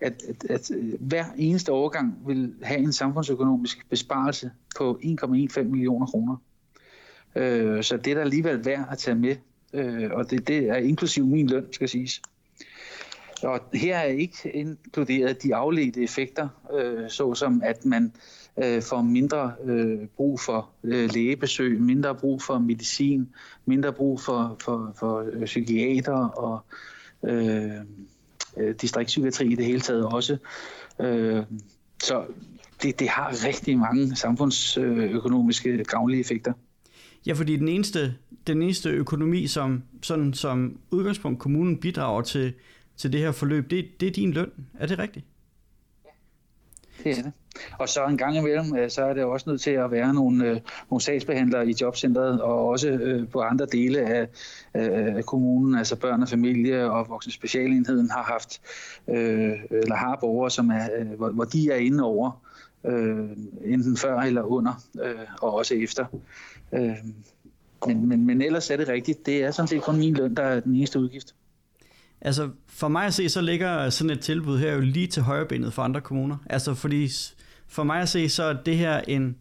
at, 0.00 0.22
at, 0.28 0.50
at 0.50 0.70
øh, 0.70 0.94
hver 1.00 1.24
eneste 1.36 1.70
overgang 1.70 2.18
vil 2.26 2.54
have 2.62 2.80
en 2.80 2.92
samfundsøkonomisk 2.92 3.90
besparelse 3.90 4.50
på 4.78 5.00
1,15 5.02 5.62
millioner 5.62 6.06
kroner. 6.06 6.36
Øh, 7.36 7.82
så 7.82 7.96
det 7.96 8.10
er 8.10 8.14
der 8.14 8.22
alligevel 8.22 8.64
værd 8.64 8.88
at 8.90 8.98
tage 8.98 9.14
med, 9.14 9.36
øh, 9.72 10.10
og 10.12 10.30
det, 10.30 10.48
det 10.48 10.68
er 10.68 10.76
inklusiv 10.76 11.26
min 11.26 11.46
løn, 11.46 11.66
skal 11.72 11.88
siges. 11.88 12.22
Og 13.42 13.60
her 13.74 13.98
er 13.98 14.04
ikke 14.04 14.50
inkluderet 14.54 15.42
de 15.42 15.54
afledte 15.54 16.02
effekter, 16.02 16.48
øh, 16.78 17.10
såsom 17.10 17.62
at 17.64 17.84
man 17.84 18.12
øh, 18.64 18.82
får 18.82 19.02
mindre 19.02 19.52
øh, 19.64 20.06
brug 20.16 20.40
for 20.40 20.70
øh, 20.84 21.10
lægebesøg, 21.14 21.80
mindre 21.80 22.14
brug 22.14 22.42
for 22.42 22.58
medicin, 22.58 23.28
mindre 23.64 23.92
brug 23.92 24.20
for, 24.20 24.56
for, 24.60 24.92
for 24.98 25.24
øh, 25.32 25.44
psykiater 25.44 26.28
og 26.28 26.64
øh, 27.24 27.80
øh, 28.56 28.74
distriktspsykiatri 28.80 29.52
i 29.52 29.54
det 29.54 29.64
hele 29.64 29.80
taget 29.80 30.04
også. 30.04 30.36
Øh, 31.00 31.42
så 32.02 32.24
det, 32.82 33.00
det 33.00 33.08
har 33.08 33.46
rigtig 33.46 33.78
mange 33.78 34.16
samfundsøkonomiske 34.16 35.84
gavnlige 35.84 36.20
effekter. 36.20 36.52
Ja, 37.26 37.32
fordi 37.32 37.56
den 37.56 37.68
eneste, 37.68 38.14
den 38.46 38.62
eneste 38.62 38.90
økonomi, 38.90 39.46
som, 39.46 39.82
sådan, 40.02 40.34
som 40.34 40.78
udgangspunkt 40.90 41.38
kommunen 41.38 41.78
bidrager 41.80 42.22
til, 42.22 42.52
til 42.96 43.12
det 43.12 43.20
her 43.20 43.32
forløb, 43.32 43.70
det, 43.70 44.00
det 44.00 44.08
er 44.08 44.12
din 44.12 44.32
løn. 44.32 44.50
Er 44.78 44.86
det 44.86 44.98
rigtigt? 44.98 45.26
Det 47.04 47.18
er 47.18 47.22
det. 47.22 47.32
Og 47.78 47.88
så 47.88 48.06
en 48.06 48.18
gang 48.18 48.36
imellem, 48.36 48.76
øh, 48.76 48.90
så 48.90 49.04
er 49.04 49.14
det 49.14 49.24
også 49.24 49.50
nødt 49.50 49.60
til 49.60 49.70
at 49.70 49.90
være 49.90 50.14
nogle, 50.14 50.46
øh, 50.46 50.60
nogle 50.90 51.02
sagsbehandlere 51.02 51.68
i 51.68 51.74
jobcentret, 51.80 52.40
og 52.40 52.68
også 52.68 52.88
øh, 52.88 53.28
på 53.28 53.40
andre 53.40 53.66
dele 53.66 54.00
af, 54.00 54.28
af 54.74 55.24
kommunen, 55.24 55.78
altså 55.78 55.96
børn 55.96 56.22
og 56.22 56.28
familie 56.28 56.90
og 56.90 57.08
voksne 57.08 57.32
specialenheden 57.32 58.10
har 58.10 58.22
haft, 58.22 58.60
eller 59.06 59.94
har 59.94 60.18
borgere, 60.20 60.50
som 60.50 60.70
er, 60.70 61.04
hvor, 61.16 61.30
hvor 61.30 61.44
de 61.44 61.70
er 61.70 61.76
inde 61.76 62.04
over, 62.04 62.30
enten 63.64 63.96
før 63.96 64.18
eller 64.18 64.42
under, 64.42 64.84
og 65.42 65.54
også 65.54 65.74
efter. 65.74 66.04
men, 67.86 68.08
men, 68.08 68.26
men 68.26 68.42
ellers 68.42 68.70
er 68.70 68.76
det 68.76 68.88
rigtigt, 68.88 69.26
det 69.26 69.44
er 69.44 69.50
sådan 69.50 69.68
set 69.68 69.82
kun 69.82 69.96
min 69.96 70.14
løn, 70.14 70.34
der 70.34 70.42
er 70.42 70.60
den 70.60 70.74
eneste 70.76 71.00
udgift. 71.00 71.34
Altså, 72.20 72.50
for 72.66 72.88
mig 72.88 73.06
at 73.06 73.14
se, 73.14 73.28
så 73.28 73.40
ligger 73.40 73.90
sådan 73.90 74.10
et 74.10 74.20
tilbud 74.20 74.58
her 74.58 74.72
jo 74.72 74.80
lige 74.80 75.06
til 75.06 75.22
højrebenet 75.22 75.72
for 75.72 75.82
andre 75.82 76.00
kommuner. 76.00 76.36
Altså, 76.50 76.74
fordi 76.74 77.08
for 77.68 77.82
mig 77.82 78.00
at 78.00 78.08
se, 78.08 78.28
så 78.28 78.42
er 78.42 78.52
det 78.52 78.76
her 78.76 79.00
en, 79.00 79.36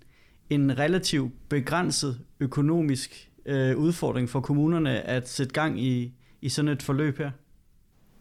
en 0.49 0.79
relativt 0.79 1.49
begrænset 1.49 2.19
økonomisk 2.39 3.29
øh, 3.45 3.77
udfordring 3.77 4.29
for 4.29 4.41
kommunerne 4.41 5.01
at 5.01 5.29
sætte 5.29 5.53
gang 5.53 5.81
i, 5.81 6.13
i 6.41 6.49
sådan 6.49 6.71
et 6.71 6.83
forløb 6.83 7.17
her. 7.17 7.31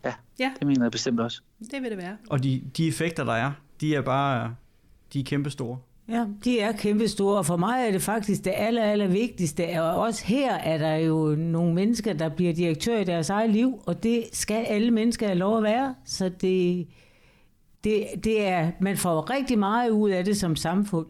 Ja, 0.05 0.15
ja, 0.39 0.53
det 0.59 0.67
mener 0.67 0.85
jeg 0.85 0.91
bestemt 0.91 1.21
også. 1.21 1.43
Det 1.71 1.83
vil 1.83 1.91
det 1.91 1.99
være. 1.99 2.17
Og 2.31 2.43
de, 2.43 2.63
de 2.77 2.89
effekter, 2.89 3.25
der 3.25 3.33
er, 3.33 3.53
de 3.81 3.95
er 3.95 4.01
bare 4.01 4.55
de 5.13 5.21
er 5.21 5.25
kæmpe 5.25 5.51
store. 5.51 5.79
Ja, 6.09 6.27
de 6.45 6.61
er 6.61 6.73
kæmpe 6.73 7.09
store, 7.09 7.39
og 7.39 7.47
for 7.47 7.57
mig 7.57 7.87
er 7.87 7.91
det 7.91 8.03
faktisk 8.03 8.45
det 8.45 8.53
aller, 8.57 8.83
aller 8.83 9.07
vigtigste. 9.07 9.83
Og 9.83 9.95
også 9.95 10.25
her 10.27 10.55
er 10.55 10.79
der 10.79 10.95
jo 10.95 11.35
nogle 11.39 11.75
mennesker, 11.75 12.13
der 12.13 12.29
bliver 12.29 12.53
direktør 12.53 12.99
i 12.99 13.05
deres 13.05 13.31
eget 13.31 13.51
liv, 13.51 13.83
og 13.87 14.03
det 14.03 14.25
skal 14.33 14.65
alle 14.65 14.91
mennesker 14.91 15.27
have 15.27 15.39
lov 15.39 15.57
at 15.57 15.63
være. 15.63 15.95
Så 16.05 16.29
det, 16.29 16.87
det, 17.85 18.07
det 18.25 18.47
er, 18.47 18.71
man 18.81 18.97
får 18.97 19.31
rigtig 19.31 19.59
meget 19.59 19.91
ud 19.91 20.11
af 20.11 20.25
det 20.25 20.37
som 20.37 20.57
samfund 20.57 21.07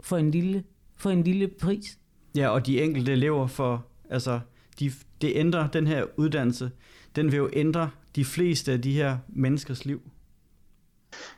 for 0.00 0.16
en 0.16 0.30
lille, 0.30 0.64
for 0.96 1.10
en 1.10 1.22
lille 1.22 1.48
pris. 1.48 1.98
Ja, 2.36 2.48
og 2.48 2.66
de 2.66 2.82
enkelte 2.82 3.12
elever 3.12 3.46
for, 3.46 3.86
altså, 4.10 4.40
de, 4.80 4.92
det 5.20 5.32
ændrer 5.34 5.68
den 5.68 5.86
her 5.86 6.04
uddannelse, 6.16 6.70
den 7.16 7.32
vil 7.32 7.36
jo 7.36 7.50
ændre 7.52 7.90
de 8.16 8.24
fleste 8.24 8.72
af 8.72 8.82
de 8.82 8.92
her 8.92 9.18
menneskers 9.28 9.84
liv. 9.84 10.02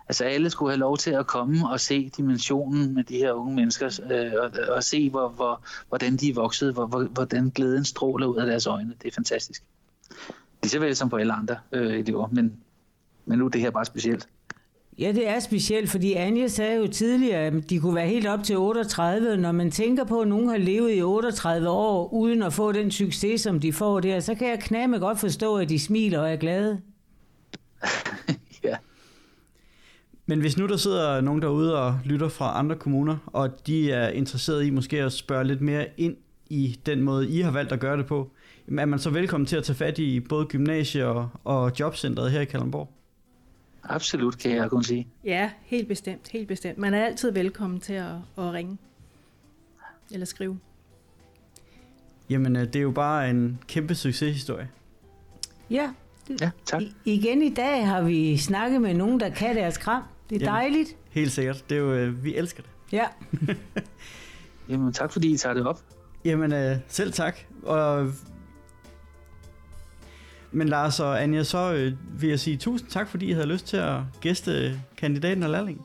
Altså 0.08 0.24
alle 0.24 0.50
skulle 0.50 0.72
have 0.72 0.80
lov 0.80 0.98
til 0.98 1.10
at 1.10 1.26
komme 1.26 1.70
og 1.70 1.80
se 1.80 2.10
dimensionen 2.16 2.94
med 2.94 3.04
de 3.04 3.16
her 3.16 3.32
unge 3.32 3.54
mennesker, 3.54 4.00
øh, 4.10 4.32
og, 4.42 4.74
og 4.76 4.84
se, 4.84 5.10
hvor, 5.10 5.28
hvor, 5.28 5.60
hvordan 5.88 6.16
de 6.16 6.30
er 6.30 6.34
vokset, 6.34 6.72
hvor, 6.72 6.86
hvor, 6.86 7.02
hvordan 7.04 7.50
glæden 7.54 7.84
stråler 7.84 8.26
ud 8.26 8.36
af 8.36 8.46
deres 8.46 8.66
øjne. 8.66 8.94
Det 9.02 9.08
er 9.08 9.14
fantastisk. 9.14 9.62
Lige 10.62 10.70
så 10.70 10.78
vel 10.78 10.96
som 10.96 11.10
på 11.10 11.16
alle 11.16 11.32
andre 11.32 11.56
øh, 11.72 11.98
elever, 11.98 12.28
men, 12.32 12.56
men 13.24 13.38
nu 13.38 13.44
er 13.44 13.48
det 13.48 13.60
her 13.60 13.70
bare 13.70 13.84
specielt. 13.84 14.28
Ja, 14.98 15.12
det 15.12 15.28
er 15.28 15.40
specielt, 15.40 15.90
fordi 15.90 16.12
Anja 16.12 16.48
sagde 16.48 16.76
jo 16.76 16.86
tidligere, 16.86 17.40
at 17.40 17.70
de 17.70 17.78
kunne 17.78 17.94
være 17.94 18.08
helt 18.08 18.26
op 18.26 18.44
til 18.44 18.56
38. 18.56 19.36
Når 19.36 19.52
man 19.52 19.70
tænker 19.70 20.04
på, 20.04 20.20
at 20.20 20.28
nogen 20.28 20.48
har 20.48 20.56
levet 20.56 20.96
i 20.96 21.02
38 21.02 21.68
år, 21.68 22.12
uden 22.12 22.42
at 22.42 22.52
få 22.52 22.72
den 22.72 22.90
succes, 22.90 23.40
som 23.40 23.60
de 23.60 23.72
får 23.72 24.00
der, 24.00 24.20
så 24.20 24.34
kan 24.34 24.48
jeg 24.48 24.60
knæme 24.60 24.98
godt 24.98 25.20
forstå, 25.20 25.56
at 25.56 25.68
de 25.68 25.78
smiler 25.78 26.20
og 26.20 26.32
er 26.32 26.36
glade. 26.36 26.80
ja. 28.64 28.76
Men 30.26 30.40
hvis 30.40 30.58
nu 30.58 30.66
der 30.66 30.76
sidder 30.76 31.20
nogen 31.20 31.42
derude 31.42 31.78
og 31.78 32.00
lytter 32.04 32.28
fra 32.28 32.58
andre 32.58 32.76
kommuner, 32.76 33.16
og 33.26 33.66
de 33.66 33.92
er 33.92 34.08
interesseret 34.08 34.64
i 34.64 34.70
måske 34.70 35.02
at 35.02 35.12
spørge 35.12 35.44
lidt 35.44 35.60
mere 35.60 35.86
ind 35.96 36.16
i 36.50 36.80
den 36.86 37.02
måde, 37.02 37.30
I 37.30 37.40
har 37.40 37.50
valgt 37.50 37.72
at 37.72 37.80
gøre 37.80 37.96
det 37.96 38.06
på, 38.06 38.30
er 38.78 38.84
man 38.84 38.98
så 38.98 39.10
velkommen 39.10 39.46
til 39.46 39.56
at 39.56 39.64
tage 39.64 39.76
fat 39.76 39.98
i 39.98 40.20
både 40.20 40.46
gymnasiet 40.46 41.04
og, 41.04 41.28
og 41.44 41.72
jobcentret 41.80 42.30
her 42.30 42.40
i 42.40 42.44
Kalundborg? 42.44 42.88
Absolut, 43.84 44.38
kan 44.38 44.50
jeg 44.50 44.70
kun 44.70 44.84
sige. 44.84 45.08
Ja, 45.24 45.50
helt 45.62 45.88
bestemt, 45.88 46.28
helt 46.28 46.48
bestemt. 46.48 46.78
Man 46.78 46.94
er 46.94 47.04
altid 47.04 47.32
velkommen 47.32 47.80
til 47.80 47.92
at, 47.92 48.14
at 48.38 48.52
ringe 48.52 48.78
eller 50.10 50.26
skrive. 50.26 50.58
Jamen, 52.30 52.56
øh, 52.56 52.62
det 52.62 52.76
er 52.76 52.80
jo 52.80 52.90
bare 52.90 53.30
en 53.30 53.58
kæmpe 53.68 53.94
succeshistorie. 53.94 54.68
Ja, 55.70 55.92
ja 56.40 56.50
tak. 56.66 56.82
I, 56.82 56.92
igen 57.04 57.42
i 57.42 57.54
dag 57.54 57.86
har 57.86 58.02
vi 58.02 58.36
snakket 58.36 58.80
med 58.80 58.94
nogen, 58.94 59.20
der 59.20 59.28
kan 59.28 59.56
deres 59.56 59.78
kram. 59.78 60.02
Det 60.32 60.42
er 60.42 60.46
Jamen, 60.46 60.60
dejligt. 60.60 60.96
Helt 61.10 61.32
sikkert. 61.32 61.64
Det 61.70 61.76
er 61.76 61.80
jo, 61.80 61.92
øh, 61.92 62.24
vi 62.24 62.36
elsker 62.36 62.62
det. 62.62 62.70
Ja. 62.92 63.04
Jamen, 64.68 64.92
tak 64.92 65.12
fordi 65.12 65.34
I 65.34 65.36
tager 65.36 65.54
det 65.54 65.66
op. 65.66 65.80
Jamen, 66.24 66.52
øh, 66.52 66.76
selv 66.88 67.12
tak. 67.12 67.38
Og 67.62 68.12
men 70.52 70.68
Lars 70.68 71.00
og 71.00 71.22
Anja, 71.22 71.42
så 71.42 71.72
øh, 71.72 71.92
vil 72.20 72.28
jeg 72.30 72.40
sige 72.40 72.56
tusind 72.56 72.88
tak, 72.90 73.08
fordi 73.08 73.26
I 73.26 73.32
havde 73.32 73.46
lyst 73.46 73.66
til 73.66 73.76
at 73.76 74.00
gæste 74.20 74.80
kandidaten 74.96 75.42
og 75.42 75.50
lærling. 75.50 75.80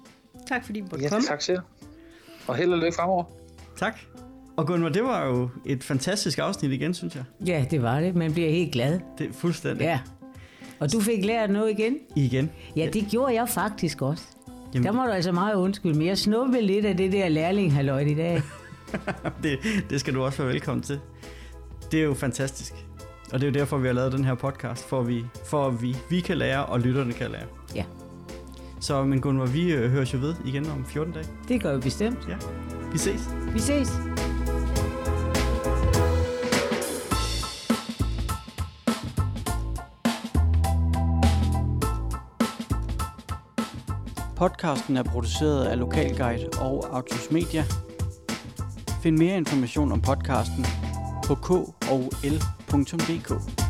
Tak 0.48 0.66
fordi 0.66 0.80
I 0.80 0.82
måtte 0.82 1.00
ja, 1.02 1.10
komme. 1.10 1.28
tak 1.28 1.42
selv. 1.42 1.60
Og 2.48 2.56
held 2.56 2.74
og 2.74 2.80
lykke 2.80 2.96
fremover. 2.96 3.24
Tak. 3.78 4.00
Og 4.58 4.68
Gunvar, 4.68 4.90
det 4.90 5.04
var 5.04 5.26
jo 5.26 5.50
et 5.66 5.84
fantastisk 5.84 6.40
afsnit 6.40 6.72
igen, 6.72 6.94
synes 6.94 7.16
jeg. 7.16 7.24
Ja, 7.46 7.66
det 7.72 7.82
var 7.82 8.00
det. 8.00 8.16
Man 8.16 8.34
bliver 8.34 8.50
helt 8.50 8.72
glad. 8.72 9.00
Det 9.18 9.30
er 9.30 9.34
fuldstændig. 9.34 9.84
Ja. 9.84 10.00
Og 10.80 10.94
du 10.94 11.00
fik 11.00 11.26
lært 11.26 11.50
noget 11.50 11.72
igen? 11.72 11.98
Igen. 12.16 12.52
Ja, 12.76 12.90
det 12.94 13.08
gjorde 13.12 13.34
jeg 13.34 13.50
faktisk 13.50 14.02
også. 14.02 14.24
Jamen. 14.74 14.86
Der 14.86 14.92
må 14.92 15.06
du 15.06 15.12
altså 15.12 15.32
meget 15.32 15.56
undskylde, 15.56 15.98
men 15.98 16.08
jeg 16.08 16.18
snuppede 16.18 16.62
lidt 16.62 16.86
af 16.86 16.98
det 16.98 17.12
der 17.12 17.30
lærling 17.30 17.74
i 18.10 18.14
dag. 18.14 18.42
det, 19.44 19.60
det 19.90 20.00
skal 20.00 20.14
du 20.14 20.24
også 20.24 20.44
være 20.44 20.54
velkommen 20.54 20.84
til. 20.84 21.00
Det 21.92 22.00
er 22.00 22.04
jo 22.04 22.14
fantastisk. 22.14 22.74
Og 23.34 23.42
det 23.42 23.48
er 23.48 23.52
jo 23.52 23.60
derfor, 23.60 23.78
vi 23.78 23.88
har 23.88 23.94
lavet 23.94 24.12
den 24.12 24.26
her 24.26 24.36
podcast, 24.36 24.90
for 24.90 25.00
at 25.00 25.08
vi, 25.08 25.26
for 25.46 25.68
at 25.68 25.82
vi, 25.82 25.96
vi 26.10 26.20
kan 26.20 26.38
lære, 26.38 26.66
og 26.66 26.80
lytterne 26.80 27.14
kan 27.14 27.32
lære. 27.32 27.46
Ja. 27.76 27.84
Så, 28.82 29.04
men 29.04 29.22
Gunvar, 29.22 29.46
vi 29.46 29.74
øh, 29.74 29.92
høres 29.92 30.14
jo 30.14 30.20
ved 30.20 30.36
igen 30.46 30.66
om 30.70 30.86
14 30.86 31.14
dage. 31.14 31.26
Det 31.48 31.64
gør 31.64 31.76
vi 31.76 31.82
bestemt. 31.82 32.28
Ja. 32.30 32.36
Vi 32.92 32.98
ses. 32.98 33.30
Vi 33.54 33.60
ses. 33.60 33.90
Podcasten 44.38 44.98
er 44.98 45.04
produceret 45.04 45.66
af 45.66 45.80
Lokalguide 45.80 46.50
og 46.60 46.96
Autos 46.96 47.32
Media. 47.32 47.64
Find 49.02 49.18
mere 49.18 49.38
information 49.38 49.92
om 49.92 50.02
podcasten 50.02 50.66
på 51.26 51.36
k 51.36 51.52
og 51.92 52.12
l.dk. 52.24 53.67